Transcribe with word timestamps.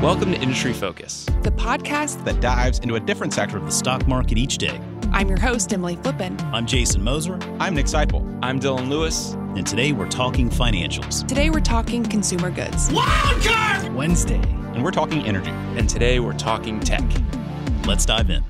Welcome 0.00 0.32
to 0.32 0.40
Industry 0.40 0.72
Focus, 0.72 1.26
the 1.42 1.50
podcast 1.50 2.24
that 2.24 2.40
dives 2.40 2.78
into 2.78 2.94
a 2.94 3.00
different 3.00 3.34
sector 3.34 3.58
of 3.58 3.66
the 3.66 3.70
stock 3.70 4.08
market 4.08 4.38
each 4.38 4.56
day. 4.56 4.80
I'm 5.12 5.28
your 5.28 5.38
host, 5.38 5.74
Emily 5.74 5.96
Flippen. 5.96 6.42
I'm 6.54 6.64
Jason 6.64 7.04
Moser. 7.04 7.38
I'm 7.58 7.74
Nick 7.74 7.84
Sciple. 7.84 8.38
I'm 8.42 8.58
Dylan 8.58 8.88
Lewis. 8.88 9.32
And 9.34 9.66
today 9.66 9.92
we're 9.92 10.08
talking 10.08 10.48
financials. 10.48 11.28
Today 11.28 11.50
we're 11.50 11.60
talking 11.60 12.02
consumer 12.02 12.50
goods. 12.50 12.88
Wildcard 12.88 13.94
Wednesday. 13.94 14.40
And 14.72 14.82
we're 14.82 14.90
talking 14.90 15.22
energy. 15.26 15.50
And 15.50 15.86
today 15.86 16.18
we're 16.18 16.32
talking 16.32 16.80
tech. 16.80 17.04
Let's 17.86 18.06
dive 18.06 18.30
in. 18.30 18.42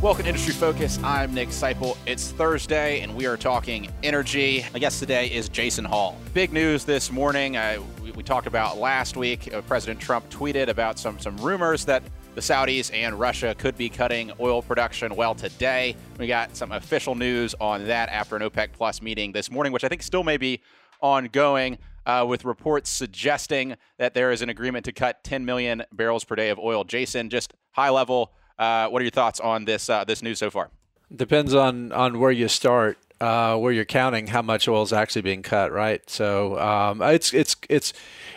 Welcome 0.00 0.24
to 0.24 0.28
Industry 0.28 0.54
Focus. 0.54 1.02
I'm 1.02 1.34
Nick 1.34 1.48
Sciple. 1.48 1.96
It's 2.06 2.30
Thursday, 2.30 3.00
and 3.00 3.16
we 3.16 3.26
are 3.26 3.36
talking 3.36 3.88
energy. 4.04 4.64
My 4.72 4.78
guest 4.78 5.00
today 5.00 5.26
is 5.26 5.48
Jason 5.48 5.84
Hall. 5.84 6.16
Big 6.34 6.52
news 6.52 6.84
this 6.84 7.10
morning. 7.10 7.56
Uh, 7.56 7.82
we, 8.04 8.12
we, 8.12 8.22
talked 8.22 8.46
about 8.46 8.76
last 8.76 9.16
week. 9.16 9.52
Uh, 9.52 9.62
President 9.62 9.98
Trump 9.98 10.28
tweeted 10.28 10.68
about 10.68 10.98
some 10.98 11.18
some 11.18 11.36
rumors 11.38 11.84
that 11.86 12.02
the 12.34 12.40
Saudis 12.40 12.92
and 12.92 13.18
Russia 13.18 13.54
could 13.56 13.76
be 13.78 13.88
cutting 13.88 14.30
oil 14.38 14.60
production. 14.60 15.16
Well, 15.16 15.34
today 15.34 15.96
we 16.18 16.26
got 16.26 16.54
some 16.54 16.72
official 16.72 17.14
news 17.14 17.54
on 17.60 17.86
that 17.86 18.10
after 18.10 18.36
an 18.36 18.42
OPEC 18.42 18.72
Plus 18.72 19.00
meeting 19.00 19.32
this 19.32 19.50
morning, 19.50 19.72
which 19.72 19.84
I 19.84 19.88
think 19.88 20.02
still 20.02 20.22
may 20.22 20.36
be 20.36 20.60
ongoing. 21.00 21.78
Uh, 22.06 22.22
with 22.28 22.44
reports 22.44 22.90
suggesting 22.90 23.74
that 23.96 24.12
there 24.12 24.30
is 24.30 24.42
an 24.42 24.50
agreement 24.50 24.84
to 24.84 24.92
cut 24.92 25.24
10 25.24 25.42
million 25.46 25.82
barrels 25.90 26.22
per 26.22 26.34
day 26.34 26.50
of 26.50 26.58
oil. 26.58 26.84
Jason, 26.84 27.30
just 27.30 27.54
high 27.70 27.88
level, 27.88 28.30
uh, 28.58 28.88
what 28.88 29.00
are 29.00 29.04
your 29.04 29.10
thoughts 29.10 29.40
on 29.40 29.64
this 29.64 29.88
uh, 29.88 30.04
this 30.04 30.20
news 30.22 30.38
so 30.38 30.50
far? 30.50 30.68
Depends 31.16 31.54
on 31.54 31.92
on 31.92 32.18
where 32.18 32.30
you 32.30 32.48
start, 32.48 32.98
uh, 33.20 33.56
where 33.56 33.72
you're 33.72 33.84
counting 33.84 34.28
how 34.28 34.42
much 34.42 34.68
oil 34.68 34.82
is 34.82 34.92
actually 34.92 35.22
being 35.22 35.42
cut, 35.42 35.72
right? 35.72 36.08
So 36.08 36.58
um, 36.58 37.02
it's 37.02 37.32
it's 37.32 37.56
it's 37.68 37.92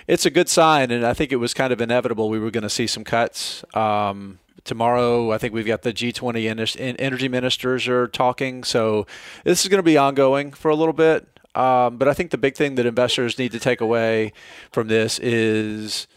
it's 0.07 0.25
a 0.25 0.29
good 0.29 0.49
sign, 0.49 0.91
and 0.91 1.05
I 1.05 1.13
think 1.13 1.31
it 1.31 1.37
was 1.37 1.53
kind 1.53 1.73
of 1.73 1.81
inevitable 1.81 2.29
we 2.29 2.39
were 2.39 2.51
going 2.51 2.63
to 2.63 2.69
see 2.69 2.87
some 2.87 3.03
cuts. 3.03 3.63
Um, 3.75 4.39
tomorrow, 4.63 5.31
I 5.31 5.37
think 5.37 5.53
we've 5.53 5.65
got 5.65 5.81
the 5.81 5.93
G20 5.93 6.95
energy 6.99 7.27
ministers 7.27 7.87
are 7.87 8.07
talking, 8.07 8.63
so 8.63 9.07
this 9.43 9.63
is 9.63 9.69
going 9.69 9.79
to 9.79 9.83
be 9.83 9.97
ongoing 9.97 10.51
for 10.51 10.69
a 10.69 10.75
little 10.75 10.93
bit. 10.93 11.27
Um, 11.55 11.97
but 11.97 12.07
I 12.07 12.13
think 12.13 12.29
the 12.29 12.37
big 12.37 12.55
thing 12.55 12.75
that 12.75 12.85
investors 12.85 13.39
need 13.39 13.51
to 13.53 13.59
take 13.59 13.81
away 13.81 14.31
from 14.71 14.89
this 14.89 15.17
is 15.17 16.07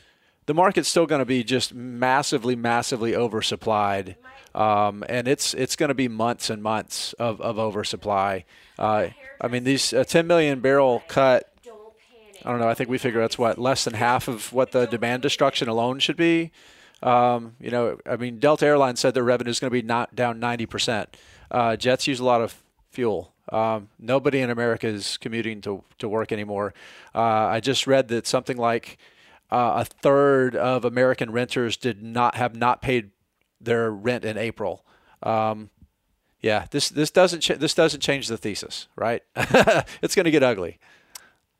the 0.45 0.53
market's 0.53 0.89
still 0.89 1.07
going 1.07 1.21
to 1.21 1.25
be 1.25 1.43
just 1.43 1.73
massively, 1.73 2.57
massively 2.57 3.13
oversupplied, 3.13 4.17
um, 4.55 5.05
and 5.09 5.29
it's 5.29 5.55
it's 5.55 5.77
going 5.77 5.89
to 5.89 5.95
be 5.95 6.09
months 6.09 6.51
and 6.51 6.63
months 6.63 7.13
of, 7.15 7.41
of 7.41 7.59
oversupply. 7.59 8.45
Uh, 8.79 9.09
I 9.41 9.49
mean, 9.49 9.65
these 9.65 9.93
uh, 9.93 10.05
10 10.05 10.27
million 10.27 10.61
barrel 10.61 11.03
cut. 11.09 11.47
I 12.43 12.51
don't 12.51 12.59
know. 12.59 12.69
I 12.69 12.75
think 12.75 12.89
we 12.89 12.97
figure 12.97 13.21
that's 13.21 13.39
what 13.39 13.59
less 13.59 13.85
than 13.85 13.93
half 13.93 14.27
of 14.27 14.51
what 14.53 14.73
the 14.73 14.87
demand 14.87 15.23
destruction 15.23 15.69
alone 15.69 15.99
should 15.99 16.17
be. 16.17 16.53
Um, 17.03 17.55
you 17.61 17.71
know, 17.71 17.99
I 18.07 18.17
mean, 18.17 18.39
Delta 18.39 18.65
Airlines 18.65 19.01
said 19.01 19.13
their 19.13 19.25
revenue 19.25 19.51
is 19.51 19.61
going 19.61 19.71
to 19.71 19.75
be 19.75 19.87
not 19.87 20.15
down 20.17 20.41
90 20.41 20.67
percent. 20.67 21.17
Uh, 21.51 21.77
jets 21.77 22.07
use 22.07 22.19
a 22.19 22.25
lot 22.25 22.41
of 22.41 22.55
fuel. 22.91 23.35
Um, 23.51 23.89
nobody 23.99 24.41
in 24.41 24.51
America 24.51 24.87
is 24.87 25.17
commuting 25.19 25.61
to, 25.63 25.83
to 25.99 26.09
work 26.09 26.33
anymore. 26.33 26.73
Uh, 27.15 27.21
I 27.21 27.61
just 27.61 27.87
read 27.87 28.09
that 28.09 28.27
something 28.27 28.57
like 28.57 28.97
uh, 29.51 29.83
a 29.83 29.85
third 29.85 30.55
of 30.55 30.85
American 30.85 31.33
renters 31.33 31.77
did 31.77 32.03
not 32.03 32.37
have 32.37 32.55
not 32.55 32.81
paid 32.81 33.11
their 33.61 33.91
rent 33.91 34.25
in 34.25 34.39
April. 34.39 34.85
Um, 35.23 35.71
yeah, 36.41 36.67
this 36.71 36.89
this 36.89 37.11
doesn't 37.11 37.47
this 37.61 37.75
doesn't 37.75 38.01
change 38.01 38.29
the 38.29 38.39
thesis, 38.39 38.89
right? 38.97 39.23
it's 40.03 40.15
going 40.15 40.25
to 40.25 40.31
get 40.31 40.43
ugly. 40.43 40.79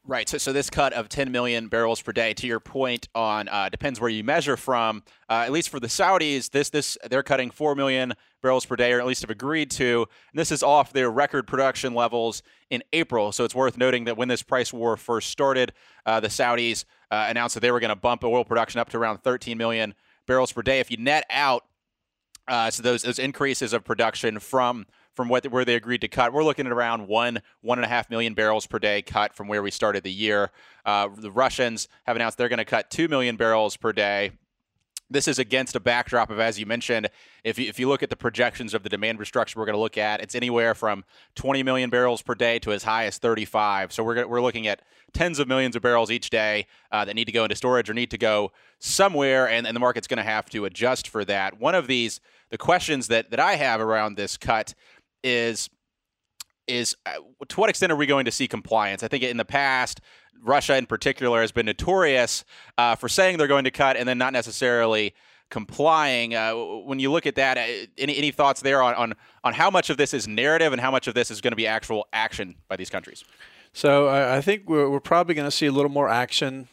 Right. 0.07 0.29
So, 0.29 0.39
so 0.39 0.53
this 0.53 0.71
cut 0.71 0.95
of 0.95 1.11
10 1.11 1.31
million 1.31 1.69
barrels 1.69 2.01
per 2.01 2.11
day, 2.11 2.33
to 2.35 2.47
your 2.47 2.59
point 2.59 3.07
on 3.15 3.49
uh, 3.49 3.69
depends 3.69 4.01
where 4.01 4.09
you 4.09 4.25
measure 4.25 4.57
from. 4.57 5.03
Uh, 5.29 5.45
at 5.45 5.53
least 5.53 5.69
for 5.69 5.79
the 5.79 5.89
Saudis, 5.89 6.51
this 6.51 6.71
this 6.71 6.97
they're 7.11 7.23
cutting 7.23 7.51
4 7.51 7.75
million 7.75 8.15
barrels 8.43 8.65
per 8.65 8.77
day, 8.77 8.93
or 8.93 8.99
at 8.99 9.07
least 9.07 9.21
have 9.21 9.31
agreed 9.31 9.71
to. 9.73 10.07
And 10.33 10.41
this 10.41 10.51
is 10.51 10.63
off 10.63 10.93
their 10.93 11.11
record 11.11 11.47
production 11.47 11.95
levels 11.95 12.43
in 12.71 12.83
April. 12.95 13.31
So 13.31 13.45
it's 13.45 13.55
worth 13.55 13.77
noting 13.77 14.05
that 14.07 14.17
when 14.17 14.29
this 14.29 14.43
price 14.43 14.73
war 14.73 14.97
first 14.97 15.29
started, 15.29 15.73
uh, 16.07 16.19
the 16.19 16.29
Saudis 16.29 16.87
uh, 17.11 17.27
announced 17.29 17.55
that 17.55 17.61
they 17.61 17.71
were 17.71 17.81
going 17.81 17.91
to 17.91 17.97
bump 17.97 18.25
oil 18.25 18.45
production 18.45 18.81
up 18.81 18.89
to 18.91 18.97
around 18.97 19.19
13 19.19 19.59
million 19.59 19.95
barrels 20.27 20.51
per 20.51 20.63
day. 20.63 20.81
If 20.81 20.91
you 20.91 20.97
net 20.97 21.25
out 21.29 21.67
uh, 22.51 22.69
so 22.69 22.83
those 22.83 23.03
those 23.03 23.21
increases 23.21 23.73
of 23.73 23.85
production 23.85 24.41
from 24.41 24.85
from 25.15 25.29
what 25.29 25.47
where 25.51 25.65
they 25.65 25.77
agreed 25.77 26.01
to 26.01 26.09
cut, 26.09 26.33
we're 26.33 26.45
looking 26.45 26.67
at 26.67 26.73
around 26.73 27.07
one 27.07 27.41
one 27.61 27.79
and 27.79 27.85
a 27.85 27.89
half 27.89 28.11
million 28.11 28.35
barrels 28.35 28.67
per 28.67 28.81
day 28.81 29.03
cut 29.03 29.35
from 29.35 29.47
where 29.47 29.63
we 29.63 29.71
started 29.71 30.03
the 30.03 30.13
year. 30.13 30.51
Uh, 30.85 31.09
the 31.17 31.31
Russians 31.31 31.89
have 32.07 32.17
announced 32.17 32.37
they're 32.37 32.49
going 32.49 32.59
to 32.59 32.65
cut 32.65 32.91
two 32.91 33.07
million 33.07 33.37
barrels 33.37 33.77
per 33.77 33.93
day 33.93 34.33
this 35.11 35.27
is 35.27 35.39
against 35.39 35.75
a 35.75 35.81
backdrop 35.81 36.31
of, 36.31 36.39
as 36.39 36.59
you 36.59 36.67
mentioned, 36.67 37.09
if 37.43 37.59
you, 37.59 37.69
if 37.69 37.79
you 37.79 37.89
look 37.89 38.03
at 38.03 38.11
the 38.11 38.17
projections 38.17 38.75
of 38.75 38.83
the 38.83 38.89
demand 38.89 39.19
destruction 39.19 39.59
we're 39.59 39.67
going 39.67 39.75
to 39.75 39.81
look 39.81 39.99
at, 39.99 40.21
it's 40.21 40.35
anywhere 40.35 40.75
from 40.75 41.05
20 41.35 41.63
million 41.63 41.91
barrels 41.91 42.23
per 42.23 42.35
day 42.35 42.59
to 42.61 42.73
as 42.73 42.85
high 42.85 43.07
as 43.07 43.19
35. 43.19 43.93
So 43.93 44.05
we're, 44.05 44.27
we're 44.27 44.41
looking 44.41 44.67
at 44.67 44.83
tens 45.13 45.39
of 45.39 45.49
millions 45.49 45.75
of 45.75 45.83
barrels 45.83 46.11
each 46.11 46.31
day 46.31 46.67
uh, 46.93 47.05
that 47.05 47.15
need 47.15 47.25
to 47.25 47.33
go 47.33 47.45
into 47.45 47.57
storage 47.57 47.91
or 47.91 47.95
need 47.95 48.11
to 48.13 48.19
go 48.19 48.53
somewhere, 48.79 49.49
and, 49.49 49.67
and 49.67 49.75
the 49.75 49.81
market's 49.81 50.07
going 50.07 50.19
to 50.19 50.23
have 50.23 50.49
to 50.51 50.65
adjust 50.65 51.09
for 51.09 51.25
that. 51.25 51.61
One 51.61 51.75
of 51.75 51.89
these, 51.89 52.21
the 52.51 52.59
questions 52.59 53.09
that, 53.09 53.31
that 53.31 53.41
I 53.41 53.57
have 53.57 53.81
around 53.81 54.17
this 54.17 54.37
cut 54.37 54.75
is 55.25 55.69
is 56.71 56.97
uh, 57.07 57.15
to 57.49 57.61
what 57.61 57.69
extent 57.69 57.93
are 57.93 57.97
we 57.97 58.07
going 58.07 58.25
to 58.25 58.31
see 58.31 58.49
compliance? 58.49 59.03
I 59.03 59.09
think 59.09 59.25
in 59.25 59.37
the 59.37 59.45
past, 59.45 60.01
Russia 60.43 60.77
in 60.77 60.87
particular 60.87 61.41
has 61.41 61.53
been 61.53 61.67
notorious 61.67 62.45
uh, 62.79 62.95
for 62.97 63.09
saying 63.09 63.39
they're 63.39 63.47
going 63.47 63.65
to 63.65 63.71
cut 63.71 63.97
and 63.97 64.09
then 64.09 64.19
not 64.19 64.33
necessarily 64.33 65.15
complying. 65.51 66.35
Uh, 66.35 66.55
when 66.55 66.99
you 66.99 67.11
look 67.11 67.27
at 67.27 67.35
that, 67.35 67.59
uh, 67.59 67.87
any, 67.99 68.17
any 68.17 68.31
thoughts 68.31 68.61
there 68.63 68.83
on, 68.83 68.95
on, 68.95 69.15
on 69.45 69.53
how 69.53 69.71
much 69.71 69.91
of 69.91 69.97
this 69.97 70.15
is 70.15 70.27
narrative 70.27 70.73
and 70.73 70.81
how 70.81 70.91
much 70.91 71.09
of 71.09 71.15
this 71.15 71.31
is 71.31 71.41
going 71.41 71.53
to 71.53 71.57
be 71.57 71.67
actual 71.67 72.07
action 72.13 72.55
by 72.69 72.77
these 72.77 72.89
countries? 72.89 73.25
So 73.73 74.09
I 74.09 74.41
think 74.41 74.69
we're, 74.69 74.89
we're 74.89 75.01
probably 75.01 75.35
going 75.35 75.47
to 75.47 75.57
see 75.57 75.67
a 75.67 75.73
little 75.73 75.91
more 75.91 76.09
action 76.09 76.69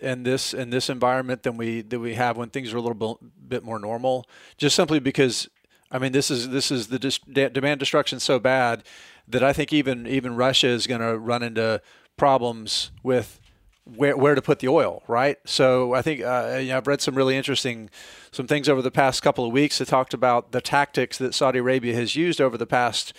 in 0.00 0.22
this 0.22 0.54
in 0.54 0.70
this 0.70 0.88
environment 0.88 1.42
than 1.42 1.56
we 1.56 1.82
than 1.82 2.00
we 2.00 2.14
have 2.14 2.36
when 2.36 2.50
things 2.50 2.72
are 2.72 2.76
a 2.76 2.80
little 2.80 3.18
bit 3.48 3.64
more 3.64 3.78
normal. 3.78 4.26
Just 4.56 4.76
simply 4.76 5.00
because 5.00 5.48
I 5.90 5.98
mean 5.98 6.12
this 6.12 6.30
is 6.30 6.50
this 6.50 6.70
is 6.70 6.88
the 6.88 6.98
dis- 6.98 7.18
demand 7.18 7.80
destruction 7.80 8.20
so 8.20 8.38
bad 8.38 8.84
that 9.28 9.42
I 9.42 9.52
think 9.52 9.72
even 9.72 10.06
even 10.06 10.36
Russia 10.36 10.68
is 10.68 10.86
going 10.86 11.00
to 11.00 11.18
run 11.18 11.42
into 11.42 11.80
problems 12.16 12.90
with 13.02 13.40
where, 13.84 14.16
where 14.16 14.34
to 14.34 14.42
put 14.42 14.58
the 14.58 14.68
oil, 14.68 15.02
right? 15.08 15.38
So 15.44 15.94
I 15.94 16.02
think 16.02 16.22
uh, 16.22 16.58
you 16.60 16.68
know, 16.68 16.76
I've 16.76 16.86
read 16.86 17.00
some 17.00 17.14
really 17.14 17.36
interesting 17.36 17.90
some 18.30 18.46
things 18.46 18.68
over 18.68 18.82
the 18.82 18.90
past 18.90 19.22
couple 19.22 19.46
of 19.46 19.52
weeks 19.52 19.78
that 19.78 19.88
talked 19.88 20.14
about 20.14 20.52
the 20.52 20.60
tactics 20.60 21.18
that 21.18 21.34
Saudi 21.34 21.58
Arabia 21.58 21.94
has 21.94 22.14
used 22.16 22.40
over 22.40 22.58
the 22.58 22.66
past 22.66 23.12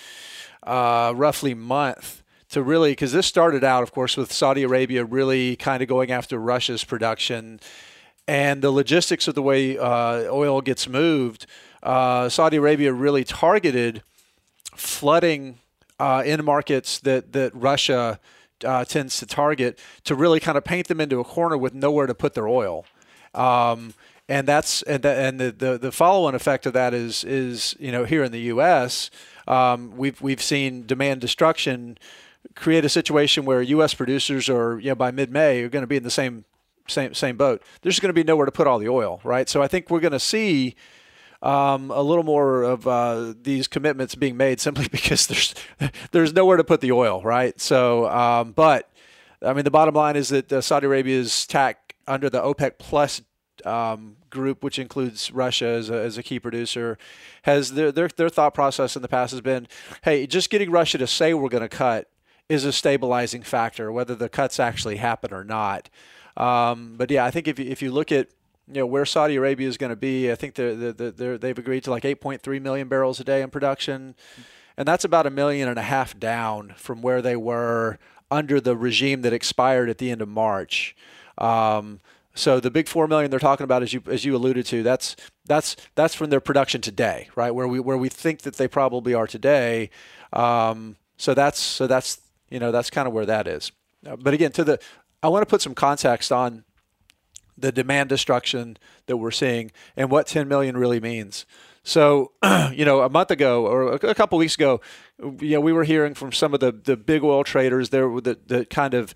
uh, 0.64 1.14
roughly 1.16 1.54
month 1.54 2.24
to 2.50 2.62
really 2.64 2.92
because 2.92 3.12
this 3.12 3.28
started 3.28 3.64
out, 3.64 3.84
of 3.84 3.92
course, 3.92 4.18
with 4.18 4.32
Saudi 4.32 4.64
Arabia 4.64 5.06
really 5.06 5.56
kind 5.56 5.82
of 5.82 5.88
going 5.88 6.12
after 6.12 6.38
Russia's 6.40 6.84
production 6.84 7.60
and 8.28 8.62
the 8.62 8.72
logistics 8.72 9.28
of 9.28 9.36
the 9.36 9.42
way 9.42 9.78
uh, 9.78 10.32
oil 10.32 10.62
gets 10.62 10.88
moved. 10.88 11.46
Uh, 11.82 12.30
Saudi 12.30 12.58
Arabia 12.58 12.94
really 12.94 13.24
targeted 13.24 14.04
flooding 14.76 15.60
uh, 16.00 16.24
in 16.26 16.44
markets 16.44 17.00
that 17.00 17.34
that 17.34 17.54
Russia 17.54 18.20
uh, 18.64 18.86
tends 18.86 19.18
to 19.18 19.26
target 19.26 19.80
to 20.04 20.16
really 20.16 20.40
kind 20.40 20.58
of 20.58 20.64
paint 20.64 20.88
them 20.88 21.00
into 21.00 21.20
a 21.20 21.24
corner 21.24 21.58
with 21.58 21.74
nowhere 21.74 22.08
to 22.08 22.14
put 22.14 22.34
their 22.34 22.48
oil. 22.48 22.86
Um, 23.34 23.94
and 24.28 24.48
that's 24.48 24.84
and 24.84 25.04
the, 25.04 25.10
and 25.10 25.40
the, 25.40 25.52
the, 25.52 25.78
the 25.78 25.92
follow-on 25.92 26.36
effect 26.36 26.66
of 26.66 26.74
that 26.74 26.94
is 26.94 27.24
is 27.24 27.76
you 27.80 27.92
know 27.92 28.06
here 28.06 28.24
in 28.24 28.32
the 28.32 28.42
U.S. 28.42 29.10
Um, 29.48 29.96
we've 29.98 30.22
we've 30.22 30.42
seen 30.42 30.86
demand 30.86 31.22
destruction 31.22 31.98
create 32.56 32.86
a 32.86 32.90
situation 32.90 33.46
where 33.46 33.62
U.S. 33.62 33.94
producers 33.94 34.48
are 34.50 34.80
you 34.80 34.90
know 34.90 34.96
by 34.96 35.12
mid-May 35.12 35.64
are 35.64 35.70
going 35.70 35.84
to 35.84 35.88
be 35.88 35.98
in 35.98 36.04
the 36.04 36.12
same 36.12 36.46
same 36.88 37.14
same 37.14 37.38
boat. 37.38 37.64
There's 37.82 38.00
going 38.00 38.10
to 38.10 38.14
be 38.14 38.24
nowhere 38.24 38.46
to 38.46 38.52
put 38.52 38.68
all 38.68 38.78
the 38.78 38.90
oil, 38.90 39.20
right? 39.24 39.50
So 39.50 39.62
I 39.64 39.68
think 39.68 39.90
we're 39.90 40.00
going 40.00 40.12
to 40.12 40.20
see 40.20 40.76
um, 41.42 41.92
a 41.92 42.02
little 42.02 42.24
more 42.24 42.64
of 42.64 42.88
uh, 42.88 43.34
these 43.42 43.68
commitments 43.68 44.16
being 44.16 44.38
made 44.38 44.60
simply 44.60 44.88
because 44.92 45.28
there's 45.28 45.56
there's 46.12 46.34
nowhere 46.34 46.58
to 46.58 46.64
put 46.64 46.82
the 46.82 46.92
oil, 46.92 47.22
right? 47.24 47.60
So, 47.60 48.10
um, 48.10 48.52
but 48.52 48.90
I 49.42 49.54
mean, 49.54 49.64
the 49.64 49.72
bottom 49.72 49.96
line 49.96 50.16
is 50.16 50.30
that 50.30 50.52
uh, 50.52 50.62
Saudi 50.62 50.88
Arabia's 50.88 51.48
tack 51.48 51.96
under 52.08 52.30
the 52.30 52.42
OPEC 52.42 52.78
Plus 52.78 53.22
um, 53.66 54.18
group, 54.30 54.64
which 54.64 54.80
includes 54.80 55.32
Russia 55.32 55.68
as 55.68 55.90
a, 55.90 55.96
as 55.96 56.18
a 56.18 56.24
key 56.24 56.40
producer, 56.40 56.98
has 57.44 57.74
their, 57.74 57.92
their 57.92 58.08
their 58.10 58.30
thought 58.30 58.54
process 58.54 58.96
in 58.96 59.02
the 59.02 59.08
past 59.08 59.32
has 59.32 59.42
been, 59.42 59.68
hey, 60.04 60.28
just 60.28 60.50
getting 60.50 60.72
Russia 60.72 60.98
to 60.98 61.08
say 61.08 61.34
we're 61.34 61.50
going 61.50 61.62
to 61.62 61.70
cut 61.70 62.10
is 62.50 62.66
a 62.66 62.74
stabilizing 62.74 63.44
factor, 63.44 63.92
whether 63.92 64.16
the 64.16 64.28
cuts 64.28 64.60
actually 64.60 64.98
happen 64.98 65.34
or 65.34 65.44
not. 65.44 65.90
Um, 66.36 66.96
but 66.98 67.12
yeah, 67.12 67.26
I 67.26 67.32
think 67.32 67.48
if 67.48 67.60
you, 67.60 67.66
if 67.66 67.82
you 67.82 67.92
look 67.92 68.12
at 68.12 68.30
you 68.70 68.76
know 68.76 68.86
where 68.86 69.06
Saudi 69.06 69.36
Arabia 69.36 69.68
is 69.68 69.78
going 69.78 69.90
to 69.90 69.96
be. 69.96 70.32
I 70.32 70.36
think 70.36 70.54
they're, 70.54 70.76
they're, 70.76 71.38
they 71.38 71.48
have 71.48 71.58
agreed 71.58 71.84
to 71.86 71.92
like 71.92 72.04
8.3 72.04 72.62
million 72.62 72.88
barrels 72.88 73.20
a 73.20 73.24
day 73.24 73.42
in 73.42 73.50
production, 73.50 74.16
and 74.78 74.88
that's 74.88 75.04
about 75.04 75.26
a 75.26 75.32
million 75.32 75.68
and 75.68 75.80
a 75.80 75.84
half 75.84 76.18
down 76.20 76.74
from 76.78 77.02
where 77.02 77.22
they 77.22 77.36
were 77.36 77.98
under 78.30 78.62
the 78.62 78.78
regime 78.78 79.22
that 79.24 79.34
expired 79.34 79.90
at 79.90 79.98
the 79.98 80.12
end 80.12 80.22
of 80.22 80.30
March. 80.30 80.96
Um, 81.40 82.00
so 82.36 82.60
the 82.60 82.70
big 82.70 82.88
four 82.88 83.08
million 83.08 83.32
they're 83.32 83.40
talking 83.40 83.64
about, 83.64 83.82
as 83.82 83.92
you 83.92 84.04
as 84.08 84.24
you 84.24 84.36
alluded 84.36 84.68
to, 84.68 84.84
that's 84.84 85.16
that's 85.46 85.76
that's 85.96 86.14
from 86.14 86.30
their 86.30 86.40
production 86.40 86.80
today, 86.80 87.28
right? 87.36 87.52
Where 87.52 87.68
we 87.68 87.80
where 87.80 87.98
we 87.98 88.08
think 88.08 88.42
that 88.42 88.56
they 88.58 88.68
probably 88.68 89.16
are 89.16 89.28
today. 89.28 89.90
Um, 90.32 90.96
so 91.18 91.34
that's 91.34 91.60
so 91.60 91.88
that's 91.88 92.22
you 92.50 92.60
know 92.60 92.72
that's 92.72 92.92
kind 92.92 93.08
of 93.08 93.14
where 93.14 93.26
that 93.26 93.48
is. 93.48 93.72
But 94.04 94.34
again, 94.34 94.52
to 94.54 94.64
the 94.64 94.80
I 95.24 95.28
want 95.28 95.42
to 95.42 95.50
put 95.50 95.62
some 95.62 95.74
context 95.74 96.32
on 96.32 96.64
the 97.62 97.72
demand 97.72 98.10
destruction 98.10 98.78
that 99.06 99.18
we're 99.18 99.32
seeing 99.32 99.72
and 99.96 100.10
what 100.10 100.28
10 100.28 100.48
million 100.48 100.78
really 100.78 101.00
means. 101.00 101.46
So, 101.84 102.32
you 102.72 102.86
know, 102.86 103.02
a 103.02 103.10
month 103.10 103.32
ago 103.32 103.66
or 103.66 103.94
a 103.94 104.16
couple 104.16 104.38
weeks 104.38 104.56
ago, 104.56 104.82
you 105.40 105.52
know, 105.52 105.62
we 105.62 105.74
were 105.74 105.84
hearing 105.84 106.14
from 106.14 106.32
some 106.32 106.54
of 106.54 106.60
the, 106.60 106.72
the 106.72 106.98
big 106.98 107.24
oil 107.24 107.44
traders 107.44 107.90
there 107.90 108.10
that, 108.22 108.48
that 108.48 108.70
kind 108.70 108.94
of, 108.94 109.14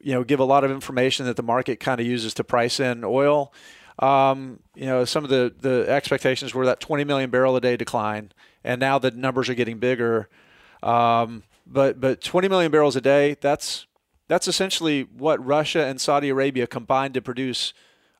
you 0.00 0.12
know, 0.12 0.24
give 0.24 0.40
a 0.40 0.44
lot 0.44 0.64
of 0.64 0.70
information 0.70 1.26
that 1.26 1.36
the 1.36 1.42
market 1.42 1.80
kind 1.80 2.00
of 2.00 2.06
uses 2.06 2.34
to 2.34 2.44
price 2.44 2.80
in 2.80 3.04
oil. 3.04 3.52
Um, 3.98 4.60
you 4.74 4.86
know, 4.86 5.04
some 5.04 5.24
of 5.24 5.30
the, 5.30 5.54
the 5.58 5.86
expectations 5.88 6.54
were 6.54 6.66
that 6.66 6.80
20 6.80 7.04
million 7.04 7.30
barrel 7.30 7.56
a 7.56 7.60
day 7.60 7.76
decline, 7.76 8.32
and 8.62 8.78
now 8.78 8.98
the 8.98 9.10
numbers 9.10 9.48
are 9.48 9.54
getting 9.54 9.78
bigger. 9.78 10.28
Um, 10.82 11.42
but 11.66 12.00
but 12.00 12.20
20 12.20 12.48
million 12.48 12.70
barrels 12.70 12.94
a 12.96 13.00
day, 13.00 13.36
that's 13.40 13.86
that's 14.28 14.48
essentially 14.48 15.02
what 15.02 15.44
Russia 15.44 15.84
and 15.84 16.00
Saudi 16.00 16.28
Arabia 16.28 16.66
combined 16.66 17.14
to 17.14 17.22
produce 17.22 17.72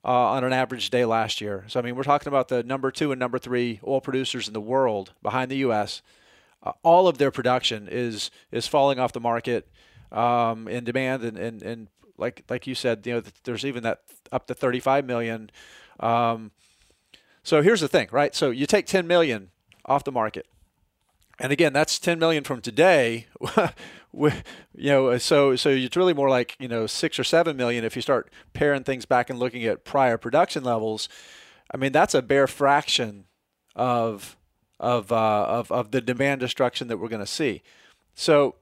uh, 0.05 0.09
on 0.09 0.45
an 0.45 0.53
average 0.53 0.91
day 0.91 1.05
last 1.05 1.41
year. 1.41 1.65
So, 1.67 1.81
I 1.81 1.83
mean, 1.83 1.97
we're 1.97 2.05
talking 2.05 2.29
about 2.29 2.49
the 2.49 2.63
number 2.63 2.93
two 2.93 3.11
and 3.11 3.19
number 3.19 3.39
three 3.39 3.81
oil 3.85 4.01
producers 4.01 4.47
in 4.47 4.55
the 4.55 4.61
world 4.61 5.13
behind 5.21 5.51
the 5.51 5.57
U.S. 5.59 6.01
Uh, 6.63 6.73
all 6.85 7.09
of 7.09 7.19
their 7.19 7.33
production 7.33 7.89
is 7.91 8.31
is 8.53 8.69
falling 8.69 9.01
off 9.01 9.13
the 9.13 9.21
market 9.21 9.69
um, 10.13 10.69
in 10.69 10.85
demand, 10.85 11.25
and, 11.25 11.37
and, 11.37 11.63
and 11.63 11.89
like 12.17 12.45
like 12.49 12.69
you 12.69 12.75
said, 12.77 13.05
you 13.05 13.15
know, 13.15 13.23
there's 13.43 13.65
even 13.65 13.83
that 13.83 14.03
up 14.31 14.47
to 14.47 14.55
35 14.55 15.05
million. 15.05 15.51
Um, 15.99 16.53
so 17.43 17.63
here's 17.63 17.81
the 17.81 17.89
thing, 17.89 18.09
right? 18.13 18.35
So 18.35 18.51
you 18.51 18.67
take 18.67 18.87
10 18.87 19.07
million 19.07 19.51
off 19.85 20.05
the 20.05 20.13
market, 20.13 20.47
and 21.41 21.53
again, 21.53 21.73
that's 21.73 21.99
10 21.99 22.19
million 22.21 22.45
from 22.45 22.61
today. 22.61 23.27
you 24.17 24.33
know, 24.75 25.19
so 25.19 25.57
so 25.57 25.71
it's 25.71 25.97
really 25.97 26.15
more 26.15 26.31
like 26.31 26.57
you 26.59 26.69
know 26.69 26.87
six 26.87 27.19
or 27.19 27.25
seven 27.25 27.57
million 27.57 27.85
if 27.85 27.97
you 27.97 28.03
start 28.03 28.31
paring 28.55 28.83
things 28.83 29.05
back 29.05 29.29
and 29.29 29.39
looking 29.39 29.65
at 29.65 29.85
prior 29.85 30.17
production 30.17 30.65
levels. 30.65 31.09
I 31.71 31.77
mean, 31.77 31.93
that's 31.93 32.15
a 32.15 32.23
bare 32.23 32.47
fraction 32.47 33.27
of 33.75 34.37
of 34.81 35.13
uh, 35.13 35.45
of 35.47 35.71
of 35.71 35.91
the 35.91 36.01
demand 36.01 36.41
destruction 36.41 36.89
that 36.89 36.97
we're 36.99 37.09
going 37.09 37.21
to 37.21 37.27
see. 37.27 37.63
So 38.15 38.57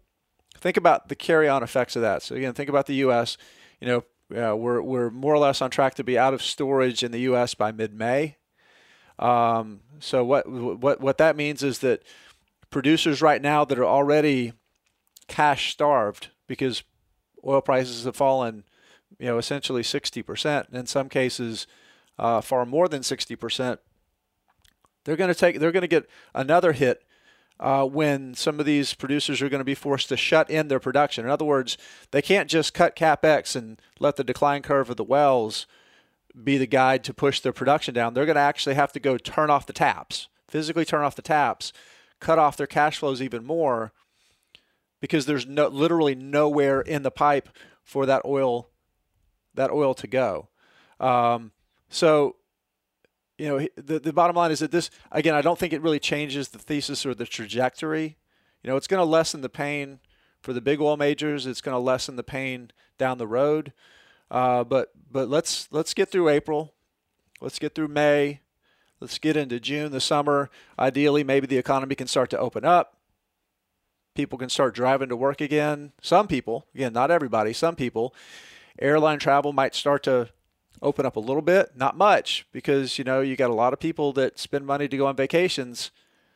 think 0.59 0.77
about 0.77 1.09
the 1.09 1.15
carry-on 1.15 1.63
effects 1.63 1.95
of 1.95 2.03
that. 2.03 2.23
So 2.23 2.35
again, 2.35 2.55
think 2.55 2.69
about 2.69 2.87
the 2.87 2.97
U.S. 2.97 3.37
You 3.81 3.87
know, 3.87 4.53
uh, 4.53 4.57
we're 4.57 4.83
we're 4.83 5.11
more 5.11 5.35
or 5.35 5.39
less 5.39 5.63
on 5.63 5.71
track 5.71 5.95
to 5.97 6.05
be 6.05 6.19
out 6.19 6.35
of 6.35 6.43
storage 6.43 7.05
in 7.05 7.13
the 7.13 7.21
U.S. 7.21 7.55
by 7.55 7.71
mid-May. 7.71 8.37
Um, 9.21 9.81
so 10.01 10.25
what 10.25 10.49
what 10.49 11.01
what 11.01 11.19
that 11.19 11.37
means 11.37 11.63
is 11.63 11.79
that 11.81 12.03
producers 12.71 13.23
right 13.23 13.41
now 13.41 13.65
that 13.65 13.79
are 13.79 13.85
already 13.85 14.53
cash 15.29 15.73
starved 15.73 16.29
because 16.47 16.83
oil 17.47 17.61
prices 17.61 18.05
have 18.05 18.17
fallen, 18.17 18.65
you 19.19 19.27
know, 19.27 19.39
essentially 19.39 19.83
60%, 19.83 20.69
and 20.69 20.77
in 20.77 20.87
some 20.87 21.09
cases, 21.09 21.67
uh, 22.19 22.41
far 22.41 22.65
more 22.65 22.89
than 22.89 23.03
60%. 23.03 23.79
They're 25.05 25.17
going 25.17 25.29
to 25.29 25.35
take. 25.35 25.61
They're 25.61 25.73
going 25.73 25.83
to 25.83 25.87
get 25.87 26.09
another 26.35 26.73
hit 26.73 27.05
uh, 27.61 27.85
when 27.85 28.35
some 28.35 28.59
of 28.59 28.65
these 28.65 28.95
producers 28.95 29.43
are 29.43 29.51
going 29.51 29.61
to 29.61 29.65
be 29.65 29.75
forced 29.75 30.09
to 30.09 30.17
shut 30.17 30.49
in 30.49 30.69
their 30.69 30.81
production. 30.81 31.27
In 31.27 31.31
other 31.31 31.45
words, 31.45 31.77
they 32.11 32.23
can't 32.23 32.49
just 32.49 32.73
cut 32.73 32.97
capex 32.97 33.55
and 33.55 33.83
let 34.01 34.17
the 34.17 34.25
decline 34.25 34.63
curve 34.63 34.89
of 34.89 34.97
the 34.97 35.05
wells 35.05 35.67
be 36.43 36.57
the 36.57 36.67
guide 36.67 37.05
to 37.05 37.13
push 37.13 37.41
their 37.41 37.53
production 37.53 37.93
down. 37.93 38.15
They're 38.15 38.25
going 38.25 38.37
to 38.37 38.41
actually 38.41 38.77
have 38.77 38.93
to 38.93 39.01
go 39.01 39.19
turn 39.19 39.51
off 39.51 39.67
the 39.67 39.75
taps, 39.75 40.29
physically 40.49 40.87
turn 40.87 41.05
off 41.05 41.17
the 41.17 41.23
taps 41.23 41.73
cut 42.25 42.39
off 42.39 42.57
their 42.57 42.67
cash 42.67 42.99
flows 42.99 43.21
even 43.21 43.45
more 43.45 43.93
because 45.05 45.27
there's 45.27 45.47
no 45.47 45.69
literally 45.69 46.15
nowhere 46.15 46.81
in 46.81 47.03
the 47.03 47.11
pipe 47.11 47.51
for 47.83 48.07
that 48.07 48.23
oil 48.25 48.71
that 49.53 49.71
oil 49.71 49.93
to 49.93 50.07
go. 50.07 50.49
Um, 50.99 51.53
so 51.91 52.37
you 53.37 53.47
know 53.47 53.69
the 53.77 53.99
the 53.99 54.15
bottom 54.15 54.35
line 54.35 54.51
is 54.51 54.61
that 54.61 54.71
this 54.71 54.89
again 55.13 55.35
I 55.35 55.43
don't 55.43 55.59
think 55.59 55.75
it 55.75 55.83
really 55.83 55.99
changes 55.99 56.49
the 56.49 56.59
thesis 56.59 57.05
or 57.05 57.15
the 57.15 57.27
trajectory. 57.27 58.17
You 58.63 58.71
know 58.71 58.77
it's 58.79 58.87
going 58.87 59.03
to 59.03 59.05
lessen 59.05 59.43
the 59.43 59.51
pain 59.51 59.99
for 60.41 60.55
the 60.55 60.63
big 60.63 60.81
oil 60.81 60.97
majors. 60.97 61.47
It's 61.47 61.61
going 61.61 61.75
to 61.75 61.79
lessen 61.79 62.17
the 62.17 62.23
pain 62.23 62.71
down 62.97 63.19
the 63.19 63.27
road. 63.27 63.75
Uh, 64.31 64.65
but 64.65 64.89
but 65.11 65.29
let's 65.29 65.69
let's 65.71 65.93
get 65.93 66.11
through 66.11 66.31
April. 66.31 66.73
Let's 67.43 67.59
get 67.59 67.75
through 67.75 67.89
May. 67.89 68.41
Let's 69.01 69.19
get 69.19 69.37
into 69.37 69.61
June, 69.61 69.93
the 69.93 70.01
summer. 70.01 70.49
Ideally, 70.79 71.25
maybe 71.25 71.47
the 71.47 71.59
economy 71.59 71.95
can 71.95 72.07
start 72.07 72.31
to 72.31 72.39
open 72.39 72.65
up. 72.65 72.97
People 74.15 74.39
can 74.39 74.49
start 74.49 74.75
driving 74.75 75.09
to 75.09 75.17
work 75.17 75.41
again. 75.41 75.93
Some 76.01 76.29
people, 76.29 76.67
again, 76.75 76.93
not 76.93 77.11
everybody, 77.11 77.53
some 77.53 77.75
people, 77.75 78.15
airline 78.79 79.19
travel 79.19 79.53
might 79.53 79.75
start 79.75 80.05
to 80.05 80.29
open 80.81 81.05
up 81.05 81.17
a 81.17 81.21
little 81.21 81.43
bit, 81.43 81.73
not 81.77 81.97
much, 81.97 82.47
because 82.53 82.99
you 82.99 83.05
know 83.05 83.21
you 83.21 83.37
got 83.37 83.51
a 83.51 83.55
lot 83.55 83.73
of 83.73 83.81
people 83.81 84.13
that 84.13 84.39
spend 84.39 84.67
money 84.67 84.87
to 84.87 84.97
go 84.97 85.07
on 85.07 85.17
vacations 85.17 85.91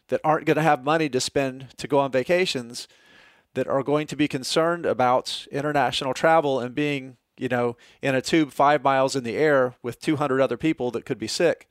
that 0.09 0.21
aren't 0.25 0.47
going 0.47 0.57
to 0.57 0.63
have 0.63 0.83
money 0.83 1.09
to 1.09 1.21
spend 1.21 1.69
to 1.77 1.87
go 1.87 1.99
on 1.99 2.11
vacations 2.11 2.89
that 3.55 3.69
are 3.69 3.83
going 3.83 4.07
to 4.07 4.17
be 4.17 4.27
concerned 4.27 4.87
about 4.87 5.47
international 5.53 6.15
travel 6.15 6.61
and 6.61 6.75
being, 6.75 7.17
you 7.37 7.49
know, 7.49 7.77
in 8.03 8.15
a 8.15 8.23
tube 8.23 8.51
5 8.53 8.83
miles 8.83 9.15
in 9.15 9.23
the 9.23 9.37
air 9.37 9.75
with 9.83 10.01
200 10.01 10.41
other 10.41 10.57
people 10.57 10.91
that 10.91 11.05
could 11.05 11.19
be 11.19 11.29
sick. 11.29 11.69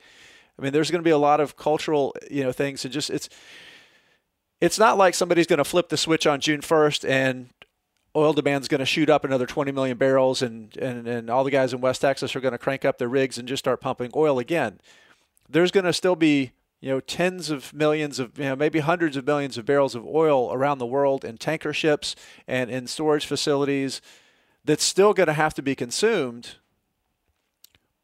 I 0.57 0.61
mean, 0.61 0.71
there's 0.71 0.91
going 0.91 1.01
to 1.01 1.07
be 1.07 1.11
a 1.11 1.17
lot 1.17 1.39
of 1.39 1.55
cultural, 1.55 2.15
you 2.31 2.43
know, 2.43 2.51
things, 2.51 2.85
and 2.85 2.93
just 2.93 3.09
it's 3.09 3.29
it's 4.59 4.79
not 4.79 4.97
like 4.97 5.13
somebody's 5.13 5.47
going 5.47 5.57
to 5.57 5.63
flip 5.63 5.89
the 5.89 5.97
switch 5.97 6.25
on 6.25 6.39
June 6.39 6.61
1st 6.61 7.07
and 7.07 7.49
oil 8.15 8.33
demand's 8.33 8.67
going 8.67 8.79
to 8.79 8.85
shoot 8.85 9.09
up 9.09 9.23
another 9.23 9.45
20 9.45 9.71
million 9.71 9.97
barrels, 9.97 10.41
and 10.41 10.75
and 10.77 11.07
and 11.07 11.29
all 11.29 11.43
the 11.43 11.51
guys 11.51 11.73
in 11.73 11.81
West 11.81 12.01
Texas 12.01 12.35
are 12.35 12.39
going 12.39 12.53
to 12.53 12.57
crank 12.57 12.83
up 12.83 12.97
their 12.97 13.07
rigs 13.07 13.37
and 13.37 13.47
just 13.47 13.63
start 13.63 13.79
pumping 13.79 14.11
oil 14.15 14.39
again. 14.39 14.79
There's 15.47 15.71
going 15.71 15.85
to 15.85 15.93
still 15.93 16.15
be 16.15 16.51
you 16.81 16.89
know 16.89 16.99
tens 16.99 17.49
of 17.49 17.73
millions 17.73 18.19
of 18.19 18.37
you 18.37 18.45
know 18.45 18.55
maybe 18.55 18.79
hundreds 18.79 19.15
of 19.15 19.25
millions 19.25 19.57
of 19.57 19.65
barrels 19.65 19.95
of 19.95 20.05
oil 20.05 20.51
around 20.51 20.79
the 20.79 20.85
world 20.85 21.23
in 21.23 21.37
tanker 21.37 21.73
ships 21.73 22.15
and 22.47 22.69
in 22.69 22.87
storage 22.87 23.25
facilities 23.25 24.01
that's 24.65 24.83
still 24.83 25.13
going 25.13 25.27
to 25.27 25.33
have 25.33 25.53
to 25.53 25.61
be 25.61 25.75
consumed 25.75 26.55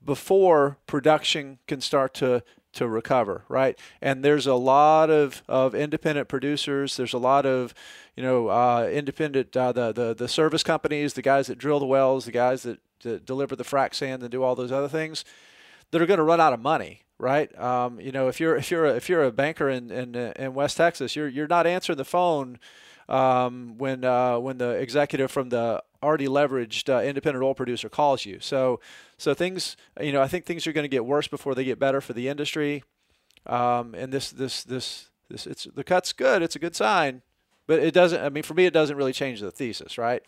before 0.04 0.77
production 0.88 1.60
can 1.68 1.82
start 1.82 2.13
to 2.13 2.44
to 2.74 2.88
recover, 2.88 3.44
right? 3.48 3.77
And 4.01 4.24
there's 4.24 4.48
a 4.48 4.56
lot 4.56 5.10
of, 5.10 5.44
of 5.48 5.74
independent 5.74 6.27
producers. 6.27 6.98
There's 6.98 7.13
a 7.13 7.18
lot 7.20 7.46
of, 7.46 7.74
you 8.15 8.24
know, 8.24 8.50
uh, 8.50 8.89
independent 8.92 9.56
uh, 9.56 9.72
the, 9.72 9.92
the 9.92 10.13
the 10.13 10.27
service 10.27 10.63
companies, 10.63 11.13
the 11.13 11.22
guys 11.22 11.48
that 11.48 11.58
drill 11.58 11.80
the 11.80 11.86
wells, 11.86 12.25
the 12.25 12.32
guys 12.32 12.63
that, 12.63 12.80
that 13.01 13.25
deliver 13.25 13.56
the 13.56 13.63
frac 13.63 13.94
sand 13.94 14.22
and 14.22 14.32
do 14.32 14.44
all 14.44 14.56
those 14.56 14.72
other 14.72 14.89
things, 14.89 15.24
that 15.92 16.01
are 16.01 16.06
going 16.06 16.18
to 16.18 16.24
run 16.24 16.42
out 16.42 16.53
of 16.53 16.60
money, 16.60 17.01
right? 17.20 17.58
Um, 17.60 18.00
you 18.00 18.12
know, 18.12 18.27
if 18.27 18.39
you're 18.39 18.56
if 18.56 18.72
you're 18.72 18.86
a, 18.86 18.96
if 18.96 19.10
you're 19.10 19.24
a 19.24 19.32
banker 19.32 19.70
in, 19.70 19.92
in 19.92 20.15
in 20.15 20.53
West 20.53 20.77
Texas, 20.77 21.15
you're 21.15 21.27
you're 21.27 21.48
not 21.48 21.68
answering 21.68 21.98
the 21.98 22.06
phone 22.06 22.60
um, 23.13 23.77
when 23.77 24.03
uh, 24.03 24.39
when 24.39 24.58
the 24.58 24.72
executive 24.72 25.29
from 25.29 25.50
the 25.50 25.84
already 26.01 26.27
leveraged 26.27 26.89
uh, 26.89 27.03
independent 27.03 27.43
oil 27.43 27.53
producer 27.53 27.88
calls 27.88 28.25
you. 28.25 28.39
So 28.39 28.79
so 29.17 29.34
things 29.36 29.77
you 30.01 30.12
know 30.12 30.22
I 30.22 30.27
think 30.27 30.46
things 30.46 30.65
are 30.65 30.74
going 30.74 30.84
to 30.84 30.89
get 30.89 31.05
worse 31.05 31.27
before 31.27 31.53
they 31.53 31.63
get 31.63 31.77
better 31.77 32.01
for 32.01 32.13
the 32.13 32.27
industry. 32.27 32.84
Um, 33.46 33.93
and 33.93 34.12
this 34.12 34.32
this 34.32 34.63
this 34.63 35.10
this 35.29 35.46
it's 35.46 35.65
the 35.75 35.84
cut's 35.84 36.12
good. 36.12 36.41
It's 36.41 36.55
a 36.55 36.60
good 36.60 36.75
sign, 36.75 37.22
but 37.67 37.79
it 37.79 37.93
doesn't. 37.93 38.20
I 38.20 38.29
mean, 38.29 38.43
for 38.43 38.55
me, 38.55 38.65
it 38.65 38.74
doesn't 38.74 38.98
really 38.98 39.13
change 39.13 39.41
the 39.41 39.51
thesis, 39.51 39.98
right? 39.98 40.24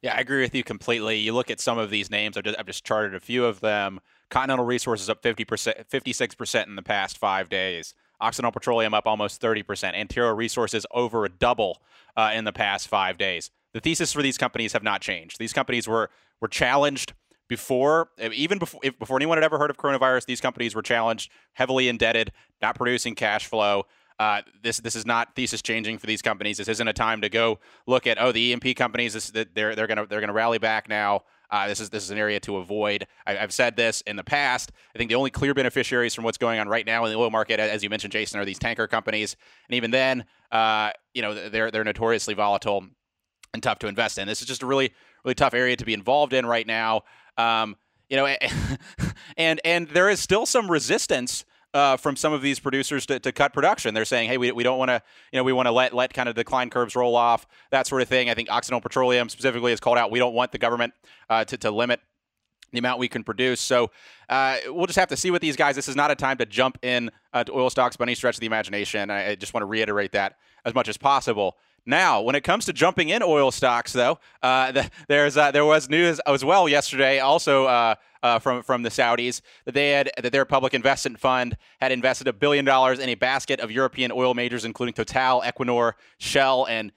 Yeah, 0.00 0.14
I 0.14 0.20
agree 0.20 0.42
with 0.42 0.54
you 0.54 0.62
completely. 0.64 1.18
You 1.18 1.34
look 1.34 1.50
at 1.50 1.60
some 1.60 1.78
of 1.78 1.90
these 1.90 2.10
names. 2.10 2.36
I've 2.36 2.44
just, 2.44 2.58
I've 2.58 2.66
just 2.66 2.84
charted 2.84 3.14
a 3.14 3.20
few 3.20 3.44
of 3.44 3.60
them. 3.60 4.00
Continental 4.28 4.64
Resources 4.64 5.08
up 5.08 5.22
50%, 5.22 5.88
56% 5.88 6.66
in 6.66 6.76
the 6.76 6.82
past 6.82 7.16
five 7.16 7.48
days. 7.48 7.94
Occidental 8.20 8.52
Petroleum 8.52 8.94
up 8.94 9.06
almost 9.06 9.40
30%. 9.40 9.94
Antero 9.94 10.34
Resources 10.34 10.86
over 10.92 11.24
a 11.24 11.28
double 11.28 11.82
uh, 12.16 12.30
in 12.34 12.44
the 12.44 12.52
past 12.52 12.88
five 12.88 13.18
days. 13.18 13.50
The 13.72 13.80
thesis 13.80 14.12
for 14.12 14.22
these 14.22 14.38
companies 14.38 14.72
have 14.72 14.82
not 14.82 15.00
changed. 15.00 15.38
These 15.38 15.52
companies 15.52 15.86
were 15.86 16.10
were 16.40 16.48
challenged 16.48 17.12
before, 17.48 18.08
even 18.32 18.58
before 18.58 18.80
if, 18.82 18.98
before 18.98 19.16
anyone 19.16 19.36
had 19.36 19.44
ever 19.44 19.58
heard 19.58 19.70
of 19.70 19.76
coronavirus. 19.76 20.26
These 20.26 20.40
companies 20.40 20.74
were 20.74 20.82
challenged, 20.82 21.30
heavily 21.52 21.88
indebted, 21.88 22.32
not 22.62 22.74
producing 22.74 23.14
cash 23.14 23.46
flow. 23.46 23.84
Uh, 24.18 24.40
this 24.62 24.78
this 24.80 24.96
is 24.96 25.04
not 25.04 25.34
thesis 25.36 25.60
changing 25.60 25.98
for 25.98 26.06
these 26.06 26.22
companies. 26.22 26.56
This 26.56 26.68
isn't 26.68 26.88
a 26.88 26.92
time 26.92 27.20
to 27.20 27.28
go 27.28 27.58
look 27.86 28.06
at 28.06 28.20
oh 28.20 28.32
the 28.32 28.40
E&P 28.40 28.72
companies. 28.72 29.12
This, 29.12 29.30
they're 29.30 29.74
they're 29.74 29.86
gonna 29.86 30.06
they're 30.06 30.20
gonna 30.20 30.32
rally 30.32 30.58
back 30.58 30.88
now. 30.88 31.22
Uh, 31.50 31.68
this 31.68 31.80
is 31.80 31.90
this 31.90 32.02
is 32.04 32.10
an 32.10 32.18
area 32.18 32.40
to 32.40 32.56
avoid. 32.56 33.06
I, 33.26 33.34
have 33.34 33.52
said 33.52 33.76
this 33.76 34.00
in 34.02 34.16
the 34.16 34.24
past. 34.24 34.72
I 34.94 34.98
think 34.98 35.08
the 35.08 35.14
only 35.14 35.30
clear 35.30 35.54
beneficiaries 35.54 36.14
from 36.14 36.24
what's 36.24 36.38
going 36.38 36.58
on 36.58 36.68
right 36.68 36.84
now 36.84 37.04
in 37.04 37.12
the 37.12 37.18
oil 37.18 37.30
market, 37.30 37.60
as 37.60 37.82
you 37.82 37.90
mentioned, 37.90 38.12
Jason, 38.12 38.40
are 38.40 38.44
these 38.44 38.58
tanker 38.58 38.86
companies, 38.86 39.36
and 39.68 39.76
even 39.76 39.90
then, 39.90 40.24
uh, 40.52 40.90
you 41.14 41.22
know, 41.22 41.48
they're 41.48 41.70
they're 41.70 41.84
notoriously 41.84 42.34
volatile 42.34 42.86
and 43.54 43.62
tough 43.62 43.78
to 43.80 43.86
invest 43.86 44.18
in. 44.18 44.26
This 44.26 44.40
is 44.40 44.48
just 44.48 44.62
a 44.62 44.66
really 44.66 44.92
really 45.24 45.34
tough 45.34 45.54
area 45.54 45.76
to 45.76 45.84
be 45.84 45.94
involved 45.94 46.32
in 46.32 46.46
right 46.46 46.66
now. 46.66 47.02
Um, 47.36 47.76
you 48.08 48.16
know, 48.16 48.26
and 49.36 49.60
and 49.64 49.88
there 49.88 50.08
is 50.08 50.20
still 50.20 50.46
some 50.46 50.70
resistance. 50.70 51.44
Uh, 51.76 51.94
from 51.94 52.16
some 52.16 52.32
of 52.32 52.40
these 52.40 52.58
producers 52.58 53.04
to, 53.04 53.20
to 53.20 53.32
cut 53.32 53.52
production, 53.52 53.92
they're 53.92 54.06
saying, 54.06 54.30
"Hey, 54.30 54.38
we, 54.38 54.50
we 54.50 54.62
don't 54.62 54.78
want 54.78 54.88
to, 54.88 55.02
you 55.30 55.36
know, 55.36 55.44
we 55.44 55.52
want 55.52 55.66
to 55.66 55.72
let 55.72 55.92
let 55.92 56.14
kind 56.14 56.26
of 56.26 56.34
decline 56.34 56.70
curves 56.70 56.96
roll 56.96 57.14
off, 57.14 57.46
that 57.70 57.86
sort 57.86 58.00
of 58.00 58.08
thing." 58.08 58.30
I 58.30 58.34
think 58.34 58.48
Occidental 58.50 58.80
Petroleum 58.80 59.28
specifically 59.28 59.72
has 59.72 59.78
called 59.78 59.98
out, 59.98 60.10
"We 60.10 60.18
don't 60.18 60.32
want 60.32 60.52
the 60.52 60.58
government 60.58 60.94
uh, 61.28 61.44
to 61.44 61.56
to 61.58 61.70
limit 61.70 62.00
the 62.72 62.78
amount 62.78 62.98
we 62.98 63.08
can 63.08 63.22
produce. 63.22 63.60
So 63.60 63.90
uh, 64.28 64.56
we'll 64.68 64.86
just 64.86 64.98
have 64.98 65.08
to 65.08 65.16
see 65.16 65.30
what 65.30 65.42
these 65.42 65.56
guys. 65.56 65.76
This 65.76 65.88
is 65.88 65.96
not 65.96 66.10
a 66.10 66.14
time 66.14 66.38
to 66.38 66.46
jump 66.46 66.78
in 66.82 67.10
uh, 67.34 67.44
to 67.44 67.52
oil 67.52 67.68
stocks 67.68 67.96
by 67.96 68.04
any 68.04 68.14
stretch 68.14 68.36
of 68.36 68.40
the 68.40 68.46
imagination. 68.46 69.10
I, 69.10 69.32
I 69.32 69.34
just 69.34 69.52
want 69.52 69.62
to 69.62 69.66
reiterate 69.66 70.12
that 70.12 70.36
as 70.64 70.74
much 70.74 70.88
as 70.88 70.96
possible. 70.96 71.56
Now, 71.86 72.20
when 72.20 72.34
it 72.34 72.42
comes 72.42 72.64
to 72.64 72.72
jumping 72.72 73.10
in 73.10 73.22
oil 73.22 73.52
stocks, 73.52 73.92
though, 73.92 74.18
uh, 74.42 74.72
the, 74.72 74.90
there's 75.08 75.36
uh, 75.36 75.52
there 75.52 75.64
was 75.64 75.88
news 75.88 76.20
as 76.26 76.44
well 76.44 76.68
yesterday, 76.68 77.20
also 77.20 77.66
uh, 77.66 77.94
uh, 78.22 78.38
from 78.40 78.62
from 78.62 78.82
the 78.82 78.90
Saudis, 78.90 79.40
that 79.64 79.74
they 79.74 79.90
had 79.90 80.10
that 80.20 80.32
their 80.32 80.44
public 80.44 80.74
investment 80.74 81.20
fund 81.20 81.56
had 81.80 81.92
invested 81.92 82.26
a 82.26 82.32
billion 82.32 82.64
dollars 82.64 82.98
in 82.98 83.08
a 83.08 83.14
basket 83.14 83.60
of 83.60 83.70
European 83.70 84.10
oil 84.12 84.34
majors, 84.34 84.64
including 84.64 84.94
Total, 84.94 85.40
Equinor, 85.42 85.92
Shell, 86.18 86.66
and 86.66 86.92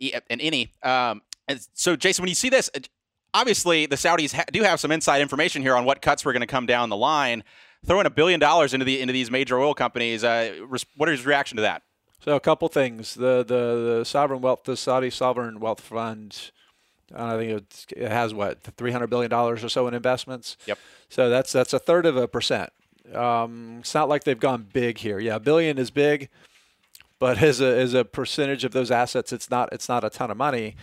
and 0.00 0.40
Eni. 0.40 0.70
Um, 0.84 1.22
and 1.46 1.64
so, 1.74 1.94
Jason, 1.94 2.22
when 2.22 2.28
you 2.28 2.34
see 2.34 2.48
this, 2.48 2.70
obviously 3.34 3.86
the 3.86 3.96
Saudis 3.96 4.32
ha- 4.32 4.44
do 4.52 4.62
have 4.62 4.80
some 4.80 4.90
inside 4.90 5.22
information 5.22 5.62
here 5.62 5.76
on 5.76 5.84
what 5.84 6.02
cuts 6.02 6.24
were 6.24 6.32
going 6.32 6.40
to 6.40 6.46
come 6.46 6.66
down 6.66 6.88
the 6.88 6.96
line. 6.96 7.44
Throwing 7.84 8.06
a 8.06 8.10
billion 8.10 8.38
dollars 8.38 8.74
into 8.74 8.84
the 8.84 9.00
into 9.00 9.12
these 9.12 9.30
major 9.30 9.58
oil 9.58 9.74
companies, 9.74 10.22
uh, 10.22 10.54
what 10.96 11.08
is 11.08 11.20
your 11.20 11.28
reaction 11.28 11.56
to 11.56 11.62
that? 11.62 11.82
So 12.24 12.36
a 12.36 12.40
couple 12.40 12.68
things. 12.68 13.14
The 13.14 13.38
the, 13.38 13.98
the 13.98 14.04
sovereign 14.04 14.40
wealth, 14.40 14.64
the 14.64 14.76
Saudi 14.76 15.10
sovereign 15.10 15.58
wealth 15.58 15.80
fund, 15.80 16.52
I 17.14 17.36
think 17.36 17.64
it 17.96 18.10
has 18.10 18.32
what 18.32 18.62
three 18.62 18.92
hundred 18.92 19.08
billion 19.08 19.30
dollars 19.30 19.64
or 19.64 19.68
so 19.68 19.88
in 19.88 19.94
investments. 19.94 20.56
Yep. 20.66 20.78
So 21.08 21.28
that's 21.28 21.52
that's 21.52 21.72
a 21.72 21.78
third 21.78 22.06
of 22.06 22.16
a 22.16 22.28
percent. 22.28 22.70
Um, 23.12 23.78
it's 23.80 23.94
not 23.94 24.08
like 24.08 24.22
they've 24.22 24.38
gone 24.38 24.68
big 24.72 24.98
here. 24.98 25.18
Yeah, 25.18 25.36
a 25.36 25.40
billion 25.40 25.78
is 25.78 25.90
big, 25.90 26.28
but 27.18 27.42
as 27.42 27.60
a 27.60 27.76
as 27.76 27.92
a 27.92 28.04
percentage 28.04 28.62
of 28.64 28.70
those 28.70 28.92
assets, 28.92 29.32
it's 29.32 29.50
not 29.50 29.70
it's 29.72 29.88
not 29.88 30.04
a 30.04 30.10
ton 30.10 30.30
of 30.30 30.36
money. 30.36 30.76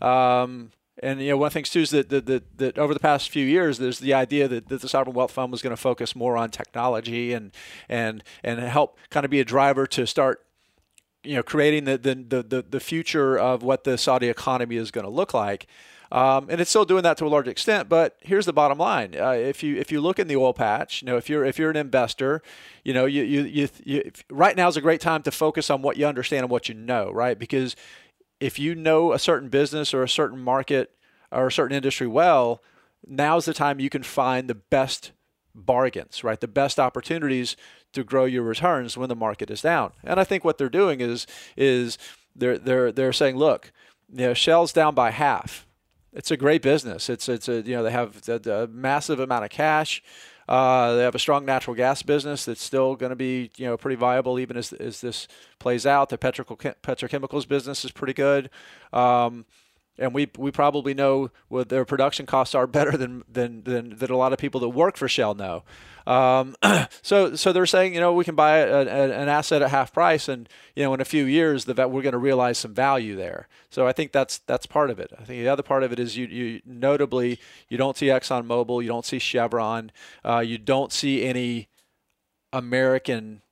Um, 0.00 0.70
and 1.02 1.20
you 1.20 1.28
know, 1.28 1.36
one 1.36 1.48
of 1.48 1.52
the 1.52 1.58
things 1.58 1.68
too 1.68 1.80
is 1.80 1.90
that, 1.90 2.08
that, 2.08 2.24
that, 2.24 2.56
that 2.56 2.78
over 2.78 2.94
the 2.94 3.00
past 3.00 3.28
few 3.28 3.44
years, 3.44 3.76
there's 3.76 3.98
the 3.98 4.14
idea 4.14 4.48
that, 4.48 4.70
that 4.70 4.80
the 4.80 4.88
sovereign 4.88 5.14
wealth 5.14 5.32
fund 5.32 5.52
was 5.52 5.60
going 5.60 5.76
to 5.76 5.80
focus 5.80 6.16
more 6.16 6.38
on 6.38 6.50
technology 6.50 7.34
and 7.34 7.52
and 7.86 8.24
and 8.42 8.60
help 8.60 8.98
kind 9.10 9.24
of 9.24 9.30
be 9.30 9.40
a 9.40 9.44
driver 9.44 9.86
to 9.88 10.06
start 10.06 10.45
you 11.26 11.34
know 11.34 11.42
creating 11.42 11.84
the 11.84 11.98
the, 11.98 12.14
the, 12.42 12.64
the 12.68 12.80
future 12.80 13.38
of 13.38 13.62
what 13.62 13.84
the 13.84 13.98
Saudi 13.98 14.28
economy 14.28 14.76
is 14.76 14.90
going 14.90 15.04
to 15.04 15.10
look 15.10 15.34
like. 15.34 15.66
Um, 16.12 16.46
and 16.48 16.60
it's 16.60 16.70
still 16.70 16.84
doing 16.84 17.02
that 17.02 17.16
to 17.18 17.26
a 17.26 17.28
large 17.28 17.48
extent. 17.48 17.88
But 17.88 18.16
here's 18.20 18.46
the 18.46 18.52
bottom 18.52 18.78
line: 18.78 19.16
uh, 19.18 19.30
if 19.30 19.62
you 19.62 19.76
if 19.76 19.90
you 19.90 20.00
look 20.00 20.18
in 20.18 20.28
the 20.28 20.36
oil 20.36 20.54
patch, 20.54 21.02
you 21.02 21.06
know, 21.06 21.16
if 21.16 21.28
you're 21.28 21.44
if 21.44 21.58
you're 21.58 21.70
an 21.70 21.76
investor, 21.76 22.42
you 22.84 22.94
know, 22.94 23.06
you 23.06 23.22
you, 23.24 23.42
you, 23.42 23.68
you 23.84 24.10
right 24.30 24.56
now 24.56 24.68
is 24.68 24.76
a 24.76 24.80
great 24.80 25.00
time 25.00 25.22
to 25.22 25.30
focus 25.30 25.68
on 25.68 25.82
what 25.82 25.96
you 25.96 26.06
understand 26.06 26.44
and 26.44 26.50
what 26.50 26.68
you 26.68 26.74
know, 26.74 27.10
right? 27.10 27.38
Because 27.38 27.74
if 28.38 28.58
you 28.58 28.74
know 28.74 29.12
a 29.12 29.18
certain 29.18 29.48
business 29.48 29.92
or 29.92 30.02
a 30.02 30.08
certain 30.08 30.40
market 30.40 30.92
or 31.32 31.48
a 31.48 31.52
certain 31.52 31.76
industry 31.76 32.06
well, 32.06 32.62
now's 33.06 33.46
the 33.46 33.54
time 33.54 33.80
you 33.80 33.90
can 33.90 34.02
find 34.02 34.48
the 34.48 34.54
best 34.54 35.12
bargains, 35.54 36.22
right? 36.22 36.40
The 36.40 36.48
best 36.48 36.78
opportunities 36.78 37.56
to 37.96 38.04
grow 38.04 38.26
your 38.26 38.42
returns 38.42 38.96
when 38.96 39.08
the 39.08 39.16
market 39.16 39.50
is 39.50 39.62
down. 39.62 39.92
And 40.04 40.20
I 40.20 40.24
think 40.24 40.44
what 40.44 40.58
they're 40.58 40.68
doing 40.68 41.00
is 41.00 41.26
is 41.56 41.98
they're 42.36 42.58
they're 42.58 42.92
they're 42.92 43.12
saying, 43.12 43.36
look, 43.36 43.72
you 44.12 44.26
know, 44.26 44.34
Shell's 44.34 44.72
down 44.72 44.94
by 44.94 45.10
half. 45.10 45.66
It's 46.12 46.30
a 46.30 46.36
great 46.36 46.60
business. 46.60 47.08
It's 47.08 47.28
it's 47.28 47.48
a 47.48 47.62
you 47.62 47.74
know 47.74 47.82
they 47.82 47.90
have 47.90 48.22
a, 48.28 48.64
a 48.64 48.66
massive 48.66 49.18
amount 49.18 49.44
of 49.44 49.50
cash. 49.50 50.02
Uh, 50.46 50.94
they 50.94 51.02
have 51.02 51.14
a 51.14 51.18
strong 51.18 51.44
natural 51.44 51.74
gas 51.74 52.02
business 52.02 52.44
that's 52.44 52.62
still 52.62 52.94
going 52.94 53.10
to 53.10 53.16
be 53.16 53.50
you 53.56 53.64
know 53.64 53.78
pretty 53.78 53.96
viable 53.96 54.38
even 54.38 54.58
as, 54.58 54.74
as 54.74 55.00
this 55.00 55.26
plays 55.58 55.86
out. 55.86 56.10
The 56.10 56.18
petrochem- 56.18 56.74
petrochemicals 56.82 57.48
business 57.48 57.82
is 57.84 57.92
pretty 57.92 58.12
good. 58.12 58.50
Um, 58.92 59.46
and 59.98 60.14
we 60.14 60.30
we 60.36 60.50
probably 60.50 60.94
know 60.94 61.30
what 61.48 61.68
their 61.68 61.84
production 61.84 62.26
costs 62.26 62.54
are 62.54 62.66
better 62.66 62.96
than 62.96 63.24
than 63.30 63.62
than, 63.64 63.96
than 63.96 64.10
a 64.10 64.16
lot 64.16 64.32
of 64.32 64.38
people 64.38 64.60
that 64.60 64.68
work 64.70 64.96
for 64.96 65.08
Shell 65.08 65.34
know. 65.34 65.62
Um, 66.06 66.54
so 67.02 67.34
so 67.34 67.52
they're 67.52 67.66
saying 67.66 67.94
you 67.94 68.00
know 68.00 68.12
we 68.12 68.24
can 68.24 68.34
buy 68.34 68.58
a, 68.58 68.86
a, 68.86 69.10
an 69.10 69.28
asset 69.28 69.62
at 69.62 69.70
half 69.70 69.92
price, 69.92 70.28
and 70.28 70.48
you 70.74 70.84
know 70.84 70.94
in 70.94 71.00
a 71.00 71.04
few 71.04 71.24
years 71.24 71.64
the 71.64 71.74
we're 71.88 72.02
going 72.02 72.12
to 72.12 72.18
realize 72.18 72.58
some 72.58 72.74
value 72.74 73.16
there. 73.16 73.48
So 73.70 73.86
I 73.86 73.92
think 73.92 74.12
that's 74.12 74.38
that's 74.38 74.66
part 74.66 74.90
of 74.90 75.00
it. 75.00 75.12
I 75.18 75.24
think 75.24 75.42
the 75.42 75.48
other 75.48 75.62
part 75.62 75.82
of 75.82 75.92
it 75.92 75.98
is 75.98 76.16
you 76.16 76.26
you 76.26 76.60
notably 76.64 77.38
you 77.68 77.76
don't 77.76 77.96
see 77.96 78.06
ExxonMobil, 78.06 78.82
you 78.82 78.88
don't 78.88 79.06
see 79.06 79.18
Chevron, 79.18 79.90
uh, 80.24 80.38
you 80.38 80.58
don't 80.58 80.92
see 80.92 81.24
any 81.24 81.68
American 82.52 83.42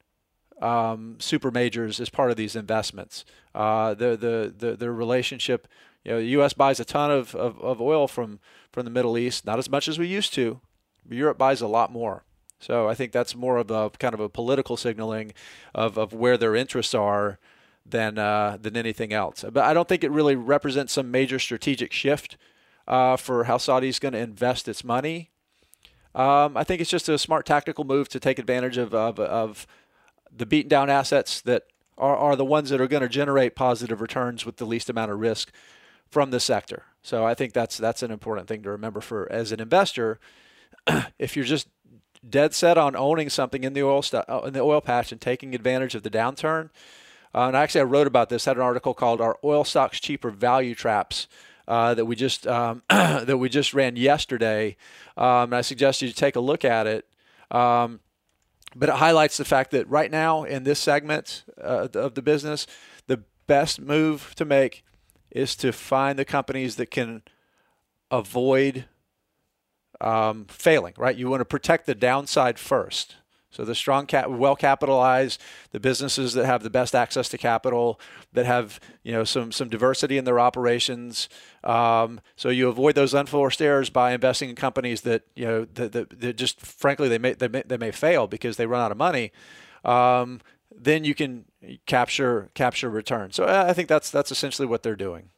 um, 0.63 1.17
super 1.19 1.51
majors 1.51 2.01
as 2.01 2.09
part 2.09 2.31
of 2.31 2.37
these 2.37 2.57
investments. 2.57 3.25
Uh, 3.55 3.95
the, 3.95 4.17
the 4.17 4.55
the 4.57 4.77
the 4.77 4.91
relationship 4.91 5.69
you 6.05 6.13
know, 6.13 6.19
the 6.19 6.27
U.S. 6.27 6.53
buys 6.53 6.81
a 6.81 6.85
ton 6.85 7.11
of, 7.11 7.35
of, 7.35 7.61
of 7.61 7.81
oil 7.81 8.07
from, 8.07 8.41
from 8.71 8.85
the 8.85 8.91
Middle 8.91 9.17
East, 9.17 9.47
not 9.47 9.59
as 9.59 9.71
much 9.71 9.89
as 9.89 9.99
we 9.99 10.07
used 10.07 10.35
to. 10.35 10.61
Europe 11.09 11.39
buys 11.39 11.61
a 11.61 11.67
lot 11.67 11.91
more. 11.93 12.25
So 12.59 12.89
I 12.89 12.95
think 12.95 13.13
that's 13.13 13.35
more 13.35 13.57
of 13.59 13.71
a 13.71 13.91
kind 13.91 14.15
of 14.15 14.21
a 14.21 14.29
political 14.29 14.77
signaling 14.77 15.33
of, 15.75 15.99
of 15.99 16.13
where 16.13 16.37
their 16.37 16.55
interests 16.55 16.95
are 16.95 17.39
than 17.87 18.19
uh, 18.19 18.57
than 18.61 18.77
anything 18.77 19.13
else. 19.13 19.45
But 19.51 19.65
I 19.65 19.75
don't 19.75 19.89
think 19.89 20.05
it 20.05 20.11
really 20.11 20.37
represents 20.37 20.95
some 20.95 21.11
major 21.11 21.39
strategic 21.39 21.93
shift 21.93 22.39
uh, 22.89 23.17
for 23.17 23.45
how 23.45 23.59
Saudi 23.59 23.89
is 23.89 23.99
going 23.99 24.13
to 24.13 24.19
invest 24.19 24.69
its 24.69 24.83
money. 24.83 25.31
Um, 26.15 26.57
I 26.57 26.65
think 26.65 26.81
it's 26.81 26.91
just 26.91 27.09
a 27.09 27.19
smart 27.19 27.45
tactical 27.45 27.85
move 27.85 28.09
to 28.11 28.21
take 28.21 28.39
advantage 28.39 28.79
of, 28.79 28.95
of, 28.95 29.19
of 29.19 29.67
the 30.35 30.47
beaten 30.47 30.69
down 30.69 30.89
assets 30.89 31.41
that 31.43 31.65
are, 31.99 32.17
are 32.17 32.37
the 32.37 32.45
ones 32.45 32.71
that 32.71 32.81
are 32.81 32.87
going 32.87 33.03
to 33.03 33.09
generate 33.09 33.57
positive 33.57 34.01
returns 34.01 34.47
with 34.47 34.57
the 34.57 34.65
least 34.65 34.89
amount 34.89 35.11
of 35.11 35.19
risk 35.19 35.51
from 36.15 36.31
the 36.31 36.39
sector. 36.39 36.85
So 37.03 37.27
I 37.27 37.35
think 37.35 37.53
that's 37.53 37.77
that's 37.77 38.05
an 38.05 38.13
important 38.13 38.47
thing 38.47 38.63
to 38.63 38.71
remember 38.71 39.01
for 39.01 39.31
as 39.33 39.51
an 39.51 39.59
investor. 39.59 40.21
if 41.19 41.35
you're 41.35 41.45
just 41.45 41.67
dead 42.27 42.55
set 42.55 42.79
on 42.79 42.95
owning 42.95 43.29
something 43.29 43.65
in 43.65 43.73
the 43.73 43.83
oil 43.83 44.01
st- 44.01 44.25
uh, 44.29 44.43
in 44.43 44.53
the 44.53 44.61
oil 44.61 44.81
patch 44.81 45.11
and 45.11 45.21
taking 45.21 45.57
advantage 45.57 45.97
of 45.97 46.05
the 46.05 46.11
downturn, 46.11 46.71
uh, 47.35 47.49
and 47.49 47.57
actually 47.57 47.81
I 47.81 47.85
wrote 47.85 48.07
about 48.07 48.29
this. 48.29 48.45
Had 48.45 48.59
an 48.59 48.63
article 48.63 48.95
called 48.95 49.21
"Are 49.21 49.37
Oil 49.43 49.65
Stocks 49.65 49.99
Cheaper 49.99 50.31
Value 50.31 50.77
Traps?" 50.77 51.27
Uh, 51.67 51.95
that 51.95 52.05
we 52.05 52.15
just 52.15 52.47
um, 52.47 52.83
that 52.89 53.39
we 53.39 53.49
just 53.49 53.75
ran 53.75 53.97
yesterday, 53.97 54.77
um, 55.17 55.51
and 55.51 55.57
I 55.57 55.63
suggest 55.63 56.01
you 56.01 56.13
take 56.13 56.37
a 56.37 56.41
look 56.41 56.65
at 56.65 56.87
it. 56.87 57.09
Um, 57.51 57.99
but 58.77 58.89
it 58.89 58.95
highlights 58.95 59.37
the 59.37 59.45
fact 59.45 59.73
that 59.73 59.89
right 59.89 60.13
now 60.13 60.45
in 60.45 60.63
this 60.63 60.79
segment 60.79 61.43
uh, 61.61 61.89
of 61.93 62.15
the 62.15 62.23
business, 62.23 62.69
the 63.09 63.23
best 63.49 63.81
move 63.81 64.33
to 64.37 64.45
make 64.45 64.85
is 65.35 65.57
to 65.57 65.73
find 65.73 66.19
the 66.19 66.25
companies 66.25 66.77
that 66.77 66.91
can 66.91 67.23
avoid 68.11 68.87
um, 70.01 70.47
failing, 70.49 70.95
right? 70.97 71.17
You 71.17 71.29
want 71.29 71.41
to 71.41 71.45
protect 71.45 71.87
the 71.87 71.95
downside 71.95 72.59
first. 72.59 73.17
So 73.51 73.65
the 73.65 73.75
strong, 73.75 74.07
cap- 74.07 74.29
well 74.29 74.57
capitalized, 74.57 75.41
the 75.71 75.79
businesses 75.79 76.35
that 76.35 76.45
have 76.45 76.65
the 76.65 76.71
best 76.71 76.93
access 76.93 77.29
to 77.29 77.39
capital, 77.39 78.01
that 78.33 78.47
have 78.47 78.81
you 79.05 79.13
know 79.13 79.23
some 79.23 79.53
some 79.53 79.69
diversity 79.69 80.19
in 80.19 80.25
their 80.25 80.41
operations. 80.41 81.29
Um, 81.63 82.21
so 82.35 82.49
you 82.49 82.69
avoid 82.69 82.97
those 82.97 83.15
unforced 83.15 83.63
errors 83.63 83.91
by 83.91 84.13
investing 84.13 84.51
in 84.51 84.57
companies 84.57 85.03
that 85.03 85.23
you 85.37 85.45
know 85.45 85.67
that, 85.75 85.93
that, 85.93 86.21
that 86.21 86.37
just 86.37 86.61
frankly 86.61 87.09
they 87.09 87.19
may, 87.19 87.35
they 87.35 87.47
may 87.47 87.63
they 87.65 87.77
may 87.77 87.93
fail 87.93 88.27
because 88.27 88.57
they 88.57 88.67
run 88.67 88.81
out 88.81 88.91
of 88.91 88.97
money. 88.97 89.31
Um, 89.85 90.41
then 90.77 91.05
you 91.05 91.15
can 91.15 91.45
capture 91.87 92.51
capture 92.55 92.91
return. 92.91 93.33
So 93.33 93.47
I 93.47 93.73
think 93.73 93.89
that's 93.89 94.11
that's 94.11 94.31
essentially 94.31 94.67
what 94.67 94.83
they're 94.83 94.97
doing. 94.97 95.31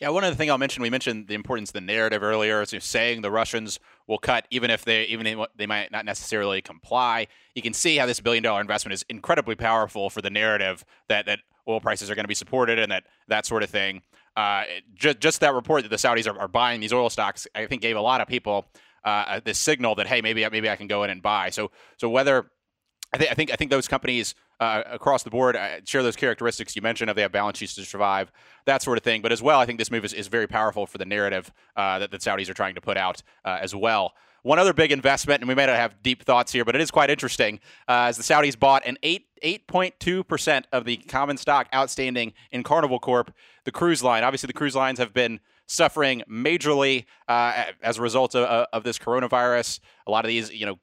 Yeah, 0.00 0.10
one 0.10 0.22
other 0.22 0.36
thing 0.36 0.48
I'll 0.48 0.58
mention, 0.58 0.80
we 0.82 0.90
mentioned 0.90 1.26
the 1.26 1.34
importance 1.34 1.70
of 1.70 1.74
the 1.74 1.80
narrative 1.80 2.22
earlier, 2.22 2.64
so 2.64 2.78
saying 2.78 3.22
the 3.22 3.32
Russians 3.32 3.80
will 4.06 4.18
cut 4.18 4.46
even 4.50 4.70
if 4.70 4.84
they 4.84 5.04
even 5.04 5.26
if 5.26 5.48
they 5.56 5.66
might 5.66 5.90
not 5.90 6.04
necessarily 6.04 6.62
comply. 6.62 7.26
You 7.54 7.62
can 7.62 7.72
see 7.72 7.96
how 7.96 8.06
this 8.06 8.20
billion 8.20 8.44
dollar 8.44 8.60
investment 8.60 8.94
is 8.94 9.04
incredibly 9.08 9.56
powerful 9.56 10.08
for 10.08 10.22
the 10.22 10.30
narrative 10.30 10.84
that 11.08 11.26
that 11.26 11.40
oil 11.68 11.80
prices 11.80 12.10
are 12.10 12.14
going 12.14 12.24
to 12.24 12.28
be 12.28 12.34
supported 12.34 12.78
and 12.78 12.92
that 12.92 13.04
that 13.26 13.44
sort 13.44 13.62
of 13.62 13.70
thing. 13.70 14.02
Uh, 14.36 14.64
just 14.94 15.18
just 15.18 15.40
that 15.40 15.52
report 15.52 15.82
that 15.82 15.88
the 15.88 15.96
Saudis 15.96 16.32
are, 16.32 16.38
are, 16.38 16.48
buying 16.48 16.80
these 16.80 16.92
oil 16.92 17.10
stocks, 17.10 17.48
I 17.56 17.66
think, 17.66 17.82
gave 17.82 17.96
a 17.96 18.00
lot 18.00 18.20
of 18.20 18.28
people 18.28 18.66
uh, 19.04 19.40
this 19.44 19.58
signal 19.58 19.96
that 19.96 20.06
hey, 20.06 20.20
maybe 20.20 20.48
maybe 20.48 20.70
I 20.70 20.76
can 20.76 20.86
go 20.86 21.02
in 21.02 21.10
and 21.10 21.20
buy. 21.20 21.50
So 21.50 21.72
so 21.96 22.08
whether 22.08 22.50
I 23.12 23.18
think 23.18 23.30
I 23.32 23.34
think 23.34 23.50
I 23.52 23.56
think 23.56 23.70
those 23.72 23.88
companies 23.88 24.36
uh, 24.60 24.82
across 24.86 25.22
the 25.22 25.30
board 25.30 25.56
uh, 25.56 25.80
share 25.84 26.02
those 26.02 26.16
characteristics 26.16 26.74
you 26.74 26.82
mentioned 26.82 27.10
of 27.10 27.16
they 27.16 27.22
have 27.22 27.32
balance 27.32 27.58
sheets 27.58 27.74
to 27.74 27.84
survive, 27.84 28.32
that 28.66 28.82
sort 28.82 28.98
of 28.98 29.04
thing. 29.04 29.22
But 29.22 29.32
as 29.32 29.42
well, 29.42 29.60
I 29.60 29.66
think 29.66 29.78
this 29.78 29.90
move 29.90 30.04
is, 30.04 30.12
is 30.12 30.28
very 30.28 30.46
powerful 30.46 30.86
for 30.86 30.98
the 30.98 31.04
narrative 31.04 31.52
uh, 31.76 31.98
that 32.00 32.10
the 32.10 32.18
Saudis 32.18 32.48
are 32.48 32.54
trying 32.54 32.74
to 32.74 32.80
put 32.80 32.96
out 32.96 33.22
uh, 33.44 33.58
as 33.60 33.74
well. 33.74 34.14
One 34.42 34.58
other 34.58 34.72
big 34.72 34.92
investment, 34.92 35.42
and 35.42 35.48
we 35.48 35.54
may 35.54 35.66
not 35.66 35.76
have 35.76 36.02
deep 36.02 36.22
thoughts 36.22 36.52
here, 36.52 36.64
but 36.64 36.74
it 36.74 36.80
is 36.80 36.90
quite 36.90 37.10
interesting, 37.10 37.60
uh, 37.88 38.10
the 38.12 38.22
Saudis 38.22 38.58
bought 38.58 38.86
an 38.86 38.98
eight. 39.02 39.24
8.2% 39.44 40.64
of 40.72 40.84
the 40.84 40.96
common 40.96 41.36
stock 41.36 41.68
outstanding 41.72 42.32
in 42.50 42.64
Carnival 42.64 42.98
Corp, 42.98 43.32
the 43.62 43.70
cruise 43.70 44.02
line. 44.02 44.24
Obviously, 44.24 44.48
the 44.48 44.52
cruise 44.52 44.74
lines 44.74 44.98
have 44.98 45.14
been 45.14 45.38
suffering 45.68 46.24
majorly 46.28 47.04
uh, 47.28 47.66
as 47.80 47.98
a 47.98 48.02
result 48.02 48.34
of, 48.34 48.66
of 48.72 48.82
this 48.82 48.98
coronavirus. 48.98 49.78
A 50.08 50.10
lot 50.10 50.24
of 50.24 50.28
these, 50.28 50.50
you 50.50 50.66
know, 50.66 50.80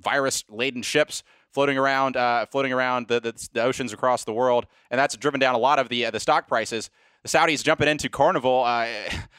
virus-laden 0.00 0.82
ships 0.82 1.22
floating 1.52 1.78
around, 1.78 2.16
uh, 2.16 2.46
floating 2.46 2.72
around 2.72 3.08
the, 3.08 3.20
the, 3.20 3.48
the, 3.52 3.62
oceans 3.62 3.92
across 3.92 4.24
the 4.24 4.32
world, 4.32 4.66
and 4.90 4.98
that's 4.98 5.16
driven 5.16 5.38
down 5.38 5.54
a 5.54 5.58
lot 5.58 5.78
of 5.78 5.88
the 5.88 6.06
uh, 6.06 6.10
the 6.10 6.20
stock 6.20 6.48
prices. 6.48 6.90
The 7.22 7.28
Saudis 7.28 7.62
jumping 7.62 7.88
into 7.88 8.08
Carnival. 8.08 8.64
Uh, 8.64 8.88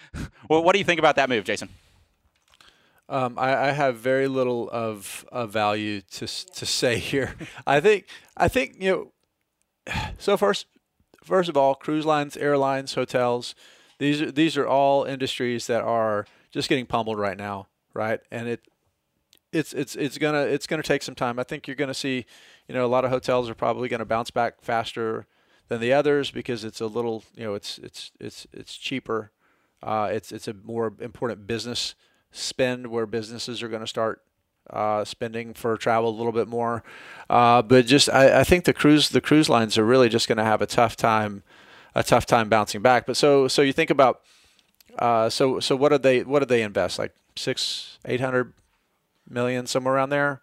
what 0.48 0.72
do 0.74 0.80
you 0.80 0.86
think 0.86 1.00
about 1.00 1.16
that 1.18 1.30
move, 1.30 1.44
Jason? 1.44 1.70
Um, 3.10 3.38
I, 3.38 3.68
I, 3.68 3.72
have 3.72 3.98
very 3.98 4.30
little 4.30 4.70
of, 4.72 5.26
of 5.30 5.52
value 5.52 6.02
to 6.12 6.28
to 6.28 6.66
say 6.66 6.98
here. 6.98 7.36
I 7.68 7.80
think 7.80 8.06
I 8.38 8.48
think 8.48 8.78
you 8.80 8.92
know. 8.92 9.12
So 10.18 10.38
first, 10.38 10.68
first 11.24 11.50
of 11.50 11.58
all, 11.58 11.76
cruise 11.76 12.06
lines, 12.06 12.38
airlines, 12.38 12.94
hotels, 12.94 13.56
these 14.00 14.22
are 14.22 14.32
these 14.32 14.58
are 14.58 14.66
all 14.66 15.04
industries 15.04 15.68
that 15.68 15.82
are 15.82 16.26
just 16.52 16.70
getting 16.70 16.86
pummeled 16.86 17.20
right 17.20 17.38
now, 17.38 17.68
right? 17.94 18.22
And 18.32 18.48
it 18.48 18.62
it's 19.54 19.74
it's 19.74 19.96
it's 19.96 20.18
gonna 20.18 20.42
it's 20.42 20.68
gonna 20.68 20.84
take 20.84 21.04
some 21.04 21.16
time. 21.16 21.40
I 21.40 21.44
think 21.44 21.68
you're 21.68 21.76
gonna 21.76 21.94
see, 21.94 22.26
you 22.68 22.76
know, 22.76 22.86
a 22.86 22.88
lot 22.88 23.06
of 23.06 23.12
hotels 23.12 23.50
are 23.50 23.56
probably 23.56 23.88
gonna 23.88 24.06
bounce 24.06 24.32
back 24.32 24.62
faster 24.62 25.28
than 25.70 25.80
the 25.80 25.94
others 25.94 26.32
because 26.32 26.64
it's 26.64 26.82
a 26.82 26.88
little, 26.88 27.24
you 27.36 27.44
know, 27.44 27.54
it's 27.54 27.78
it's 27.78 28.12
it's 28.20 28.48
it's 28.52 28.76
cheaper. 28.76 29.32
Uh, 29.82 30.10
it's 30.12 30.32
it's 30.32 30.48
a 30.48 30.54
more 30.54 30.94
important 31.00 31.46
business 31.46 31.96
spend 32.32 32.88
where 32.88 33.06
businesses 33.06 33.62
are 33.62 33.68
to 33.82 33.88
start 33.88 34.22
uh, 34.70 35.04
spending 35.06 35.54
for 35.54 35.78
travel 35.78 36.10
a 36.10 36.18
little 36.18 36.32
bit 36.32 36.48
more. 36.48 36.84
Uh, 37.30 37.62
but 37.62 37.86
just 37.86 38.10
I, 38.10 38.40
I, 38.40 38.44
think 38.44 38.66
the 38.66 38.74
cruise 38.74 39.10
the 39.10 39.22
cruise 39.22 39.50
lines 39.50 39.78
are 39.78 39.86
really 39.86 40.10
just 40.10 40.28
to 40.38 40.44
have 40.44 40.62
a 40.62 40.66
tough 40.66 40.96
time 40.96 41.44
a 41.96 42.04
tough 42.04 42.26
time 42.26 42.50
bouncing 42.50 42.82
back. 42.82 43.06
But 43.06 43.18
so 43.18 43.48
so 43.48 43.62
you 43.62 43.74
think 43.74 43.90
about 43.90 44.22
uh, 44.98 45.30
so 45.30 45.60
so 45.60 45.76
what 45.76 45.90
did 45.90 46.04
they 46.04 46.24
what 46.24 46.40
did 46.40 46.50
they 46.50 46.62
invest 46.62 46.98
like 46.98 47.14
six 47.36 48.00
eight 48.06 48.22
hundred 48.22 48.54
million 49.30 49.68
somewhere 49.68 49.96
around 49.96 50.10
there. 50.10 50.42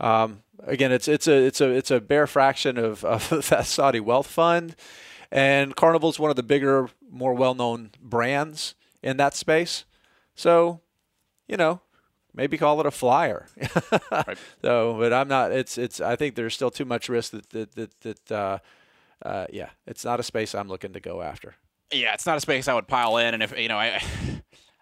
Um, 0.00 0.42
again, 0.66 0.92
it's 0.92 1.08
it's 1.08 1.28
a 1.28 1.46
it's 1.46 1.60
a 1.60 1.70
it's 1.70 1.90
a 1.90 2.00
bare 2.00 2.26
fraction 2.26 2.78
of, 2.78 3.04
of 3.04 3.48
that 3.48 3.66
Saudi 3.66 4.00
wealth 4.00 4.26
fund, 4.26 4.76
and 5.30 5.76
Carnival 5.76 6.10
is 6.10 6.18
one 6.18 6.30
of 6.30 6.36
the 6.36 6.42
bigger, 6.42 6.88
more 7.10 7.34
well-known 7.34 7.90
brands 8.00 8.74
in 9.02 9.16
that 9.18 9.34
space. 9.34 9.84
So, 10.34 10.80
you 11.46 11.56
know, 11.56 11.80
maybe 12.34 12.58
call 12.58 12.80
it 12.80 12.86
a 12.86 12.90
flyer. 12.90 13.46
right. 14.10 14.38
So, 14.62 14.96
but 14.98 15.12
I'm 15.12 15.28
not. 15.28 15.52
It's 15.52 15.78
it's. 15.78 16.00
I 16.00 16.16
think 16.16 16.34
there's 16.34 16.54
still 16.54 16.70
too 16.70 16.84
much 16.84 17.08
risk 17.08 17.32
that 17.32 17.50
that 17.50 17.72
that, 17.74 18.00
that 18.00 18.32
uh, 18.32 18.58
uh, 19.24 19.46
yeah, 19.52 19.70
it's 19.86 20.04
not 20.04 20.20
a 20.20 20.22
space 20.22 20.54
I'm 20.54 20.68
looking 20.68 20.92
to 20.92 21.00
go 21.00 21.22
after. 21.22 21.54
Yeah, 21.92 22.14
it's 22.14 22.26
not 22.26 22.36
a 22.36 22.40
space 22.40 22.66
I 22.66 22.74
would 22.74 22.88
pile 22.88 23.16
in, 23.18 23.34
and 23.34 23.42
if 23.42 23.56
you 23.58 23.68
know, 23.68 23.78
I 23.78 24.02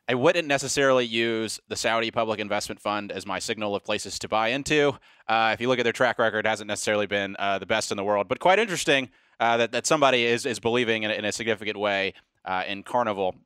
I 0.09 0.15
wouldn't 0.15 0.49
necessarily 0.49 1.07
use 1.07 1.61
the 1.69 1.77
Saudi 1.77 2.11
Public 2.11 2.41
Investment 2.41 2.81
Fund 2.81 3.13
as 3.13 3.25
my 3.25 3.39
signal 3.39 3.77
of 3.77 3.85
places 3.85 4.19
to 4.19 4.29
buy 4.29 4.49
into. 4.49 4.99
Uh, 5.29 5.53
if 5.55 5.61
you 5.61 5.69
look 5.69 5.79
at 5.79 5.85
their 5.85 5.93
track 5.93 6.19
record, 6.19 6.45
it 6.45 6.49
hasn't 6.49 6.67
necessarily 6.67 7.07
been 7.07 7.37
uh, 7.39 7.59
the 7.61 7.67
best 7.67 7.93
in 7.93 7.97
the 7.97 8.03
world, 8.03 8.27
but 8.27 8.41
quite 8.41 8.59
interesting 8.59 9.11
uh, 9.39 9.57
that, 9.59 9.71
that 9.71 9.87
somebody 9.87 10.25
is, 10.25 10.45
is 10.45 10.59
believing 10.59 11.05
in, 11.05 11.13
in 11.13 11.25
a 11.25 11.31
significant 11.31 11.79
way 11.79 12.15
uh, 12.45 12.65
in 12.67 12.83
Carnival. 12.83 13.37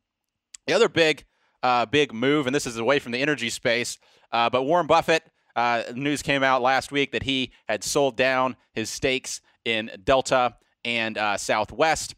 The 0.67 0.73
other 0.73 0.89
big 0.89 1.25
uh, 1.63 1.85
big 1.85 2.13
move, 2.13 2.47
and 2.47 2.55
this 2.55 2.67
is 2.67 2.77
away 2.77 3.01
from 3.01 3.13
the 3.13 3.21
energy 3.21 3.51
space, 3.51 3.99
uh, 4.31 4.49
but 4.49 4.63
Warren 4.63 4.87
Buffett. 4.87 5.25
news 5.95 6.23
came 6.23 6.43
out 6.43 6.63
last 6.63 6.93
week 6.93 7.13
that 7.13 7.25
he 7.25 7.51
had 7.69 7.83
sold 7.83 8.17
down 8.17 8.57
his 8.73 8.89
stakes 8.89 9.41
in 9.65 9.91
Delta 10.05 10.55
and 10.85 11.19
Southwest. 11.39 12.15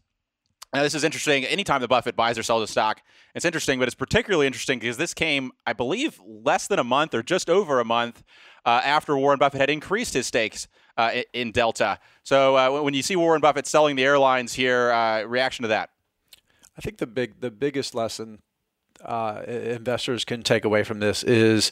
Now, 0.73 0.83
this 0.83 0.93
is 0.93 1.03
interesting. 1.03 1.45
Anytime 1.45 1.81
the 1.81 1.87
Buffett 1.87 2.15
buys 2.15 2.37
or 2.37 2.43
sells 2.43 2.63
a 2.63 2.67
stock, 2.67 3.01
it's 3.33 3.45
interesting, 3.45 3.79
but 3.79 3.87
it's 3.87 3.95
particularly 3.95 4.45
interesting 4.45 4.77
because 4.77 4.97
this 4.97 5.15
came, 5.15 5.51
I 5.65 5.73
believe, 5.73 6.19
less 6.23 6.67
than 6.67 6.77
a 6.77 6.83
month 6.83 7.15
or 7.15 7.23
just 7.23 7.49
over 7.49 7.79
a 7.79 7.85
month 7.85 8.23
uh, 8.65 8.81
after 8.83 9.17
Warren 9.17 9.39
Buffett 9.39 9.61
had 9.61 9.69
increased 9.69 10.13
his 10.13 10.27
stakes 10.27 10.67
uh, 10.97 11.21
in 11.33 11.51
Delta. 11.51 11.97
So 12.23 12.55
uh, 12.55 12.81
when 12.81 12.93
you 12.93 13.01
see 13.01 13.15
Warren 13.15 13.41
Buffett 13.41 13.65
selling 13.65 13.95
the 13.95 14.03
airlines 14.03 14.53
here, 14.53 14.91
uh, 14.91 15.23
reaction 15.23 15.63
to 15.63 15.69
that? 15.69 15.89
I 16.77 16.81
think 16.81 16.97
the 16.97 17.07
big, 17.07 17.41
the 17.41 17.51
biggest 17.51 17.95
lesson 17.95 18.39
uh, 19.03 19.41
investors 19.47 20.23
can 20.23 20.43
take 20.43 20.65
away 20.65 20.83
from 20.83 20.99
this 20.99 21.23
is 21.23 21.71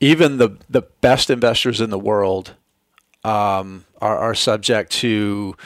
even 0.00 0.38
the 0.38 0.56
the 0.68 0.82
best 0.82 1.30
investors 1.30 1.80
in 1.80 1.90
the 1.90 1.98
world 1.98 2.54
um, 3.22 3.84
are, 4.00 4.18
are 4.18 4.34
subject 4.34 4.90
to 4.90 5.56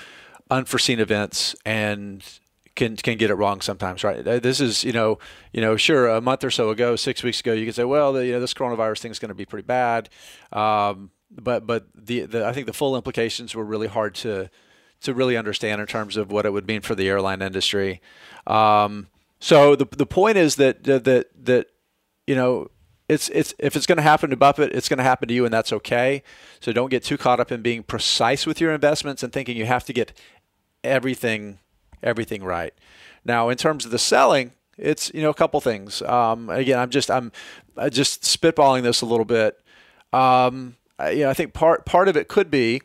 unforeseen 0.50 1.00
events 1.00 1.54
and 1.64 2.24
can 2.74 2.96
can 2.96 3.16
get 3.16 3.30
it 3.30 3.35
wrong 3.35 3.61
sometimes, 3.61 4.04
right? 4.04 4.22
This 4.22 4.61
is 4.61 4.85
you 4.85 4.92
know 4.92 5.18
you 5.52 5.61
know 5.61 5.76
sure 5.76 6.09
a 6.09 6.20
month 6.20 6.44
or 6.44 6.50
so 6.50 6.70
ago, 6.70 6.94
six 6.94 7.22
weeks 7.22 7.40
ago, 7.40 7.52
you 7.52 7.64
could 7.64 7.74
say, 7.74 7.85
well, 7.85 8.12
the, 8.12 8.26
you 8.26 8.32
know 8.32 8.40
this 8.40 8.54
coronavirus 8.54 9.00
thing 9.00 9.11
is 9.11 9.18
going 9.18 9.30
to 9.30 9.35
be 9.35 9.46
pretty 9.46 9.66
bad, 9.66 10.09
um, 10.52 11.11
but 11.30 11.66
but 11.66 11.87
the, 11.94 12.20
the 12.22 12.46
I 12.46 12.52
think 12.52 12.66
the 12.66 12.72
full 12.72 12.94
implications 12.94 13.54
were 13.54 13.64
really 13.64 13.88
hard 13.88 14.14
to 14.16 14.50
to 15.00 15.14
really 15.14 15.37
understand 15.37 15.80
in 15.80 15.87
terms 15.87 16.16
of 16.16 16.30
what 16.30 16.46
it 16.46 16.52
would 16.52 16.66
mean 16.66 16.82
for 16.82 16.94
the 16.94 17.09
airline 17.09 17.42
industry. 17.42 18.00
Um, 18.46 19.09
so 19.40 19.74
the 19.74 19.87
the 19.87 20.06
point 20.06 20.37
is 20.37 20.56
that 20.56 20.85
that 20.85 21.04
that 21.44 21.66
you 22.26 22.35
know 22.35 22.68
it's 23.09 23.28
it's 23.28 23.54
if 23.59 23.76
it's 23.76 23.87
going 23.87 23.96
to 23.96 24.02
happen 24.02 24.30
to 24.30 24.37
Buffett, 24.37 24.72
it's 24.72 24.88
going 24.88 24.98
to 24.98 25.04
happen 25.04 25.28
to 25.28 25.35
you, 25.35 25.44
and 25.44 25.54
that's 25.54 25.72
okay. 25.72 26.22
So 26.61 26.72
don't 26.72 26.90
get 26.90 27.04
too 27.04 27.16
caught 27.16 27.38
up 27.38 27.52
in 27.52 27.62
being 27.62 27.82
precise 27.82 28.46
with 28.46 28.61
your 28.61 28.72
investments 28.72 29.22
and 29.22 29.32
thinking 29.32 29.56
you 29.56 29.66
have 29.66 29.85
to 29.85 29.92
get 29.92 30.12
everything 30.85 31.59
everything 32.03 32.43
right. 32.45 32.73
Now, 33.25 33.49
in 33.49 33.57
terms 33.57 33.85
of 33.85 33.91
the 33.91 33.99
selling, 33.99 34.53
it's 34.79 35.11
you 35.15 35.23
know 35.23 35.31
a 35.31 35.35
couple 35.35 35.61
things. 35.61 36.03
Um, 36.03 36.49
again, 36.49 36.79
I'm 36.79 36.91
just 36.91 37.11
I'm 37.11 37.33
just 37.91 38.23
spitballing 38.23 38.83
this 38.83 39.01
a 39.01 39.07
little 39.07 39.25
bit. 39.25 39.61
Um, 40.12 40.77
I, 40.99 41.11
you 41.11 41.25
know, 41.25 41.31
I 41.31 41.35
think 41.35 41.53
part 41.53 41.85
part 41.85 42.09
of 42.09 42.17
it 42.17 42.29
could 42.29 42.51
be. 42.51 42.83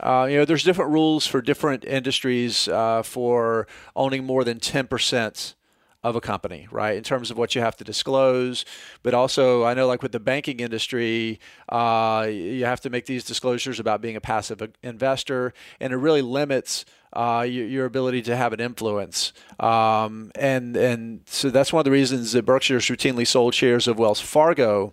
Uh, 0.00 0.26
you 0.28 0.36
know, 0.36 0.44
there's 0.44 0.64
different 0.64 0.90
rules 0.90 1.26
for 1.26 1.40
different 1.40 1.84
industries 1.84 2.68
uh, 2.68 3.02
for 3.02 3.66
owning 3.94 4.24
more 4.24 4.42
than 4.42 4.58
10% 4.58 5.54
of 6.04 6.14
a 6.14 6.20
company, 6.20 6.68
right? 6.70 6.96
In 6.96 7.02
terms 7.02 7.30
of 7.30 7.38
what 7.38 7.54
you 7.54 7.62
have 7.62 7.76
to 7.76 7.84
disclose, 7.84 8.66
but 9.02 9.14
also 9.14 9.64
I 9.64 9.72
know 9.72 9.86
like 9.86 10.02
with 10.02 10.12
the 10.12 10.20
banking 10.20 10.60
industry, 10.60 11.40
uh, 11.70 12.28
you 12.30 12.66
have 12.66 12.82
to 12.82 12.90
make 12.90 13.06
these 13.06 13.24
disclosures 13.24 13.80
about 13.80 14.02
being 14.02 14.14
a 14.14 14.20
passive 14.20 14.62
investor, 14.82 15.54
and 15.80 15.94
it 15.94 15.96
really 15.96 16.20
limits 16.20 16.84
uh, 17.14 17.46
your, 17.48 17.66
your, 17.66 17.84
ability 17.86 18.20
to 18.20 18.36
have 18.36 18.52
an 18.52 18.60
influence. 18.60 19.32
Um, 19.58 20.30
and 20.34 20.76
and 20.76 21.20
so 21.26 21.48
that's 21.48 21.72
one 21.72 21.80
of 21.80 21.84
the 21.84 21.90
reasons 21.90 22.32
that 22.32 22.44
Berkshire's 22.44 22.86
routinely 22.86 23.26
sold 23.26 23.54
shares 23.54 23.88
of 23.88 23.98
Wells 23.98 24.20
Fargo 24.20 24.92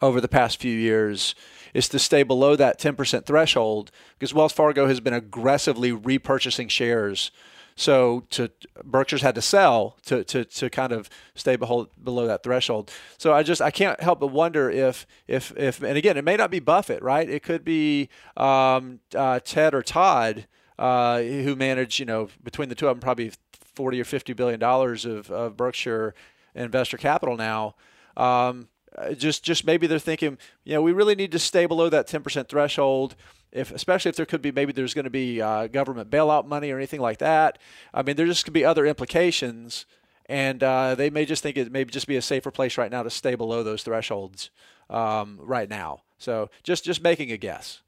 over 0.00 0.20
the 0.20 0.28
past 0.28 0.60
few 0.60 0.76
years 0.76 1.34
is 1.74 1.88
to 1.88 1.98
stay 1.98 2.22
below 2.22 2.54
that 2.56 2.78
10% 2.78 3.24
threshold 3.26 3.90
because 4.18 4.32
Wells 4.32 4.52
Fargo 4.52 4.86
has 4.86 5.00
been 5.00 5.12
aggressively 5.12 5.90
repurchasing 5.90 6.70
shares 6.70 7.30
so 7.78 8.24
to 8.30 8.50
Berkshire's 8.82 9.22
had 9.22 9.36
to 9.36 9.40
sell 9.40 9.96
to, 10.06 10.24
to, 10.24 10.44
to 10.44 10.68
kind 10.68 10.92
of 10.92 11.08
stay 11.36 11.54
below, 11.54 11.88
below 12.02 12.26
that 12.26 12.42
threshold. 12.42 12.90
So 13.18 13.32
I 13.32 13.44
just 13.44 13.62
I 13.62 13.70
can't 13.70 14.00
help 14.00 14.18
but 14.18 14.26
wonder 14.28 14.68
if 14.68 15.06
if 15.28 15.56
if 15.56 15.80
and 15.80 15.96
again 15.96 16.16
it 16.16 16.24
may 16.24 16.36
not 16.36 16.50
be 16.50 16.58
Buffett 16.58 17.00
right 17.04 17.30
it 17.30 17.44
could 17.44 17.64
be 17.64 18.08
um, 18.36 18.98
uh, 19.14 19.38
Ted 19.38 19.74
or 19.74 19.82
Todd 19.82 20.48
uh, 20.76 21.22
who 21.22 21.54
manage 21.54 22.00
you 22.00 22.04
know 22.04 22.28
between 22.42 22.68
the 22.68 22.74
two 22.74 22.88
of 22.88 22.96
them 22.96 23.00
probably 23.00 23.30
40 23.52 24.00
or 24.00 24.04
50 24.04 24.32
billion 24.32 24.58
dollars 24.58 25.04
of, 25.04 25.30
of 25.30 25.56
Berkshire 25.56 26.16
investor 26.56 26.96
capital 26.96 27.36
now. 27.36 27.76
Um, 28.16 28.66
just 29.16 29.42
just 29.42 29.64
maybe 29.64 29.86
they're 29.86 29.98
thinking 29.98 30.38
you 30.64 30.74
know 30.74 30.82
we 30.82 30.92
really 30.92 31.14
need 31.14 31.32
to 31.32 31.38
stay 31.38 31.66
below 31.66 31.88
that 31.88 32.08
10% 32.08 32.48
threshold 32.48 33.14
if 33.52 33.70
especially 33.70 34.10
if 34.10 34.16
there 34.16 34.26
could 34.26 34.42
be 34.42 34.52
maybe 34.52 34.72
there's 34.72 34.94
going 34.94 35.04
to 35.04 35.10
be 35.10 35.40
uh, 35.40 35.66
government 35.68 36.10
bailout 36.10 36.46
money 36.46 36.70
or 36.70 36.76
anything 36.76 37.00
like 37.00 37.18
that. 37.18 37.58
I 37.94 38.02
mean, 38.02 38.16
there 38.16 38.26
just 38.26 38.44
could 38.44 38.52
be 38.52 38.64
other 38.64 38.86
implications, 38.86 39.86
and 40.26 40.62
uh, 40.62 40.94
they 40.94 41.10
may 41.10 41.24
just 41.24 41.42
think 41.42 41.56
it 41.56 41.72
may 41.72 41.84
just 41.84 42.06
be 42.06 42.16
a 42.16 42.22
safer 42.22 42.50
place 42.50 42.76
right 42.76 42.90
now 42.90 43.02
to 43.02 43.10
stay 43.10 43.34
below 43.34 43.62
those 43.62 43.82
thresholds 43.82 44.50
um, 44.90 45.38
right 45.40 45.68
now. 45.68 46.02
So 46.18 46.50
just 46.62 46.84
just 46.84 47.02
making 47.02 47.32
a 47.32 47.36
guess. 47.36 47.80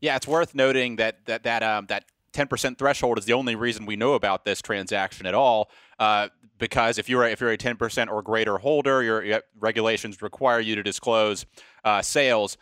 Yeah, 0.00 0.16
it's 0.16 0.28
worth 0.28 0.54
noting 0.54 0.96
that 0.96 1.26
that 1.26 1.42
that 1.42 1.62
um, 1.62 1.86
that 1.86 2.04
10% 2.32 2.78
threshold 2.78 3.18
is 3.18 3.24
the 3.24 3.32
only 3.32 3.56
reason 3.56 3.86
we 3.86 3.96
know 3.96 4.14
about 4.14 4.44
this 4.44 4.62
transaction 4.62 5.26
at 5.26 5.34
all. 5.34 5.68
Uh, 5.98 6.28
because 6.60 6.98
if 6.98 7.08
you're 7.08 7.24
a, 7.24 7.30
if 7.30 7.40
you're 7.40 7.50
a 7.50 7.58
10% 7.58 8.08
or 8.08 8.22
greater 8.22 8.58
holder, 8.58 9.02
your, 9.02 9.24
your 9.24 9.42
regulations 9.58 10.22
require 10.22 10.60
you 10.60 10.76
to 10.76 10.82
disclose 10.82 11.46
uh, 11.84 12.00
sales 12.00 12.56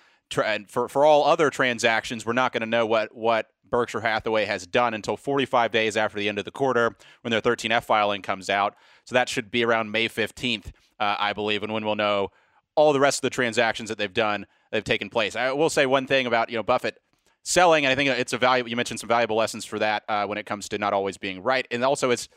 and 0.45 0.71
for, 0.71 0.89
for 0.89 1.05
all 1.05 1.25
other 1.25 1.51
transactions, 1.51 2.25
we're 2.25 2.33
not 2.33 2.53
going 2.53 2.61
to 2.61 2.67
know 2.67 2.87
what, 2.87 3.15
what 3.15 3.49
Berkshire 3.69 4.01
Hathaway 4.01 4.45
has 4.45 4.67
done 4.67 4.95
until 4.95 5.17
45 5.17 5.71
days 5.71 5.97
after 5.97 6.19
the 6.19 6.29
end 6.29 6.39
of 6.39 6.45
the 6.45 6.51
quarter 6.51 6.97
when 7.23 7.31
their 7.31 7.41
13F 7.41 7.85
filing 7.85 8.23
comes 8.23 8.51
out. 8.51 8.75
So 9.05 9.15
that 9.15 9.29
should 9.29 9.51
be 9.51 9.65
around 9.65 9.91
May 9.91 10.09
15th, 10.09 10.67
uh, 11.01 11.17
I 11.19 11.33
believe, 11.33 11.63
and 11.63 11.73
when 11.73 11.85
we'll 11.85 11.97
know 11.97 12.31
all 12.75 12.93
the 12.93 13.01
rest 13.01 13.19
of 13.19 13.23
the 13.23 13.31
transactions 13.31 13.89
that 13.89 13.99
they've 13.99 14.13
done, 14.13 14.47
they've 14.71 14.85
taken 14.85 15.11
place. 15.11 15.35
I 15.35 15.53
will 15.53 15.71
say 15.71 15.87
one 15.87 16.07
thing 16.07 16.27
about 16.27 16.49
you 16.49 16.57
know 16.57 16.63
Buffett 16.63 16.99
selling, 17.43 17.85
and 17.85 17.93
I 17.93 17.97
think 17.97 18.11
it's 18.11 18.33
a 18.33 18.39
valuable. 18.39 18.71
You 18.71 18.77
mentioned 18.77 19.01
some 19.01 19.09
valuable 19.09 19.37
lessons 19.37 19.65
for 19.65 19.81
that 19.81 20.05
uh, 20.09 20.27
when 20.27 20.39
it 20.39 20.47
comes 20.47 20.69
to 20.69 20.79
not 20.79 20.93
always 20.93 21.19
being 21.19 21.43
right, 21.43 21.67
and 21.73 21.85
also 21.85 22.11
it's 22.11 22.29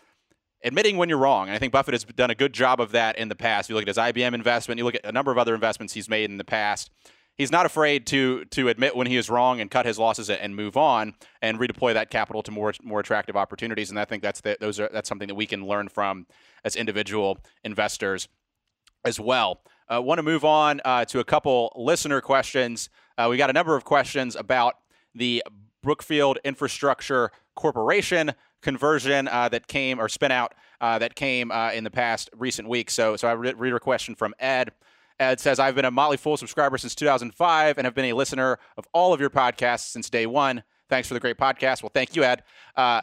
admitting 0.63 0.97
when 0.97 1.09
you're 1.09 1.17
wrong. 1.17 1.47
And 1.47 1.55
I 1.55 1.59
think 1.59 1.73
Buffett 1.73 1.93
has 1.93 2.03
done 2.03 2.29
a 2.29 2.35
good 2.35 2.53
job 2.53 2.79
of 2.79 2.91
that 2.91 3.17
in 3.17 3.29
the 3.29 3.35
past. 3.35 3.69
You 3.69 3.75
look 3.75 3.83
at 3.83 3.87
his 3.87 3.97
IBM 3.97 4.33
investment, 4.33 4.77
you 4.77 4.85
look 4.85 4.95
at 4.95 5.05
a 5.05 5.11
number 5.11 5.31
of 5.31 5.37
other 5.37 5.55
investments 5.55 5.93
he's 5.93 6.09
made 6.09 6.29
in 6.29 6.37
the 6.37 6.43
past. 6.43 6.91
He's 7.37 7.51
not 7.51 7.65
afraid 7.65 8.05
to 8.07 8.45
to 8.45 8.67
admit 8.67 8.95
when 8.95 9.07
he 9.07 9.17
is 9.17 9.29
wrong 9.29 9.61
and 9.61 9.71
cut 9.71 9.85
his 9.85 9.97
losses 9.97 10.29
and 10.29 10.55
move 10.55 10.77
on 10.77 11.15
and 11.41 11.57
redeploy 11.57 11.93
that 11.93 12.09
capital 12.09 12.43
to 12.43 12.51
more 12.51 12.73
more 12.83 12.99
attractive 12.99 13.35
opportunities. 13.35 13.89
And 13.89 13.99
I 13.99 14.05
think 14.05 14.21
that's 14.21 14.41
the, 14.41 14.57
those 14.59 14.79
are 14.79 14.89
that's 14.91 15.09
something 15.09 15.27
that 15.27 15.35
we 15.35 15.45
can 15.45 15.65
learn 15.65 15.87
from 15.87 16.27
as 16.63 16.75
individual 16.75 17.39
investors 17.63 18.27
as 19.03 19.19
well. 19.19 19.61
I 19.89 19.95
uh, 19.95 20.01
want 20.01 20.19
to 20.19 20.23
move 20.23 20.45
on 20.45 20.81
uh, 20.85 21.05
to 21.05 21.19
a 21.19 21.23
couple 21.23 21.73
listener 21.75 22.21
questions. 22.21 22.89
Uh, 23.17 23.27
we 23.29 23.37
got 23.37 23.49
a 23.49 23.53
number 23.53 23.75
of 23.75 23.83
questions 23.83 24.35
about 24.35 24.75
the 25.15 25.43
Brookfield 25.81 26.37
Infrastructure 26.43 27.31
Corporation 27.55 28.33
conversion 28.61 29.27
uh, 29.27 29.49
that 29.49 29.67
came 29.67 29.99
or 29.99 30.09
spin 30.09 30.31
out 30.31 30.53
uh, 30.79 30.99
that 30.99 31.15
came 31.15 31.51
uh, 31.51 31.71
in 31.71 31.83
the 31.83 31.91
past 31.91 32.29
recent 32.37 32.67
weeks. 32.67 32.93
So, 32.93 33.15
so 33.15 33.27
I 33.27 33.33
read, 33.33 33.59
read 33.59 33.73
a 33.73 33.79
question 33.79 34.15
from 34.15 34.33
Ed. 34.39 34.71
Ed 35.19 35.39
says, 35.39 35.59
I've 35.59 35.75
been 35.75 35.85
a 35.85 35.91
Motley 35.91 36.17
Fool 36.17 36.37
subscriber 36.37 36.77
since 36.77 36.95
2005 36.95 37.77
and 37.77 37.85
have 37.85 37.93
been 37.93 38.05
a 38.05 38.13
listener 38.13 38.57
of 38.77 38.87
all 38.91 39.13
of 39.13 39.19
your 39.19 39.29
podcasts 39.29 39.91
since 39.91 40.09
day 40.09 40.25
one. 40.25 40.63
Thanks 40.89 41.07
for 41.07 41.13
the 41.13 41.19
great 41.19 41.37
podcast. 41.37 41.83
Well, 41.83 41.91
thank 41.93 42.15
you, 42.15 42.23
Ed. 42.23 42.43
Uh, 42.75 43.01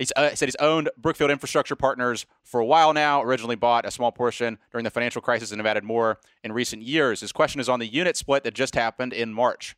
He's 0.00 0.12
uh, 0.16 0.34
said 0.34 0.48
he's 0.48 0.56
owned 0.56 0.88
Brookfield 0.96 1.30
Infrastructure 1.30 1.76
Partners 1.76 2.24
for 2.42 2.58
a 2.58 2.64
while 2.64 2.94
now. 2.94 3.20
Originally 3.20 3.54
bought 3.54 3.84
a 3.84 3.90
small 3.90 4.10
portion 4.10 4.56
during 4.72 4.84
the 4.84 4.90
financial 4.90 5.20
crisis 5.20 5.50
and 5.52 5.60
have 5.60 5.66
added 5.66 5.84
more 5.84 6.18
in 6.42 6.52
recent 6.52 6.80
years. 6.80 7.20
His 7.20 7.32
question 7.32 7.60
is 7.60 7.68
on 7.68 7.80
the 7.80 7.86
unit 7.86 8.16
split 8.16 8.42
that 8.44 8.54
just 8.54 8.74
happened 8.74 9.12
in 9.12 9.34
March. 9.34 9.76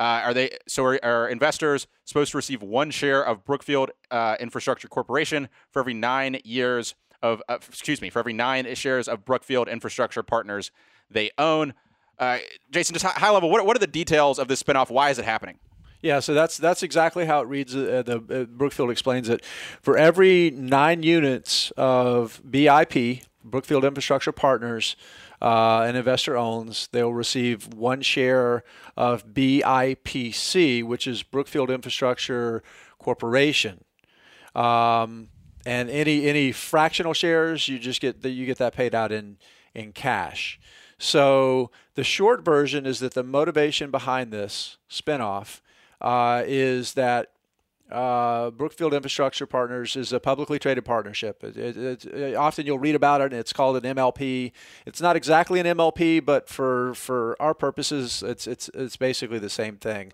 Uh, 0.00 0.22
are 0.24 0.34
they 0.34 0.56
so? 0.66 0.82
Are, 0.84 0.98
are, 1.04 1.28
investors 1.28 1.86
supposed 2.06 2.30
to 2.30 2.38
receive 2.38 2.62
one 2.62 2.90
share 2.90 3.22
of 3.22 3.44
Brookfield 3.44 3.90
uh, 4.10 4.36
Infrastructure 4.40 4.88
Corporation 4.88 5.50
for 5.70 5.80
every 5.80 5.92
nine 5.92 6.38
years 6.42 6.94
of? 7.22 7.42
Uh, 7.50 7.58
excuse 7.68 8.00
me, 8.00 8.08
for 8.08 8.18
every 8.18 8.32
nine 8.32 8.74
shares 8.74 9.08
of 9.08 9.26
Brookfield 9.26 9.68
Infrastructure 9.68 10.22
Partners 10.22 10.70
they 11.10 11.30
own. 11.36 11.74
Uh, 12.18 12.38
Jason, 12.70 12.94
just 12.94 13.04
high 13.04 13.30
level, 13.30 13.50
what, 13.50 13.64
what 13.66 13.76
are 13.76 13.80
the 13.80 13.86
details 13.86 14.38
of 14.38 14.48
this 14.48 14.62
spinoff? 14.62 14.90
Why 14.90 15.10
is 15.10 15.18
it 15.18 15.24
happening? 15.26 15.58
Yeah, 16.02 16.20
so 16.20 16.32
that's 16.32 16.56
that's 16.56 16.82
exactly 16.82 17.26
how 17.26 17.42
it 17.42 17.48
reads. 17.48 17.76
Uh, 17.76 18.02
the 18.04 18.42
uh, 18.42 18.44
Brookfield 18.44 18.90
explains 18.90 19.28
it. 19.28 19.44
For 19.82 19.98
every 19.98 20.50
nine 20.50 21.02
units 21.02 21.72
of 21.76 22.40
BIP, 22.48 23.22
Brookfield 23.44 23.84
Infrastructure 23.84 24.32
Partners, 24.32 24.96
uh, 25.40 25.84
an 25.86 25.96
investor 25.96 26.36
owns, 26.36 26.88
they'll 26.92 27.12
receive 27.12 27.72
one 27.72 28.02
share 28.02 28.62
of 28.96 29.28
BIPC, 29.28 30.84
which 30.84 31.06
is 31.06 31.22
Brookfield 31.22 31.70
Infrastructure 31.70 32.62
Corporation. 32.98 33.84
Um, 34.54 35.28
and 35.64 35.90
any 35.90 36.26
any 36.26 36.52
fractional 36.52 37.14
shares, 37.14 37.68
you 37.68 37.78
just 37.78 38.00
get 38.00 38.24
you 38.24 38.46
get 38.46 38.58
that 38.58 38.74
paid 38.74 38.94
out 38.94 39.12
in 39.12 39.38
in 39.74 39.92
cash. 39.92 40.58
So 40.98 41.70
the 41.94 42.04
short 42.04 42.44
version 42.44 42.84
is 42.84 43.00
that 43.00 43.14
the 43.14 43.22
motivation 43.22 43.90
behind 43.90 44.32
this 44.32 44.76
spinoff 44.90 45.60
uh, 46.00 46.42
is 46.46 46.94
that 46.94 47.32
uh, 47.90 48.50
Brookfield 48.50 48.94
Infrastructure 48.94 49.46
Partners 49.46 49.96
is 49.96 50.12
a 50.12 50.20
publicly 50.20 50.58
traded 50.58 50.84
partnership. 50.84 51.42
It, 51.42 51.56
it, 51.56 52.04
it, 52.04 52.34
often 52.36 52.66
you'll 52.66 52.78
read 52.78 52.94
about 52.94 53.20
it, 53.20 53.32
and 53.32 53.34
it's 53.34 53.52
called 53.52 53.84
an 53.84 53.96
MLP. 53.96 54.52
It's 54.86 55.00
not 55.00 55.16
exactly 55.16 55.60
an 55.60 55.66
MLP, 55.66 56.24
but 56.24 56.48
for 56.48 56.94
for 56.94 57.36
our 57.40 57.54
purposes, 57.54 58.22
it's 58.22 58.46
it's 58.46 58.68
it's 58.74 58.96
basically 58.96 59.38
the 59.38 59.50
same 59.50 59.76
thing. 59.76 60.12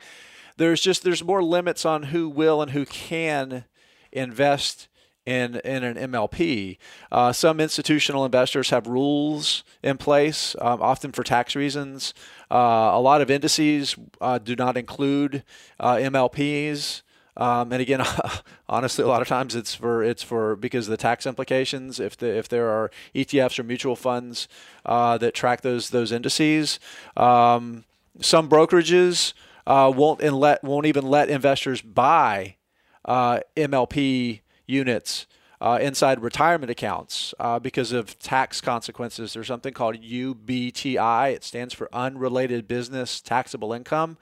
There's 0.56 0.80
just 0.80 1.02
there's 1.02 1.22
more 1.22 1.42
limits 1.42 1.84
on 1.84 2.04
who 2.04 2.28
will 2.28 2.62
and 2.62 2.70
who 2.70 2.86
can 2.86 3.64
invest 4.12 4.88
in 5.26 5.56
in 5.56 5.84
an 5.84 5.96
MLP. 5.96 6.78
Uh, 7.12 7.32
some 7.32 7.60
institutional 7.60 8.24
investors 8.24 8.70
have 8.70 8.86
rules 8.86 9.64
in 9.82 9.98
place, 9.98 10.56
um, 10.60 10.80
often 10.80 11.12
for 11.12 11.22
tax 11.22 11.54
reasons. 11.54 12.14
Uh, 12.50 12.90
a 12.94 13.00
lot 13.00 13.20
of 13.20 13.30
indices 13.30 13.96
uh, 14.20 14.38
do 14.38 14.56
not 14.56 14.76
include 14.76 15.42
uh, 15.80 15.96
MLPs. 15.96 17.02
Um, 17.36 17.72
and 17.72 17.82
again, 17.82 18.02
honestly, 18.68 19.04
a 19.04 19.08
lot 19.08 19.22
of 19.22 19.28
times 19.28 19.54
it's 19.54 19.74
for 19.74 20.02
it's 20.02 20.22
for 20.22 20.56
because 20.56 20.86
of 20.86 20.90
the 20.90 20.96
tax 20.96 21.26
implications. 21.26 22.00
If 22.00 22.16
the 22.16 22.26
if 22.26 22.48
there 22.48 22.68
are 22.68 22.90
ETFs 23.14 23.58
or 23.58 23.62
mutual 23.62 23.96
funds 23.96 24.48
uh, 24.84 25.18
that 25.18 25.34
track 25.34 25.60
those 25.60 25.90
those 25.90 26.12
indices, 26.12 26.80
um, 27.16 27.84
some 28.20 28.48
brokerages 28.48 29.34
uh, 29.66 29.92
won't 29.94 30.20
and 30.20 30.38
let 30.38 30.64
won't 30.64 30.86
even 30.86 31.06
let 31.06 31.28
investors 31.28 31.82
buy 31.82 32.56
uh, 33.04 33.40
MLP 33.56 34.40
units 34.66 35.26
uh, 35.60 35.78
inside 35.80 36.22
retirement 36.22 36.70
accounts 36.70 37.34
uh, 37.38 37.58
because 37.58 37.92
of 37.92 38.18
tax 38.18 38.60
consequences. 38.60 39.32
There's 39.32 39.46
something 39.46 39.72
called 39.72 39.96
UBTI. 39.96 41.32
It 41.32 41.44
stands 41.44 41.72
for 41.72 41.88
Unrelated 41.92 42.68
Business 42.68 43.20
Taxable 43.20 43.72
Income. 43.72 44.18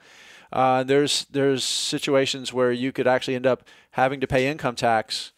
Uh, 0.55 0.83
there's 0.83 1.25
there's 1.25 1.65
situations 1.65 2.53
where 2.53 2.71
you 2.71 2.93
could 2.93 3.07
actually 3.07 3.35
end 3.35 3.45
up 3.45 3.67
having 3.91 4.21
to 4.21 4.27
pay 4.27 4.47
income 4.47 4.73
tax 4.73 5.33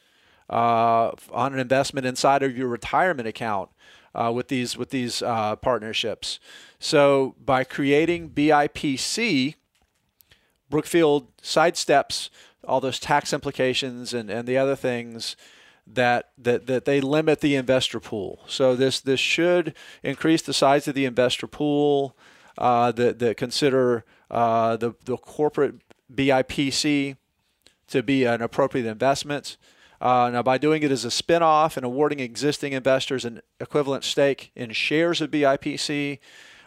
uh, 0.47 1.12
on 1.32 1.53
an 1.53 1.60
investment 1.60 2.06
inside 2.06 2.43
of 2.43 2.56
your 2.56 2.67
retirement 2.67 3.27
account 3.27 3.71
uh, 4.13 4.32
with 4.34 4.47
these 4.47 4.77
with 4.77 4.91
these 4.91 5.23
uh, 5.23 5.56
partnerships. 5.56 6.39
So 6.77 7.34
by 7.43 7.63
creating 7.63 8.30
BIPC, 8.30 9.56
Brookfield 10.69 11.36
sidesteps 11.41 12.30
all 12.63 12.80
those 12.80 12.99
tax 12.99 13.34
implications 13.34 14.13
and, 14.13 14.30
and 14.30 14.47
the 14.47 14.58
other 14.58 14.75
things 14.75 15.36
that, 15.88 16.30
that 16.38 16.67
that 16.67 16.86
they 16.86 17.01
limit 17.01 17.41
the 17.41 17.56
investor 17.56 17.99
pool. 17.99 18.41
So 18.45 18.75
this 18.75 18.99
this 18.99 19.19
should 19.19 19.73
increase 20.03 20.43
the 20.43 20.53
size 20.53 20.88
of 20.88 20.93
the 20.93 21.06
investor 21.06 21.47
pool. 21.47 22.15
Uh, 22.56 22.91
that 22.91 23.19
that 23.19 23.38
consider 23.38 24.03
uh, 24.29 24.77
the 24.77 24.93
the 25.05 25.17
corporate 25.17 25.75
BIPC 26.13 27.17
to 27.87 28.03
be 28.03 28.23
an 28.25 28.41
appropriate 28.41 28.85
investment. 28.85 29.57
Uh, 29.99 30.29
now, 30.31 30.43
by 30.43 30.57
doing 30.57 30.83
it 30.83 30.91
as 30.91 31.05
a 31.05 31.09
spinoff 31.09 31.75
and 31.75 31.85
awarding 31.85 32.19
existing 32.19 32.73
investors 32.73 33.25
an 33.25 33.41
equivalent 33.59 34.03
stake 34.03 34.51
in 34.55 34.71
shares 34.71 35.21
of 35.21 35.31
BIPC, 35.31 36.19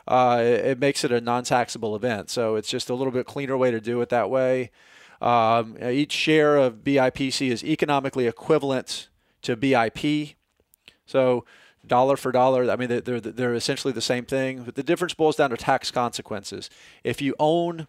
uh, 0.08 0.38
it, 0.40 0.64
it, 0.66 0.78
makes 0.80 1.04
it 1.04 1.12
a 1.12 1.20
non-taxable 1.20 1.94
event. 1.94 2.28
So 2.28 2.56
it's 2.56 2.68
just 2.68 2.90
a 2.90 2.94
little 2.94 3.12
bit 3.12 3.26
cleaner 3.26 3.56
way 3.56 3.70
to 3.70 3.80
do 3.80 4.00
it 4.00 4.08
that 4.08 4.30
way. 4.30 4.72
Um, 5.20 5.76
each 5.80 6.12
share 6.12 6.56
of 6.56 6.82
BIPC 6.82 7.50
is 7.50 7.62
economically 7.62 8.26
equivalent 8.26 9.08
to 9.42 9.56
BIP. 9.56 10.34
So 11.06 11.44
dollar 11.86 12.16
for 12.16 12.32
dollar, 12.32 12.70
I 12.70 12.76
mean, 12.76 12.88
they're, 13.04 13.20
they're 13.20 13.54
essentially 13.54 13.92
the 13.92 14.00
same 14.00 14.24
thing. 14.24 14.62
But 14.62 14.74
the 14.74 14.82
difference 14.82 15.14
boils 15.14 15.36
down 15.36 15.50
to 15.50 15.56
tax 15.56 15.90
consequences. 15.90 16.70
If 17.04 17.22
you 17.22 17.34
own 17.38 17.88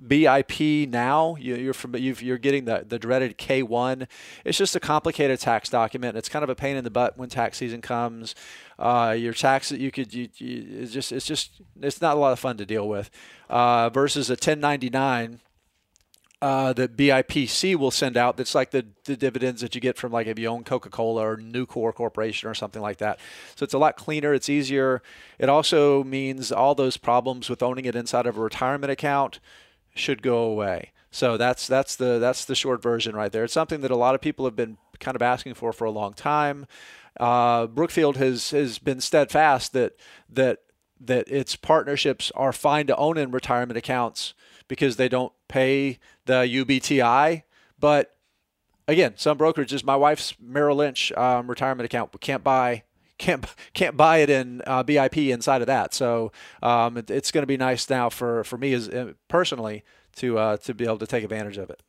BIP 0.00 0.88
now, 0.88 1.36
you, 1.36 1.70
are 1.70 1.74
from, 1.74 1.94
you 1.96 2.34
are 2.34 2.38
getting 2.38 2.64
the, 2.64 2.84
the 2.86 2.98
dreaded 2.98 3.38
K1. 3.38 4.08
It's 4.44 4.58
just 4.58 4.74
a 4.74 4.80
complicated 4.80 5.38
tax 5.40 5.68
document. 5.68 6.16
It's 6.16 6.28
kind 6.28 6.42
of 6.42 6.50
a 6.50 6.54
pain 6.54 6.76
in 6.76 6.84
the 6.84 6.90
butt 6.90 7.16
when 7.16 7.28
tax 7.28 7.58
season 7.58 7.80
comes. 7.80 8.34
Uh, 8.78 9.14
your 9.16 9.32
tax 9.32 9.70
you 9.70 9.90
could 9.90 10.12
you, 10.12 10.28
you, 10.36 10.66
it's 10.80 10.92
just 10.92 11.12
it's 11.12 11.26
just 11.26 11.60
it's 11.80 12.00
not 12.00 12.16
a 12.16 12.20
lot 12.20 12.32
of 12.32 12.38
fun 12.38 12.56
to 12.56 12.66
deal 12.66 12.88
with. 12.88 13.10
Uh, 13.48 13.90
versus 13.90 14.28
a 14.28 14.32
1099 14.32 15.40
uh, 16.42 16.72
that 16.72 16.96
BIPC 16.96 17.76
will 17.76 17.92
send 17.92 18.16
out. 18.16 18.36
That's 18.36 18.54
like 18.54 18.72
the, 18.72 18.84
the 19.04 19.16
dividends 19.16 19.60
that 19.60 19.76
you 19.76 19.80
get 19.80 19.96
from 19.96 20.10
like 20.10 20.26
if 20.26 20.40
you 20.40 20.48
own 20.48 20.64
Coca-Cola 20.64 21.22
or 21.22 21.36
Nucor 21.36 21.94
Corporation 21.94 22.48
or 22.48 22.54
something 22.54 22.82
like 22.82 22.98
that. 22.98 23.20
So 23.54 23.62
it's 23.62 23.74
a 23.74 23.78
lot 23.78 23.96
cleaner. 23.96 24.34
It's 24.34 24.48
easier. 24.48 25.02
It 25.38 25.48
also 25.48 26.02
means 26.02 26.50
all 26.50 26.74
those 26.74 26.96
problems 26.96 27.48
with 27.48 27.62
owning 27.62 27.84
it 27.84 27.94
inside 27.94 28.26
of 28.26 28.36
a 28.36 28.40
retirement 28.40 28.90
account 28.90 29.38
should 29.94 30.20
go 30.20 30.38
away. 30.38 30.90
So 31.12 31.36
that's 31.36 31.68
that's 31.68 31.94
the 31.94 32.18
that's 32.18 32.44
the 32.44 32.56
short 32.56 32.82
version 32.82 33.14
right 33.14 33.30
there. 33.30 33.44
It's 33.44 33.52
something 33.52 33.82
that 33.82 33.92
a 33.92 33.96
lot 33.96 34.16
of 34.16 34.20
people 34.20 34.44
have 34.44 34.56
been 34.56 34.78
kind 34.98 35.14
of 35.14 35.22
asking 35.22 35.54
for 35.54 35.72
for 35.72 35.84
a 35.84 35.92
long 35.92 36.12
time. 36.12 36.66
Uh, 37.20 37.68
Brookfield 37.68 38.16
has 38.16 38.50
has 38.50 38.80
been 38.80 39.00
steadfast 39.00 39.74
that 39.74 39.94
that 40.28 40.58
that 41.00 41.28
its 41.28 41.54
partnerships 41.54 42.32
are 42.34 42.52
fine 42.52 42.88
to 42.88 42.96
own 42.96 43.16
in 43.16 43.30
retirement 43.30 43.76
accounts 43.76 44.34
because 44.68 44.96
they 44.96 45.08
don't 45.08 45.32
pay 45.48 45.98
the 46.26 46.42
UBTI. 46.42 47.42
But 47.78 48.16
again, 48.88 49.14
some 49.16 49.38
brokerages, 49.38 49.84
my 49.84 49.96
wife's 49.96 50.34
Merrill 50.40 50.76
Lynch 50.76 51.12
um, 51.12 51.48
retirement 51.48 51.84
account, 51.84 52.12
we 52.12 52.18
can't 52.18 52.44
buy 52.44 52.84
can't 53.18 53.46
can't 53.74 53.96
buy 53.96 54.18
it 54.18 54.30
in 54.30 54.62
uh, 54.66 54.82
BIP 54.82 55.30
inside 55.30 55.60
of 55.60 55.66
that. 55.66 55.94
So 55.94 56.32
um, 56.62 56.96
it, 56.96 57.10
it's 57.10 57.30
going 57.30 57.42
to 57.42 57.46
be 57.46 57.56
nice 57.56 57.88
now 57.88 58.10
for 58.10 58.44
for 58.44 58.58
me 58.58 58.72
as 58.72 58.88
uh, 58.88 59.12
personally 59.28 59.84
to 60.16 60.38
uh, 60.38 60.56
to 60.58 60.74
be 60.74 60.84
able 60.84 60.98
to 60.98 61.06
take 61.06 61.24
advantage 61.24 61.58
of 61.58 61.70
it. 61.70 61.82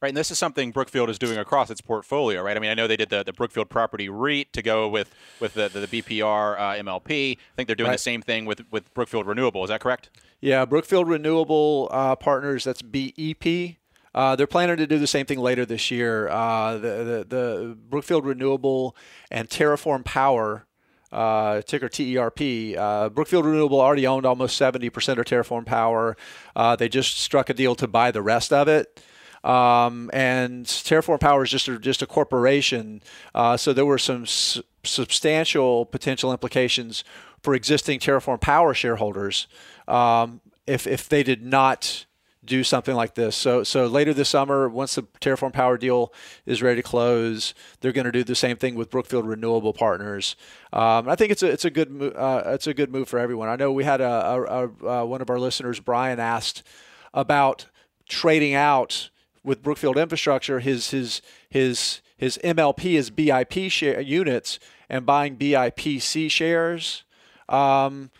Right, 0.00 0.08
and 0.08 0.16
this 0.16 0.32
is 0.32 0.38
something 0.38 0.72
Brookfield 0.72 1.10
is 1.10 1.18
doing 1.18 1.38
across 1.38 1.70
its 1.70 1.80
portfolio, 1.80 2.42
right? 2.42 2.56
I 2.56 2.60
mean, 2.60 2.72
I 2.72 2.74
know 2.74 2.88
they 2.88 2.96
did 2.96 3.10
the, 3.10 3.22
the 3.22 3.32
Brookfield 3.32 3.70
Property 3.70 4.08
REIT 4.08 4.52
to 4.52 4.60
go 4.60 4.88
with 4.88 5.14
with 5.38 5.54
the, 5.54 5.68
the, 5.68 5.86
the 5.86 6.02
BPR 6.02 6.58
uh, 6.58 6.82
MLP. 6.82 7.36
I 7.36 7.54
think 7.54 7.68
they're 7.68 7.76
doing 7.76 7.90
right. 7.90 7.94
the 7.94 8.02
same 8.02 8.20
thing 8.20 8.44
with 8.44 8.64
with 8.72 8.92
Brookfield 8.94 9.26
Renewable. 9.26 9.62
Is 9.62 9.68
that 9.68 9.80
correct? 9.80 10.10
Yeah, 10.42 10.64
Brookfield 10.64 11.08
Renewable 11.08 11.88
uh, 11.92 12.16
Partners. 12.16 12.64
That's 12.64 12.82
BEP. 12.82 13.76
Uh, 14.12 14.34
they're 14.34 14.48
planning 14.48 14.76
to 14.76 14.88
do 14.88 14.98
the 14.98 15.06
same 15.06 15.24
thing 15.24 15.38
later 15.38 15.64
this 15.64 15.88
year. 15.90 16.28
Uh, 16.28 16.74
the, 16.74 16.80
the, 16.80 17.26
the 17.28 17.78
Brookfield 17.88 18.26
Renewable 18.26 18.96
and 19.30 19.48
Terraform 19.48 20.04
Power, 20.04 20.66
uh, 21.12 21.62
ticker 21.62 21.88
TERP. 21.88 22.76
Uh, 22.76 23.08
Brookfield 23.08 23.46
Renewable 23.46 23.80
already 23.80 24.04
owned 24.04 24.26
almost 24.26 24.60
70% 24.60 24.86
of 25.16 25.24
Terraform 25.24 25.64
Power. 25.64 26.16
Uh, 26.56 26.74
they 26.74 26.88
just 26.88 27.18
struck 27.20 27.48
a 27.48 27.54
deal 27.54 27.76
to 27.76 27.86
buy 27.86 28.10
the 28.10 28.20
rest 28.20 28.52
of 28.52 28.66
it. 28.66 29.00
Um, 29.44 30.10
and 30.12 30.66
Terraform 30.66 31.20
Power 31.20 31.44
is 31.44 31.50
just 31.50 31.68
a, 31.68 31.78
just 31.78 32.02
a 32.02 32.06
corporation, 32.06 33.02
uh, 33.34 33.56
so 33.56 33.72
there 33.72 33.84
were 33.84 33.98
some 33.98 34.22
s- 34.22 34.60
substantial 34.84 35.84
potential 35.84 36.30
implications 36.30 37.02
for 37.42 37.54
existing 37.54 38.00
Terraform 38.00 38.40
Power 38.40 38.74
shareholders 38.74 39.48
um, 39.88 40.40
if 40.66 40.86
if 40.86 41.08
they 41.08 41.22
did 41.22 41.42
not 41.42 42.06
do 42.44 42.64
something 42.64 42.94
like 42.94 43.14
this. 43.14 43.36
So 43.36 43.62
so 43.62 43.86
later 43.86 44.12
this 44.12 44.28
summer, 44.28 44.68
once 44.68 44.94
the 44.94 45.02
Terraform 45.20 45.52
Power 45.52 45.78
deal 45.78 46.12
is 46.44 46.62
ready 46.62 46.82
to 46.82 46.88
close, 46.88 47.54
they're 47.80 47.92
going 47.92 48.04
to 48.04 48.12
do 48.12 48.24
the 48.24 48.34
same 48.34 48.56
thing 48.56 48.74
with 48.74 48.90
Brookfield 48.90 49.26
Renewable 49.26 49.72
Partners. 49.72 50.36
Um, 50.72 51.08
I 51.08 51.14
think 51.14 51.30
it's 51.30 51.42
a 51.42 51.50
it's 51.50 51.64
a 51.64 51.70
good 51.70 52.14
uh, 52.16 52.42
it's 52.46 52.66
a 52.66 52.74
good 52.74 52.90
move 52.90 53.08
for 53.08 53.18
everyone. 53.18 53.48
I 53.48 53.56
know 53.56 53.72
we 53.72 53.84
had 53.84 54.00
a, 54.00 54.04
a, 54.04 54.42
a 54.42 55.02
uh, 55.02 55.04
one 55.04 55.20
of 55.20 55.30
our 55.30 55.38
listeners, 55.38 55.80
Brian, 55.80 56.18
asked 56.18 56.62
about 57.14 57.66
trading 58.08 58.54
out 58.54 59.10
with 59.44 59.62
Brookfield 59.62 59.96
Infrastructure 59.96 60.60
his 60.60 60.90
his 60.90 61.22
his 61.48 62.00
his 62.16 62.38
MLP 62.42 62.92
his 62.92 63.10
BIP 63.10 63.70
share 63.70 64.00
units 64.00 64.58
and 64.88 65.06
buying 65.06 65.36
BIPC 65.36 66.30
shares. 66.30 67.04
Um, 67.48 68.10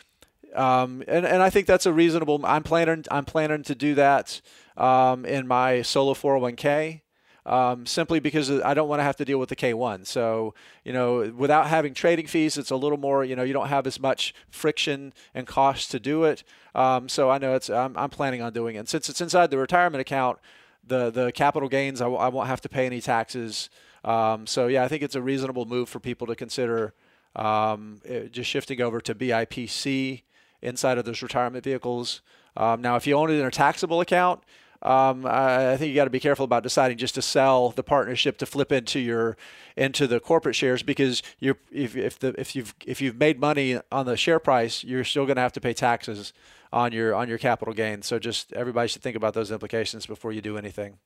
um, 0.55 1.03
and, 1.09 1.25
and 1.27 1.43
I 1.43 1.51
think 1.51 1.67
that's 1.67 1.87
a 1.87 1.93
reasonable. 1.93 2.41
I'm 2.45 2.63
planning 2.63 3.05
I'm 3.11 3.25
planning 3.25 3.63
to 3.65 3.75
do 3.75 3.95
that 3.95 4.41
um, 4.77 5.25
in 5.25 5.47
my 5.47 5.83
solo 5.83 6.15
401k. 6.15 7.01
Um, 7.45 7.87
simply 7.87 8.21
because 8.21 8.49
I 8.51 8.73
don't 8.73 8.89
want 8.89 9.01
to 9.01 9.05
have 9.05 9.17
to 9.17 9.25
deal 9.25 9.39
with 9.39 9.49
the 9.49 9.57
K1. 9.57 10.07
So, 10.07 10.55
you 10.85 10.93
know, 10.93 11.33
without 11.37 11.67
having 11.67 11.93
trading 11.93 12.29
fees, 12.29 12.57
it's 12.57 12.71
a 12.71 12.77
little 12.77 12.99
more, 12.99 13.25
you 13.25 13.35
know, 13.35 13.43
you 13.43 13.53
don't 13.53 13.67
have 13.67 13.85
as 13.89 13.99
much 13.99 14.33
friction 14.49 15.13
and 15.35 15.45
cost 15.45 15.91
to 15.91 15.99
do 15.99 16.23
it. 16.23 16.45
Um, 16.73 17.09
so 17.09 17.31
I 17.31 17.39
know 17.39 17.57
it's, 17.57 17.69
I'm, 17.69 17.97
I'm, 17.99 18.11
planning 18.11 18.43
on 18.43 18.53
doing 18.53 18.77
it. 18.77 18.79
And 18.79 18.89
since 18.89 19.09
it's 19.09 19.21
inside 19.21 19.51
the 19.51 19.59
retirement 19.59 20.01
account, 20.01 20.39
the, 20.87 21.11
the 21.11 21.33
capital 21.33 21.69
gains, 21.69 22.01
I 22.01 22.05
w- 22.05 22.21
I 22.21 22.29
won't 22.29 22.47
have 22.47 22.61
to 22.61 22.69
pay 22.69 22.87
any 22.87 23.01
taxes. 23.01 23.71
Um, 24.05 24.47
so 24.47 24.69
yeah, 24.69 24.85
I 24.85 24.89
think 24.89 25.03
it's 25.03 25.17
a 25.17 25.23
reasonable 25.23 25.65
move 25.65 25.89
for 25.89 25.99
people 25.99 26.29
to 26.29 26.37
consider 26.37 26.95
um, 27.37 28.01
it, 28.05 28.33
just 28.33 28.51
shifting 28.51 28.81
over 28.81 29.01
to 29.01 29.15
BIPC 29.15 30.23
inside 30.61 30.99
of 30.99 31.05
those 31.05 31.23
retirement 31.23 31.65
vehicles. 31.65 32.21
Um, 32.57 32.83
now, 32.83 32.97
if 32.97 33.07
you 33.07 33.17
own 33.17 33.31
it 33.31 33.35
in 33.35 33.47
a 33.47 33.51
taxable 33.51 34.01
account, 34.01 34.43
um, 34.83 35.25
I, 35.27 35.73
I, 35.73 35.77
think 35.77 35.91
you 35.91 35.95
got 35.95 36.05
to 36.05 36.11
be 36.11 36.19
careful 36.19 36.45
about 36.45 36.65
deciding 36.65 36.99
just 36.99 37.15
to 37.15 37.23
sell 37.23 37.71
the 37.71 37.85
partnership 37.85 38.37
to 38.39 38.47
flip 38.47 38.73
into 38.73 38.99
your 38.99 39.37
into 39.77 40.09
the 40.09 40.19
corporate 40.19 40.57
shares 40.57 40.83
because 40.83 41.23
you're 41.39 41.57
if, 41.71 41.97
if 41.97 42.19
the 42.19 42.35
if 42.37 42.57
you've 42.57 42.75
if 42.85 43.01
you've 43.01 43.17
made 43.17 43.39
money 43.39 43.79
on 43.93 44.07
the 44.07 44.17
share 44.17 44.41
price, 44.41 44.83
you're 44.83 45.05
still 45.05 45.25
going 45.25 45.37
to 45.37 45.43
have 45.43 45.53
to 45.53 45.61
pay 45.61 45.73
taxes 45.73 46.33
on 46.73 46.91
your 46.91 47.15
on 47.15 47.29
your 47.29 47.39
capital 47.39 47.73
gain. 47.73 48.03
So 48.03 48.19
just 48.19 48.53
everybody 48.55 48.89
should 48.89 49.03
think 49.03 49.17
about 49.17 49.35
those 49.35 49.53
implications 49.53 50.05
before 50.05 50.33
you 50.33 50.41
do 50.41 50.59
anything. 50.59 50.99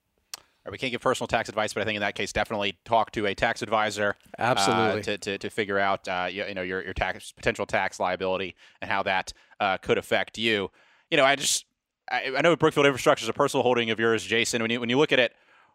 We 0.70 0.78
can't 0.78 0.90
give 0.90 1.00
personal 1.00 1.28
tax 1.28 1.48
advice, 1.48 1.72
but 1.72 1.82
I 1.82 1.84
think 1.84 1.96
in 1.96 2.00
that 2.00 2.14
case, 2.14 2.32
definitely 2.32 2.78
talk 2.84 3.12
to 3.12 3.26
a 3.26 3.34
tax 3.34 3.62
advisor. 3.62 4.16
Absolutely. 4.38 5.00
Uh, 5.00 5.02
to, 5.02 5.18
to, 5.18 5.38
to 5.38 5.50
figure 5.50 5.78
out 5.78 6.08
uh, 6.08 6.28
you, 6.30 6.44
you, 6.44 6.54
know 6.54 6.62
your, 6.62 6.82
your 6.82 6.94
tax 6.94 7.32
potential 7.32 7.66
tax 7.66 8.00
liability 8.00 8.54
and 8.80 8.90
how 8.90 9.02
that 9.04 9.32
uh, 9.60 9.78
could 9.78 9.98
affect 9.98 10.38
you. 10.38 10.70
You 11.10 11.16
know, 11.16 11.24
I 11.24 11.36
just 11.36 11.66
I, 12.10 12.32
I 12.36 12.40
know 12.42 12.56
Brookfield 12.56 12.86
Infrastructure 12.86 13.24
is 13.24 13.28
a 13.28 13.32
personal 13.32 13.62
holding 13.62 13.90
of 13.90 13.98
yours, 14.00 14.24
Jason. 14.24 14.62
When 14.62 14.70
you 14.70 14.80
when 14.80 14.90
you 14.90 14.98
look 14.98 15.12
at 15.12 15.18
it 15.18 15.34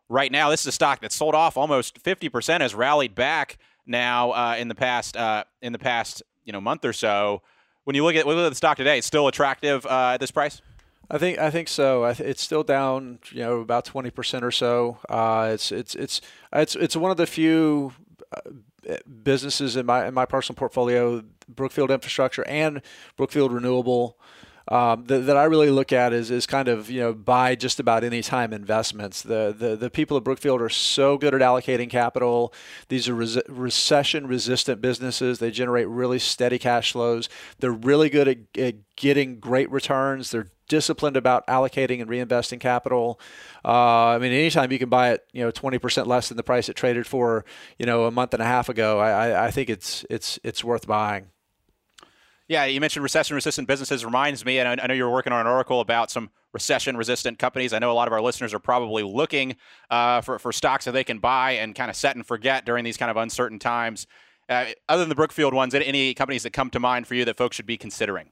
right 0.09 0.31
now, 0.31 0.49
this 0.49 0.61
is 0.61 0.67
a 0.67 0.71
stock 0.71 1.01
that 1.01 1.11
sold 1.11 1.35
off 1.35 1.57
almost 1.57 2.03
50%, 2.03 2.61
has 2.61 2.75
rallied 2.75 3.15
back 3.15 3.57
now 3.85 4.31
uh, 4.31 4.55
in 4.57 4.67
the 4.67 4.75
past 4.75 5.17
uh, 5.17 5.43
in 5.61 5.73
the 5.73 5.79
past 5.79 6.23
you 6.43 6.53
know 6.53 6.61
month 6.61 6.85
or 6.85 6.93
so. 6.93 7.41
When 7.83 7.95
you 7.95 8.03
look 8.03 8.15
at 8.15 8.27
look 8.27 8.37
at 8.37 8.49
the 8.49 8.55
stock 8.55 8.77
today, 8.77 8.97
it's 8.97 9.07
still 9.07 9.27
attractive 9.27 9.85
uh, 9.85 10.11
at 10.13 10.19
this 10.19 10.31
price. 10.31 10.61
I 11.11 11.17
think 11.17 11.39
I 11.39 11.51
think 11.51 11.67
so. 11.67 12.05
It's 12.05 12.41
still 12.41 12.63
down, 12.63 13.19
you 13.31 13.41
know, 13.41 13.59
about 13.59 13.83
twenty 13.83 14.11
percent 14.11 14.45
or 14.45 14.51
so. 14.51 14.97
Uh, 15.09 15.49
it's 15.53 15.69
it's 15.69 15.93
it's 15.93 16.21
it's 16.53 16.75
it's 16.77 16.95
one 16.95 17.11
of 17.11 17.17
the 17.17 17.27
few 17.27 17.91
uh, 18.33 18.95
businesses 19.21 19.75
in 19.75 19.85
my 19.85 20.07
in 20.07 20.13
my 20.13 20.25
personal 20.25 20.55
portfolio, 20.55 21.21
Brookfield 21.49 21.91
Infrastructure 21.91 22.47
and 22.47 22.81
Brookfield 23.17 23.51
Renewable 23.51 24.17
um, 24.67 25.05
that, 25.05 25.19
that, 25.25 25.37
I 25.37 25.45
really 25.45 25.69
look 25.69 25.91
at 25.91 26.13
is, 26.13 26.29
is 26.29 26.45
kind 26.45 26.67
of 26.67 26.89
you 26.89 27.01
know 27.01 27.13
buy 27.13 27.55
just 27.55 27.79
about 27.79 28.03
any 28.03 28.21
time 28.21 28.53
investments. 28.53 29.21
The, 29.21 29.53
the 29.57 29.75
the 29.75 29.89
people 29.89 30.17
at 30.17 30.23
Brookfield 30.23 30.61
are 30.61 30.69
so 30.69 31.17
good 31.17 31.33
at 31.33 31.41
allocating 31.41 31.89
capital. 31.89 32.53
These 32.87 33.09
are 33.09 33.15
res- 33.15 33.41
recession 33.49 34.27
resistant 34.27 34.79
businesses. 34.79 35.39
They 35.39 35.51
generate 35.51 35.87
really 35.87 36.19
steady 36.19 36.59
cash 36.59 36.93
flows. 36.93 37.27
They're 37.59 37.71
really 37.71 38.09
good 38.09 38.27
at, 38.27 38.37
at 38.57 38.95
getting 38.95 39.39
great 39.39 39.69
returns. 39.71 40.31
They're 40.31 40.47
disciplined 40.71 41.17
about 41.17 41.45
allocating 41.47 42.01
and 42.01 42.09
reinvesting 42.09 42.57
capital. 42.57 43.19
Uh, 43.65 44.15
I 44.15 44.19
mean, 44.19 44.31
anytime 44.31 44.71
you 44.71 44.79
can 44.79 44.87
buy 44.87 45.11
it, 45.11 45.25
you 45.33 45.43
know, 45.43 45.51
20% 45.51 46.07
less 46.07 46.29
than 46.29 46.37
the 46.37 46.43
price 46.43 46.69
it 46.69 46.77
traded 46.77 47.05
for, 47.05 47.43
you 47.77 47.85
know, 47.85 48.05
a 48.05 48.11
month 48.11 48.33
and 48.33 48.41
a 48.41 48.45
half 48.45 48.69
ago, 48.69 48.97
I, 48.99 49.47
I 49.47 49.51
think 49.51 49.69
it's 49.69 50.05
it's 50.09 50.39
it's 50.45 50.63
worth 50.63 50.87
buying. 50.87 51.27
Yeah, 52.47 52.63
you 52.65 52.79
mentioned 52.79 53.03
recession-resistant 53.03 53.67
businesses. 53.67 54.05
Reminds 54.05 54.45
me, 54.45 54.59
and 54.59 54.79
I 54.81 54.87
know 54.87 54.93
you 54.93 55.03
were 55.03 55.11
working 55.11 55.33
on 55.33 55.41
an 55.41 55.47
article 55.47 55.81
about 55.81 56.09
some 56.09 56.29
recession-resistant 56.53 57.37
companies. 57.37 57.73
I 57.73 57.79
know 57.79 57.91
a 57.91 57.93
lot 57.93 58.07
of 58.07 58.13
our 58.13 58.21
listeners 58.21 58.53
are 58.53 58.59
probably 58.59 59.03
looking 59.03 59.57
uh, 59.89 60.21
for 60.21 60.39
for 60.39 60.53
stocks 60.53 60.85
that 60.85 60.93
they 60.93 61.03
can 61.03 61.19
buy 61.19 61.51
and 61.51 61.75
kind 61.75 61.89
of 61.89 61.97
set 61.97 62.15
and 62.15 62.25
forget 62.25 62.65
during 62.65 62.85
these 62.85 62.97
kind 62.97 63.11
of 63.11 63.17
uncertain 63.17 63.59
times. 63.59 64.07
Uh, 64.47 64.67
other 64.87 65.01
than 65.01 65.09
the 65.09 65.15
Brookfield 65.15 65.53
ones, 65.53 65.73
any 65.73 66.13
companies 66.13 66.43
that 66.43 66.51
come 66.51 66.69
to 66.69 66.79
mind 66.79 67.07
for 67.07 67.15
you 67.15 67.25
that 67.25 67.35
folks 67.37 67.57
should 67.57 67.65
be 67.65 67.77
considering? 67.77 68.29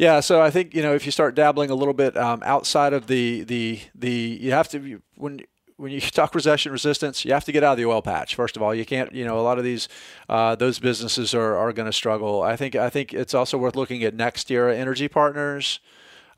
Yeah, 0.00 0.20
so 0.20 0.40
I 0.40 0.50
think 0.50 0.74
you 0.74 0.80
know 0.80 0.94
if 0.94 1.04
you 1.04 1.12
start 1.12 1.34
dabbling 1.34 1.68
a 1.68 1.74
little 1.74 1.92
bit 1.92 2.16
um, 2.16 2.42
outside 2.42 2.94
of 2.94 3.06
the 3.06 3.44
the 3.44 3.80
the 3.94 4.10
you 4.10 4.50
have 4.50 4.66
to 4.70 5.02
when 5.16 5.42
when 5.76 5.92
you 5.92 6.00
talk 6.00 6.34
recession 6.34 6.72
resistance, 6.72 7.22
you 7.22 7.34
have 7.34 7.44
to 7.44 7.52
get 7.52 7.62
out 7.62 7.72
of 7.72 7.76
the 7.76 7.84
oil 7.84 8.00
patch. 8.00 8.34
First 8.34 8.56
of 8.56 8.62
all, 8.62 8.74
you 8.74 8.86
can't. 8.86 9.12
You 9.12 9.26
know, 9.26 9.38
a 9.38 9.42
lot 9.42 9.58
of 9.58 9.64
these 9.64 9.90
uh, 10.30 10.54
those 10.54 10.78
businesses 10.78 11.34
are, 11.34 11.54
are 11.54 11.74
going 11.74 11.84
to 11.84 11.92
struggle. 11.92 12.40
I 12.40 12.56
think 12.56 12.74
I 12.76 12.88
think 12.88 13.12
it's 13.12 13.34
also 13.34 13.58
worth 13.58 13.76
looking 13.76 14.02
at 14.02 14.16
NextEra 14.16 14.74
Energy 14.74 15.06
Partners. 15.06 15.80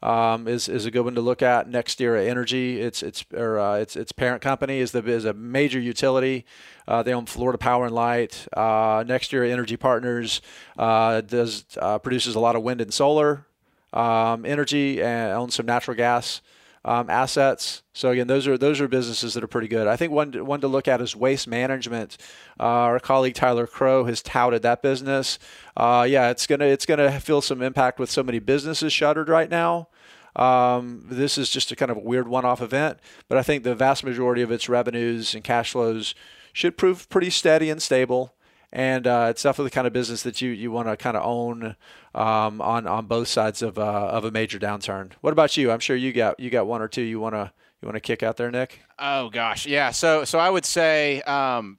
Um, 0.03 0.49
is, 0.49 0.69
is 0.69 0.85
a 0.85 0.91
good 0.91 1.03
one 1.03 1.15
to 1.15 1.21
look 1.21 1.43
at. 1.43 1.71
NextEra 1.71 2.27
Energy, 2.27 2.81
its 2.81 3.05
its 3.05 3.25
or 3.33 3.61
uh, 3.61 3.77
its 3.77 3.95
its 3.95 4.11
parent 4.11 4.43
company 4.43 4.81
is 4.81 4.91
the 4.91 5.05
is 5.07 5.25
a 5.25 5.35
major 5.35 5.79
utility. 5.79 6.45
Uh, 6.89 7.05
they 7.05 7.15
own 7.15 7.27
Florida 7.27 7.59
Power 7.59 7.87
and 7.87 7.95
Light. 7.95 8.49
Uh, 8.53 9.05
NextEra 9.05 9.49
Energy 9.49 9.77
Partners 9.77 10.43
uh, 10.77 11.21
does 11.21 11.65
uh, 11.81 12.01
produces 12.01 12.35
a 12.35 12.41
lot 12.41 12.57
of 12.57 12.65
wind 12.65 12.81
and 12.81 12.93
solar 12.93 13.47
um, 13.93 14.45
energy 14.45 15.03
and 15.03 15.33
owns 15.33 15.55
some 15.55 15.67
natural 15.67 15.97
gas 15.97 16.41
um, 16.85 17.09
assets. 17.09 17.83
So 17.93 18.11
again, 18.11 18.27
those 18.27 18.47
are 18.49 18.59
those 18.59 18.81
are 18.81 18.89
businesses 18.89 19.35
that 19.35 19.45
are 19.45 19.49
pretty 19.49 19.69
good. 19.69 19.87
I 19.87 19.97
think 19.97 20.13
one 20.13 20.33
one 20.45 20.61
to 20.63 20.69
look 20.69 20.89
at 20.89 21.01
is 21.01 21.15
waste 21.15 21.47
management. 21.47 22.17
Uh, 22.59 22.65
our 22.65 23.01
colleague 23.01 23.35
Tyler 23.35 23.67
Crowe 23.67 24.05
has 24.05 24.23
touted 24.23 24.63
that 24.63 24.83
business. 24.83 25.39
Uh, 25.77 26.07
yeah, 26.09 26.31
it's 26.31 26.47
gonna 26.47 26.67
it's 26.67 26.87
gonna 26.87 27.21
feel 27.21 27.41
some 27.41 27.63
impact 27.63 27.99
with 27.99 28.11
so 28.11 28.23
many 28.23 28.39
businesses 28.39 28.93
shuttered 28.93 29.29
right 29.29 29.51
now. 29.51 29.89
Um, 30.35 31.05
this 31.09 31.37
is 31.37 31.51
just 31.51 31.71
a 31.73 31.77
kind 31.77 31.91
of 31.91 31.99
a 31.99 32.01
weird 32.01 32.27
one-off 32.27 32.63
event, 32.63 32.99
but 33.29 33.37
I 33.37 33.43
think 33.43 33.65
the 33.65 33.75
vast 33.75 34.03
majority 34.03 34.41
of 34.41 34.51
its 34.51 34.67
revenues 34.67 35.35
and 35.35 35.45
cash 35.45 35.73
flows 35.73 36.15
should 36.55 36.79
prove 36.79 37.09
pretty 37.11 37.29
steady 37.29 37.69
and 37.69 37.83
stable 37.83 38.35
and 38.73 39.07
uh, 39.07 39.27
it's 39.31 39.43
definitely 39.43 39.69
the 39.69 39.75
kind 39.75 39.87
of 39.87 39.93
business 39.93 40.23
that 40.23 40.41
you, 40.41 40.51
you 40.51 40.71
want 40.71 40.89
to 40.89 40.97
kind 40.97 41.17
of 41.17 41.25
own 41.25 41.77
um, 42.15 42.61
on 42.61 42.87
on 42.87 43.07
both 43.07 43.29
sides 43.29 43.61
of 43.63 43.79
uh, 43.79 43.83
of 43.83 44.25
a 44.25 44.31
major 44.31 44.59
downturn. 44.59 45.13
What 45.21 45.33
about 45.33 45.57
you? 45.57 45.71
I'm 45.71 45.81
sure 45.81 45.95
you 45.95 46.13
got 46.13 46.41
you 46.41 46.49
got 46.51 46.67
one 46.67 46.81
or 46.81 46.89
two 46.89 47.03
you 47.03 47.21
want 47.21 47.35
to 47.35 47.53
you 47.81 47.87
want 47.87 47.97
to 47.97 48.01
kick 48.01 48.23
out 48.23 48.37
there, 48.37 48.51
Nick. 48.51 48.81
Oh 48.99 49.29
gosh, 49.29 49.67
yeah. 49.67 49.91
So 49.91 50.25
so 50.25 50.39
I 50.39 50.49
would 50.49 50.65
say 50.65 51.21
um, 51.23 51.79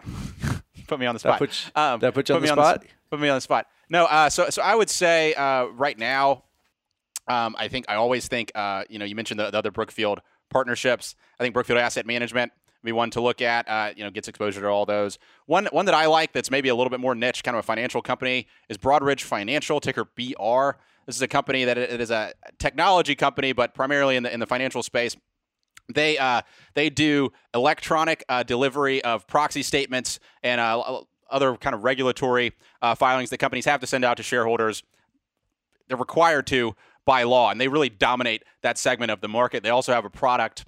put 0.86 1.00
me 1.00 1.06
on 1.06 1.14
the 1.14 1.18
spot. 1.18 1.32
That 1.32 1.38
puts, 1.38 1.70
um, 1.74 2.00
that 2.00 2.14
puts 2.14 2.30
you 2.30 2.34
put 2.34 2.36
on 2.36 2.42
the 2.42 2.54
me 2.54 2.62
spot. 2.62 2.76
On 2.76 2.80
the, 2.82 2.88
put 3.10 3.20
me 3.20 3.28
on 3.28 3.36
the 3.36 3.40
spot. 3.40 3.66
No, 3.90 4.04
uh, 4.04 4.30
so 4.30 4.50
so 4.50 4.62
I 4.62 4.74
would 4.74 4.90
say 4.90 5.34
uh, 5.34 5.64
right 5.66 5.98
now, 5.98 6.44
um, 7.26 7.56
I 7.58 7.68
think 7.68 7.86
I 7.88 7.96
always 7.96 8.28
think 8.28 8.52
uh, 8.54 8.84
you 8.88 9.00
know 9.00 9.04
you 9.04 9.16
mentioned 9.16 9.40
the, 9.40 9.50
the 9.50 9.58
other 9.58 9.72
Brookfield 9.72 10.20
partnerships. 10.48 11.16
I 11.40 11.42
think 11.42 11.54
Brookfield 11.54 11.78
Asset 11.80 12.06
Management 12.06 12.52
be 12.84 12.92
one 12.92 13.10
to 13.10 13.20
look 13.20 13.42
at. 13.42 13.68
Uh, 13.68 13.92
you 13.96 14.04
know, 14.04 14.10
gets 14.10 14.28
exposure 14.28 14.60
to 14.60 14.68
all 14.68 14.86
those. 14.86 15.18
One 15.46 15.66
one 15.72 15.86
that 15.86 15.94
I 15.94 16.06
like 16.06 16.32
that's 16.32 16.50
maybe 16.50 16.68
a 16.68 16.74
little 16.74 16.90
bit 16.90 17.00
more 17.00 17.14
niche, 17.14 17.42
kind 17.42 17.56
of 17.56 17.60
a 17.60 17.62
financial 17.62 18.02
company, 18.02 18.46
is 18.68 18.78
Broadridge 18.78 19.22
Financial, 19.22 19.80
ticker 19.80 20.04
BR. 20.04 20.78
This 21.06 21.16
is 21.16 21.22
a 21.22 21.28
company 21.28 21.64
that 21.64 21.78
it 21.78 22.00
is 22.00 22.10
a 22.10 22.32
technology 22.58 23.14
company, 23.14 23.52
but 23.52 23.74
primarily 23.74 24.16
in 24.16 24.22
the 24.22 24.32
in 24.32 24.40
the 24.40 24.46
financial 24.46 24.82
space. 24.82 25.16
They 25.94 26.18
uh, 26.18 26.42
they 26.74 26.90
do 26.90 27.32
electronic 27.54 28.22
uh, 28.28 28.42
delivery 28.42 29.02
of 29.04 29.26
proxy 29.26 29.62
statements 29.62 30.20
and 30.42 30.60
uh, 30.60 31.00
other 31.30 31.56
kind 31.56 31.74
of 31.74 31.82
regulatory 31.82 32.52
uh, 32.82 32.94
filings 32.94 33.30
that 33.30 33.38
companies 33.38 33.64
have 33.64 33.80
to 33.80 33.86
send 33.86 34.04
out 34.04 34.18
to 34.18 34.22
shareholders. 34.22 34.82
They're 35.88 35.96
required 35.96 36.46
to 36.48 36.74
by 37.06 37.22
law, 37.22 37.50
and 37.50 37.58
they 37.58 37.68
really 37.68 37.88
dominate 37.88 38.42
that 38.62 38.76
segment 38.76 39.10
of 39.10 39.22
the 39.22 39.28
market. 39.28 39.62
They 39.62 39.70
also 39.70 39.94
have 39.94 40.04
a 40.04 40.10
product 40.10 40.66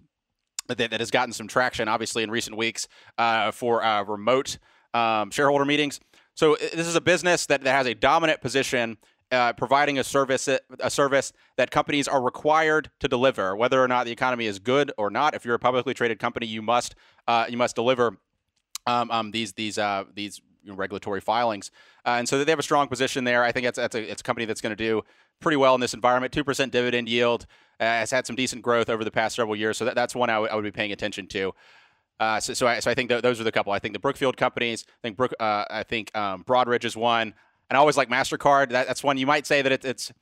that, 0.79 0.91
that 0.91 1.01
has 1.01 1.11
gotten 1.11 1.33
some 1.33 1.49
traction, 1.49 1.89
obviously, 1.89 2.23
in 2.23 2.31
recent 2.31 2.57
weeks 2.57 2.89
uh, 3.19 3.51
for 3.51 3.83
uh, 3.83 4.03
remote 4.05 4.59
um, 4.95 5.31
shareholder 5.31 5.65
meetings. 5.65 6.01
So 6.35 6.57
this 6.57 6.87
is 6.87 6.97
a 6.97 7.01
business 7.01 7.47
that, 7.47 7.63
that 7.65 7.73
has 7.73 7.87
a 7.87 7.95
dominant 7.95 8.41
position 8.41 8.99
uh, 9.33 9.53
providing 9.53 9.99
a 9.99 10.05
service 10.05 10.49
a 10.49 10.91
service 10.91 11.33
that 11.57 11.71
companies 11.71 12.09
are 12.09 12.21
required 12.21 12.91
to 12.99 13.07
deliver, 13.07 13.55
whether 13.55 13.83
or 13.83 13.87
not 13.87 14.05
the 14.05 14.11
economy 14.11 14.47
is 14.47 14.59
good 14.59 14.91
or 14.99 15.11
not. 15.11 15.35
If 15.35 15.45
you're 15.45 15.55
a 15.55 15.59
publicly 15.59 15.95
traded 15.95 16.19
company, 16.19 16.47
you 16.47 16.63
must 16.63 16.95
uh, 17.29 17.47
you 17.49 17.57
must 17.57 17.77
deliver 17.77 18.17
um, 18.87 19.11
um, 19.11 19.31
these 19.31 19.53
these 19.53 19.79
uh, 19.79 20.05
these 20.15 20.41
regulatory 20.67 21.21
filings, 21.21 21.71
uh, 22.07 22.11
and 22.19 22.29
so 22.29 22.43
they 22.43 22.51
have 22.51 22.59
a 22.59 22.63
strong 22.63 22.89
position 22.89 23.25
there. 23.25 23.45
I 23.45 23.53
think 23.53 23.65
that's 23.65 23.77
that's 23.77 23.95
a 23.95 24.11
it's 24.11 24.21
a 24.21 24.25
company 24.25 24.45
that's 24.45 24.61
going 24.61 24.77
to 24.77 24.85
do 24.85 25.03
pretty 25.41 25.57
well 25.57 25.75
in 25.75 25.81
this 25.81 25.95
environment. 25.95 26.33
Two 26.33 26.45
percent 26.45 26.73
dividend 26.73 27.09
yield 27.09 27.47
uh, 27.79 27.85
has 27.85 28.11
had 28.11 28.27
some 28.27 28.37
decent 28.37 28.63
growth 28.63 28.89
over 28.89 29.05
the 29.05 29.11
past 29.11 29.37
several 29.37 29.57
years, 29.57 29.77
so 29.77 29.85
that, 29.85 29.95
that's 29.95 30.15
one 30.15 30.31
I, 30.31 30.35
w- 30.35 30.51
I 30.53 30.55
would 30.55 30.65
be 30.65 30.71
paying 30.71 30.93
attention 30.93 31.27
to. 31.29 31.53
Uh, 32.19 32.39
so, 32.39 32.53
so 32.53 32.67
I, 32.67 32.81
so 32.81 32.91
I 32.91 32.95
think 32.95 33.09
th- 33.09 33.23
those 33.23 33.41
are 33.41 33.45
the 33.45 33.53
couple. 33.53 33.73
I 33.73 33.79
think 33.79 33.95
the 33.95 34.01
Brookfield 34.01 34.37
companies. 34.37 34.85
I 34.89 35.01
think 35.03 35.17
Brook. 35.17 35.35
Uh, 35.41 35.65
I 35.71 35.83
think 35.83 36.15
um, 36.17 36.45
Broadridge 36.45 36.85
is 36.85 36.97
one 36.97 37.35
and 37.71 37.77
I 37.77 37.81
always 37.81 37.97
like 37.97 38.11
Mastercard. 38.11 38.71
That, 38.71 38.89
that's 38.89 39.03
one 39.03 39.17
you 39.17 39.27
might 39.27 39.47
say 39.47 39.63
that 39.63 39.73
it, 39.73 39.85
it's. 39.85 40.13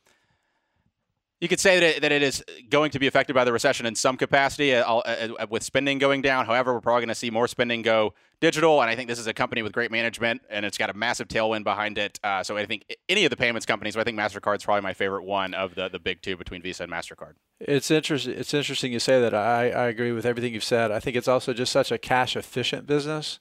You 1.41 1.47
could 1.47 1.61
say 1.61 1.79
that 1.79 1.87
it, 1.97 2.03
that 2.03 2.11
it 2.11 2.23
is 2.23 2.45
going 2.69 2.91
to 2.91 2.99
be 2.99 3.07
affected 3.07 3.35
by 3.35 3.45
the 3.45 3.53
recession 3.53 3.87
in 3.87 3.95
some 3.95 4.17
capacity, 4.17 4.75
uh, 4.75 4.85
uh, 4.85 5.29
uh 5.39 5.47
with 5.49 5.63
spending 5.63 5.99
going 5.99 6.21
down. 6.21 6.47
However, 6.47 6.75
we're 6.75 6.81
probably 6.81 7.03
going 7.03 7.09
to 7.11 7.15
see 7.15 7.31
more 7.31 7.47
spending 7.47 7.83
go 7.83 8.15
digital, 8.41 8.81
and 8.81 8.91
I 8.91 8.97
think 8.97 9.09
this 9.09 9.21
is 9.21 9.29
a 9.29 9.33
company 9.33 9.63
with 9.63 9.73
great 9.73 9.93
management, 9.93 10.43
and 10.51 10.67
it's 10.67 10.77
got 10.77 10.91
a 10.91 10.95
massive 10.95 11.29
tailwind 11.29 11.63
behind 11.63 11.97
it. 11.97 12.19
Uh, 12.25 12.43
so 12.43 12.57
I 12.57 12.67
think 12.67 12.93
any 13.09 13.25
of 13.25 13.31
the 13.31 13.37
payments 13.37 13.67
companies, 13.67 13.97
I 13.97 14.03
think 14.03 14.19
Mastercard 14.19 14.57
is 14.57 14.65
probably 14.65 14.83
my 14.83 14.95
favorite 14.95 15.25
one 15.25 15.55
of 15.55 15.77
the 15.77 15.89
the 15.89 16.01
big 16.01 16.23
two 16.23 16.37
between 16.37 16.61
Visa 16.61 16.83
and 16.83 16.93
Mastercard. 16.93 17.35
It's 17.61 17.91
interesting. 17.91 18.35
It's 18.35 18.53
interesting 18.53 18.93
you 18.93 18.99
say 18.99 19.21
that. 19.21 19.33
I, 19.33 19.71
I 19.71 19.87
agree 19.87 20.11
with 20.11 20.27
everything 20.27 20.55
you've 20.55 20.65
said. 20.65 20.91
I 20.91 20.99
think 20.99 21.17
it's 21.17 21.29
also 21.29 21.53
just 21.53 21.73
such 21.73 21.93
a 21.93 21.99
cash 21.99 22.37
efficient 22.37 22.87
business 22.87 23.39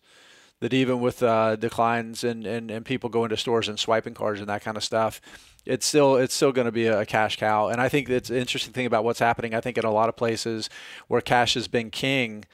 that 0.60 0.74
even 0.74 1.00
with 1.00 1.22
uh, 1.22 1.56
declines 1.56 2.24
and, 2.24 2.46
and, 2.46 2.72
and 2.72 2.86
people 2.86 3.10
going 3.10 3.30
to 3.30 3.38
stores 3.38 3.68
and 3.68 3.80
swiping 3.80 4.14
cards 4.14 4.40
and 4.40 4.50
that 4.50 4.64
kind 4.64 4.76
of 4.76 4.84
stuff, 4.84 5.22
it's 5.68 5.86
still 5.86 6.16
it's 6.16 6.34
still 6.34 6.52
going 6.52 6.66
to 6.66 6.72
be 6.72 6.88
a 6.88 7.06
cash 7.06 7.38
cow. 7.38 7.68
And 7.68 7.82
I 7.82 7.90
think 7.90 8.10
it's 8.10 8.30
an 8.30 8.38
interesting 8.38 8.74
thing 8.74 8.86
about 8.86 9.04
what's 9.04 9.20
happening. 9.20 9.54
I 9.54 9.62
think 9.62 9.78
in 9.78 9.86
a 9.86 9.92
lot 9.92 10.10
of 10.10 10.16
places 10.16 10.70
where 11.08 11.22
cash 11.22 11.54
has 11.56 11.68
been 11.68 11.90
king, 11.90 12.46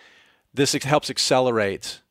this 0.54 0.73
helps 0.73 1.10
accelerate 1.10 2.02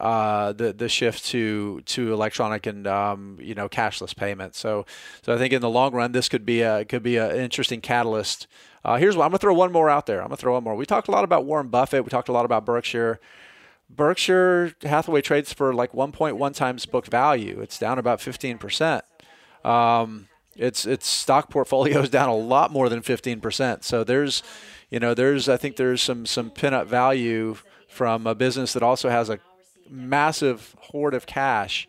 uh, 0.00 0.52
the 0.52 0.72
the 0.72 0.88
shift 0.88 1.24
to 1.26 1.80
to 1.82 2.12
electronic 2.12 2.66
and 2.66 2.86
um, 2.86 3.38
you 3.40 3.54
know 3.54 3.68
cashless 3.68 4.14
payments. 4.14 4.58
So 4.58 4.86
so 5.22 5.34
I 5.34 5.38
think 5.38 5.52
in 5.52 5.60
the 5.60 5.70
long 5.70 5.92
run 5.92 6.12
this 6.12 6.28
could 6.28 6.46
be 6.46 6.62
a 6.62 6.84
could 6.84 7.02
be 7.02 7.16
an 7.16 7.36
interesting 7.36 7.80
catalyst. 7.80 8.46
Uh, 8.84 8.96
here's 8.96 9.16
what 9.16 9.24
I'm 9.24 9.30
gonna 9.30 9.38
throw 9.38 9.54
one 9.54 9.72
more 9.72 9.90
out 9.90 10.06
there. 10.06 10.20
I'm 10.20 10.28
gonna 10.28 10.36
throw 10.36 10.54
one 10.54 10.64
more. 10.64 10.74
We 10.74 10.86
talked 10.86 11.08
a 11.08 11.12
lot 11.12 11.24
about 11.24 11.44
Warren 11.44 11.68
Buffett. 11.68 12.04
We 12.04 12.10
talked 12.10 12.28
a 12.28 12.32
lot 12.32 12.44
about 12.44 12.64
Berkshire. 12.64 13.20
Berkshire 13.90 14.74
Hathaway 14.82 15.20
trades 15.20 15.52
for 15.52 15.74
like 15.74 15.92
1.1 15.92 16.54
times 16.54 16.86
book 16.86 17.06
value. 17.06 17.60
It's 17.60 17.78
down 17.78 17.98
about 17.98 18.20
15%. 18.20 19.02
Um, 19.64 20.28
its 20.56 20.86
its 20.86 21.06
stock 21.06 21.50
portfolio 21.50 22.00
is 22.00 22.10
down 22.10 22.28
a 22.28 22.36
lot 22.36 22.70
more 22.70 22.88
than 22.88 23.00
15%. 23.00 23.84
So 23.84 24.04
there's, 24.04 24.42
you 24.90 25.00
know, 25.00 25.14
there's 25.14 25.48
I 25.48 25.56
think 25.56 25.76
there's 25.76 26.02
some 26.02 26.26
some 26.26 26.50
pinup 26.50 26.86
value 26.86 27.56
from 27.88 28.26
a 28.26 28.34
business 28.34 28.72
that 28.72 28.82
also 28.82 29.08
has 29.08 29.28
a 29.28 29.38
massive 29.88 30.74
hoard 30.80 31.12
of 31.14 31.26
cash 31.26 31.86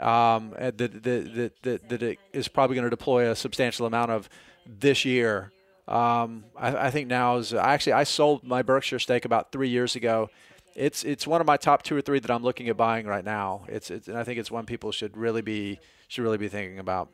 um, 0.00 0.54
that, 0.58 0.78
that, 0.78 1.02
that, 1.02 1.52
that, 1.62 1.88
that 1.88 2.02
it 2.02 2.18
is 2.32 2.48
probably 2.48 2.74
going 2.74 2.86
to 2.86 2.90
deploy 2.90 3.30
a 3.30 3.36
substantial 3.36 3.86
amount 3.86 4.10
of 4.10 4.28
this 4.66 5.04
year. 5.04 5.52
Um, 5.86 6.44
I, 6.56 6.86
I, 6.86 6.90
think 6.90 7.08
now 7.08 7.36
is 7.36 7.52
actually 7.52 7.92
I 7.92 8.04
sold 8.04 8.44
my 8.44 8.62
Berkshire 8.62 8.98
stake 8.98 9.24
about 9.24 9.52
three 9.52 9.68
years 9.68 9.96
ago 9.96 10.30
it's 10.74 11.04
it's 11.04 11.26
one 11.26 11.40
of 11.40 11.46
my 11.46 11.56
top 11.56 11.82
two 11.82 11.96
or 11.96 12.00
three 12.00 12.18
that 12.18 12.30
I'm 12.30 12.42
looking 12.42 12.68
at 12.68 12.76
buying 12.76 13.06
right 13.06 13.24
now. 13.24 13.64
It's, 13.68 13.90
it's 13.90 14.08
and 14.08 14.16
I 14.16 14.24
think 14.24 14.38
it's 14.38 14.50
one 14.50 14.66
people 14.66 14.92
should 14.92 15.16
really 15.16 15.42
be 15.42 15.80
should 16.08 16.22
really 16.22 16.38
be 16.38 16.48
thinking 16.48 16.78
about. 16.78 17.10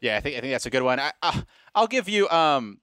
Yeah, 0.00 0.16
I 0.16 0.20
think 0.20 0.36
I 0.36 0.40
think 0.40 0.52
that's 0.52 0.66
a 0.66 0.70
good 0.70 0.82
one. 0.82 1.00
I, 1.00 1.12
uh, 1.22 1.40
I'll 1.74 1.86
give 1.86 2.08
you 2.08 2.28
um, 2.28 2.80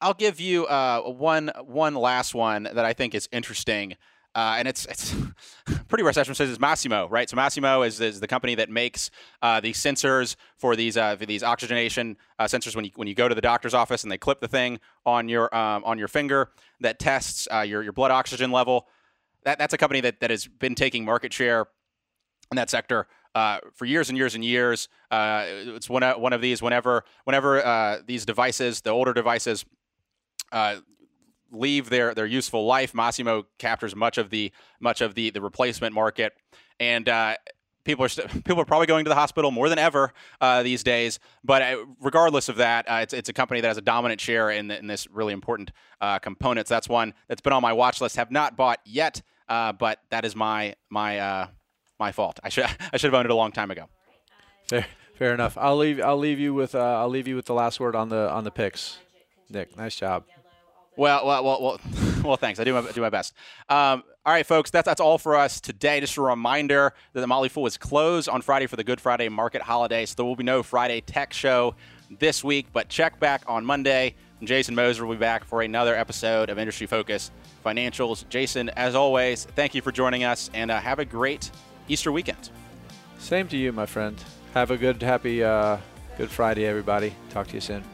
I'll 0.00 0.14
give 0.14 0.40
you 0.40 0.66
uh, 0.66 1.02
one 1.02 1.50
one 1.64 1.94
last 1.94 2.34
one 2.34 2.64
that 2.64 2.84
I 2.84 2.92
think 2.92 3.14
is 3.14 3.28
interesting. 3.32 3.96
Uh, 4.34 4.56
and 4.58 4.66
it's 4.66 4.86
it's 4.86 5.14
pretty 5.88 6.02
recession 6.02 6.34
says 6.34 6.48
is 6.48 6.58
Masimo, 6.58 7.08
right? 7.10 7.28
So 7.28 7.36
Masimo 7.36 7.86
is, 7.86 8.00
is 8.00 8.18
the 8.18 8.26
company 8.26 8.54
that 8.54 8.70
makes 8.70 9.10
uh, 9.42 9.60
these 9.60 9.76
sensors 9.78 10.36
for 10.56 10.74
these 10.74 10.96
uh, 10.96 11.16
for 11.16 11.26
these 11.26 11.42
oxygenation 11.42 12.16
uh, 12.38 12.44
sensors 12.44 12.74
when 12.74 12.86
you 12.86 12.90
when 12.96 13.06
you 13.06 13.14
go 13.14 13.28
to 13.28 13.34
the 13.34 13.42
doctor's 13.42 13.74
office 13.74 14.02
and 14.02 14.10
they 14.10 14.18
clip 14.18 14.40
the 14.40 14.48
thing 14.48 14.80
on 15.04 15.28
your 15.28 15.54
um, 15.54 15.84
on 15.84 15.98
your 15.98 16.08
finger 16.08 16.48
that 16.80 16.98
tests 16.98 17.46
uh, 17.52 17.60
your 17.60 17.82
your 17.82 17.92
blood 17.92 18.10
oxygen 18.10 18.50
level. 18.50 18.88
That 19.44 19.58
that's 19.58 19.74
a 19.74 19.78
company 19.78 20.00
that 20.00 20.20
that 20.20 20.30
has 20.30 20.46
been 20.46 20.74
taking 20.74 21.04
market 21.04 21.32
share 21.32 21.66
in 22.50 22.56
that 22.56 22.70
sector. 22.70 23.06
Uh, 23.34 23.58
for 23.74 23.84
years 23.86 24.08
and 24.08 24.18
years 24.18 24.34
and 24.34 24.44
years, 24.44 24.88
it's 25.10 25.88
one 25.88 26.02
one 26.02 26.32
of 26.32 26.40
these. 26.40 26.60
Whenever 26.62 27.04
whenever 27.24 28.02
these 28.06 28.26
devices, 28.26 28.80
the 28.82 28.90
older 28.90 29.12
devices, 29.12 29.64
leave 31.52 31.90
their 31.90 32.14
their 32.14 32.26
useful 32.26 32.64
life. 32.66 32.92
Masimo 32.92 33.44
captures 33.58 33.94
much 33.94 34.18
of 34.18 34.30
the 34.30 34.52
much 34.80 35.00
of 35.00 35.14
the 35.14 35.30
the 35.30 35.40
replacement 35.40 35.94
market, 35.94 36.32
and 36.80 37.08
uh, 37.08 37.36
people 37.84 38.04
are 38.04 38.08
st- 38.08 38.28
people 38.44 38.60
are 38.60 38.64
probably 38.64 38.86
going 38.86 39.04
to 39.04 39.08
the 39.08 39.14
hospital 39.14 39.50
more 39.50 39.68
than 39.68 39.78
ever 39.78 40.12
uh, 40.40 40.62
these 40.62 40.82
days. 40.82 41.18
But 41.44 41.62
uh, 41.62 41.84
regardless 42.00 42.48
of 42.48 42.56
that, 42.56 42.88
uh, 42.90 43.00
it's 43.02 43.14
it's 43.14 43.28
a 43.28 43.32
company 43.32 43.60
that 43.60 43.68
has 43.68 43.76
a 43.76 43.82
dominant 43.82 44.20
share 44.20 44.50
in, 44.50 44.70
in 44.70 44.86
this 44.86 45.08
really 45.08 45.32
important 45.32 45.72
uh, 46.00 46.18
component. 46.18 46.68
So 46.68 46.74
that's 46.74 46.88
one 46.88 47.14
that's 47.28 47.40
been 47.40 47.52
on 47.52 47.62
my 47.62 47.72
watch 47.72 48.00
list. 48.00 48.16
Have 48.16 48.30
not 48.30 48.56
bought 48.56 48.80
yet, 48.84 49.22
uh, 49.48 49.72
but 49.72 50.00
that 50.10 50.24
is 50.24 50.34
my 50.34 50.74
my 50.90 51.18
uh, 51.18 51.46
my 52.02 52.12
fault. 52.12 52.40
I 52.42 52.48
should 52.48 52.64
I 52.92 52.96
should 52.96 53.10
have 53.10 53.14
owned 53.14 53.26
it 53.26 53.30
a 53.30 53.40
long 53.42 53.52
time 53.52 53.70
ago. 53.70 53.88
Fair, 54.68 54.86
fair 55.14 55.34
enough. 55.34 55.56
I'll 55.56 55.76
leave 55.76 56.00
I'll 56.00 56.18
leave 56.18 56.40
you 56.40 56.52
with 56.52 56.74
I'll 56.74 57.08
leave 57.08 57.28
you 57.28 57.36
with 57.36 57.46
the 57.46 57.54
last 57.54 57.80
word 57.80 57.94
on 57.94 58.08
the 58.08 58.30
on 58.30 58.44
the 58.44 58.50
picks. 58.50 58.98
Nick, 59.48 59.76
nice 59.76 59.96
job. 59.96 60.24
Well, 60.96 61.26
well, 61.26 61.44
well, 61.44 61.62
well, 61.62 61.80
well 62.24 62.36
thanks. 62.36 62.60
I 62.60 62.64
do 62.64 62.74
my, 62.74 62.90
do 62.90 63.00
my 63.00 63.10
best. 63.10 63.34
Um, 63.68 64.02
all 64.24 64.32
right, 64.32 64.46
folks, 64.46 64.70
that's, 64.70 64.84
that's 64.86 65.00
all 65.00 65.18
for 65.18 65.36
us 65.36 65.60
today. 65.60 66.00
Just 66.00 66.16
a 66.16 66.22
reminder 66.22 66.92
that 67.12 67.20
the 67.20 67.26
Motley 67.26 67.48
Fool 67.48 67.66
is 67.66 67.78
closed 67.78 68.28
on 68.28 68.42
Friday 68.42 68.66
for 68.66 68.76
the 68.76 68.84
Good 68.84 69.00
Friday 69.00 69.28
market 69.28 69.62
holiday, 69.62 70.04
so 70.04 70.14
there 70.16 70.24
will 70.24 70.36
be 70.36 70.44
no 70.44 70.62
Friday 70.62 71.00
tech 71.00 71.32
show 71.32 71.74
this 72.18 72.44
week, 72.44 72.66
but 72.72 72.88
check 72.88 73.18
back 73.18 73.42
on 73.46 73.64
Monday. 73.64 74.14
Jason 74.44 74.74
Moser 74.74 75.06
will 75.06 75.14
be 75.14 75.20
back 75.20 75.44
for 75.44 75.62
another 75.62 75.94
episode 75.94 76.50
of 76.50 76.58
Industry 76.58 76.86
Focus 76.86 77.30
Financials. 77.64 78.28
Jason, 78.28 78.68
as 78.70 78.94
always, 78.94 79.44
thank 79.56 79.74
you 79.74 79.80
for 79.80 79.92
joining 79.92 80.24
us, 80.24 80.50
and 80.52 80.70
uh, 80.70 80.80
have 80.80 80.98
a 80.98 81.04
great 81.04 81.50
Easter 81.92 82.10
weekend. 82.10 82.48
Same 83.18 83.46
to 83.48 83.56
you, 83.56 83.70
my 83.70 83.84
friend. 83.84 84.16
Have 84.54 84.70
a 84.70 84.76
good, 84.78 85.02
happy, 85.02 85.44
uh, 85.44 85.76
Good 86.16 86.30
Friday, 86.30 86.66
everybody. 86.66 87.14
Talk 87.30 87.48
to 87.48 87.54
you 87.54 87.60
soon. 87.60 87.84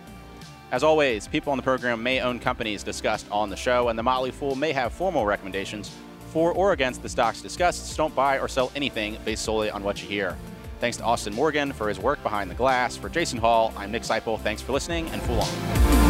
As 0.70 0.82
always, 0.82 1.26
people 1.26 1.50
on 1.50 1.56
the 1.56 1.62
program 1.62 2.02
may 2.02 2.20
own 2.20 2.38
companies 2.38 2.82
discussed 2.82 3.26
on 3.30 3.50
the 3.50 3.56
show, 3.56 3.88
and 3.88 3.98
the 3.98 4.02
Motley 4.02 4.30
Fool 4.30 4.54
may 4.54 4.72
have 4.72 4.92
formal 4.92 5.24
recommendations 5.26 5.90
for 6.28 6.52
or 6.52 6.72
against 6.72 7.02
the 7.02 7.08
stocks 7.08 7.40
discussed. 7.40 7.87
So 7.88 7.96
don't 7.96 8.14
buy 8.14 8.38
or 8.38 8.48
sell 8.48 8.70
anything 8.76 9.16
based 9.24 9.44
solely 9.44 9.70
on 9.70 9.82
what 9.82 10.00
you 10.02 10.08
hear. 10.08 10.37
Thanks 10.78 10.98
to 10.98 11.04
Austin 11.04 11.34
Morgan 11.34 11.72
for 11.72 11.88
his 11.88 11.98
work 11.98 12.22
behind 12.22 12.50
the 12.50 12.54
glass. 12.54 12.96
For 12.96 13.08
Jason 13.08 13.38
Hall, 13.38 13.72
I'm 13.76 13.90
Nick 13.90 14.02
Sciple. 14.02 14.38
Thanks 14.40 14.62
for 14.62 14.72
listening, 14.72 15.08
and 15.08 15.20
Fool 15.22 15.40
on. 15.40 16.07